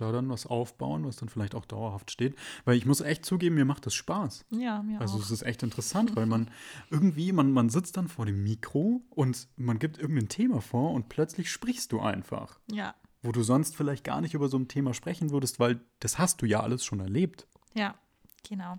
Da 0.00 0.12
dann 0.12 0.28
was 0.30 0.46
aufbauen, 0.46 1.04
was 1.04 1.16
dann 1.16 1.28
vielleicht 1.28 1.54
auch 1.54 1.66
dauerhaft 1.66 2.10
steht. 2.10 2.34
Weil 2.64 2.76
ich 2.76 2.86
muss 2.86 3.00
echt 3.02 3.24
zugeben, 3.26 3.54
mir 3.56 3.64
macht 3.66 3.84
das 3.84 3.92
Spaß. 3.94 4.46
Ja, 4.50 4.82
mir 4.82 5.00
Also 5.00 5.18
auch. 5.18 5.22
es 5.22 5.30
ist 5.30 5.42
echt 5.42 5.62
interessant, 5.62 6.16
weil 6.16 6.24
man 6.26 6.50
irgendwie, 6.90 7.32
man, 7.32 7.52
man 7.52 7.68
sitzt 7.68 7.96
dann 7.96 8.08
vor 8.08 8.24
dem 8.24 8.42
Mikro 8.42 9.02
und 9.10 9.48
man 9.56 9.78
gibt 9.78 9.98
irgendein 9.98 10.28
Thema 10.28 10.60
vor 10.62 10.92
und 10.92 11.08
plötzlich 11.10 11.50
sprichst 11.50 11.92
du 11.92 12.00
einfach. 12.00 12.58
Ja, 12.70 12.94
Wo 13.22 13.32
du 13.32 13.42
sonst 13.42 13.76
vielleicht 13.76 14.04
gar 14.04 14.20
nicht 14.22 14.32
über 14.32 14.48
so 14.48 14.56
ein 14.58 14.68
Thema 14.68 14.94
sprechen 14.94 15.30
würdest, 15.30 15.60
weil 15.60 15.80
das 15.98 16.18
hast 16.18 16.40
du 16.40 16.46
ja 16.46 16.60
alles 16.60 16.82
schon 16.84 17.00
erlebt. 17.00 17.46
ja, 17.74 17.94
genau. 18.48 18.78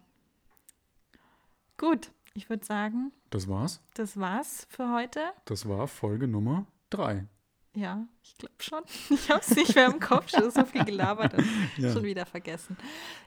Gut, 1.78 2.12
ich 2.34 2.50
würde 2.50 2.66
sagen, 2.66 3.12
Das 3.30 3.48
war's. 3.48 3.82
das 3.96 4.18
war's 4.18 4.66
für 4.70 4.92
heute. 4.94 5.20
Das 5.46 5.68
war 5.68 5.88
Folge 5.88 6.28
Nummer 6.28 6.66
drei. 6.90 7.28
Ja, 7.74 8.06
ich 8.22 8.36
glaube 8.38 8.54
schon. 8.60 8.82
Ich 9.10 9.30
habe 9.30 9.40
es 9.42 9.56
nicht 9.56 9.76
mehr 9.76 9.86
im 9.88 10.00
Kopf, 10.00 10.30
schon 10.30 10.52
so 10.52 10.66
viel 10.66 10.84
gelabert 10.84 11.34
und 11.36 11.46
Ja. 11.78 11.94
schon 11.94 12.04
wieder 12.04 12.26
vergessen. 12.26 12.76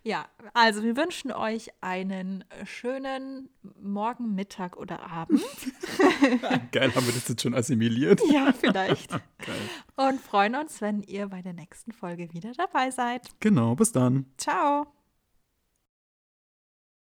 Ja, 0.03 0.26
also 0.53 0.82
wir 0.82 0.97
wünschen 0.97 1.32
euch 1.32 1.70
einen 1.80 2.45
schönen 2.64 3.49
Morgen, 3.80 4.34
Mittag 4.34 4.76
oder 4.76 5.03
Abend. 5.11 5.40
Geil, 6.72 6.95
haben 6.95 7.07
wir 7.07 7.12
das 7.14 7.28
jetzt 7.28 7.40
schon 7.42 7.55
assimiliert? 7.55 8.20
ja, 8.30 8.53
vielleicht. 8.53 9.11
Geil. 9.38 10.11
Und 10.11 10.20
freuen 10.20 10.55
uns, 10.57 10.80
wenn 10.82 11.01
ihr 11.03 11.28
bei 11.28 11.40
der 11.40 11.55
nächsten 11.55 11.92
Folge 11.92 12.32
wieder 12.34 12.53
dabei 12.53 12.90
seid. 12.90 13.28
Genau, 13.40 13.74
bis 13.74 13.92
dann. 13.92 14.26
Ciao. 14.36 14.86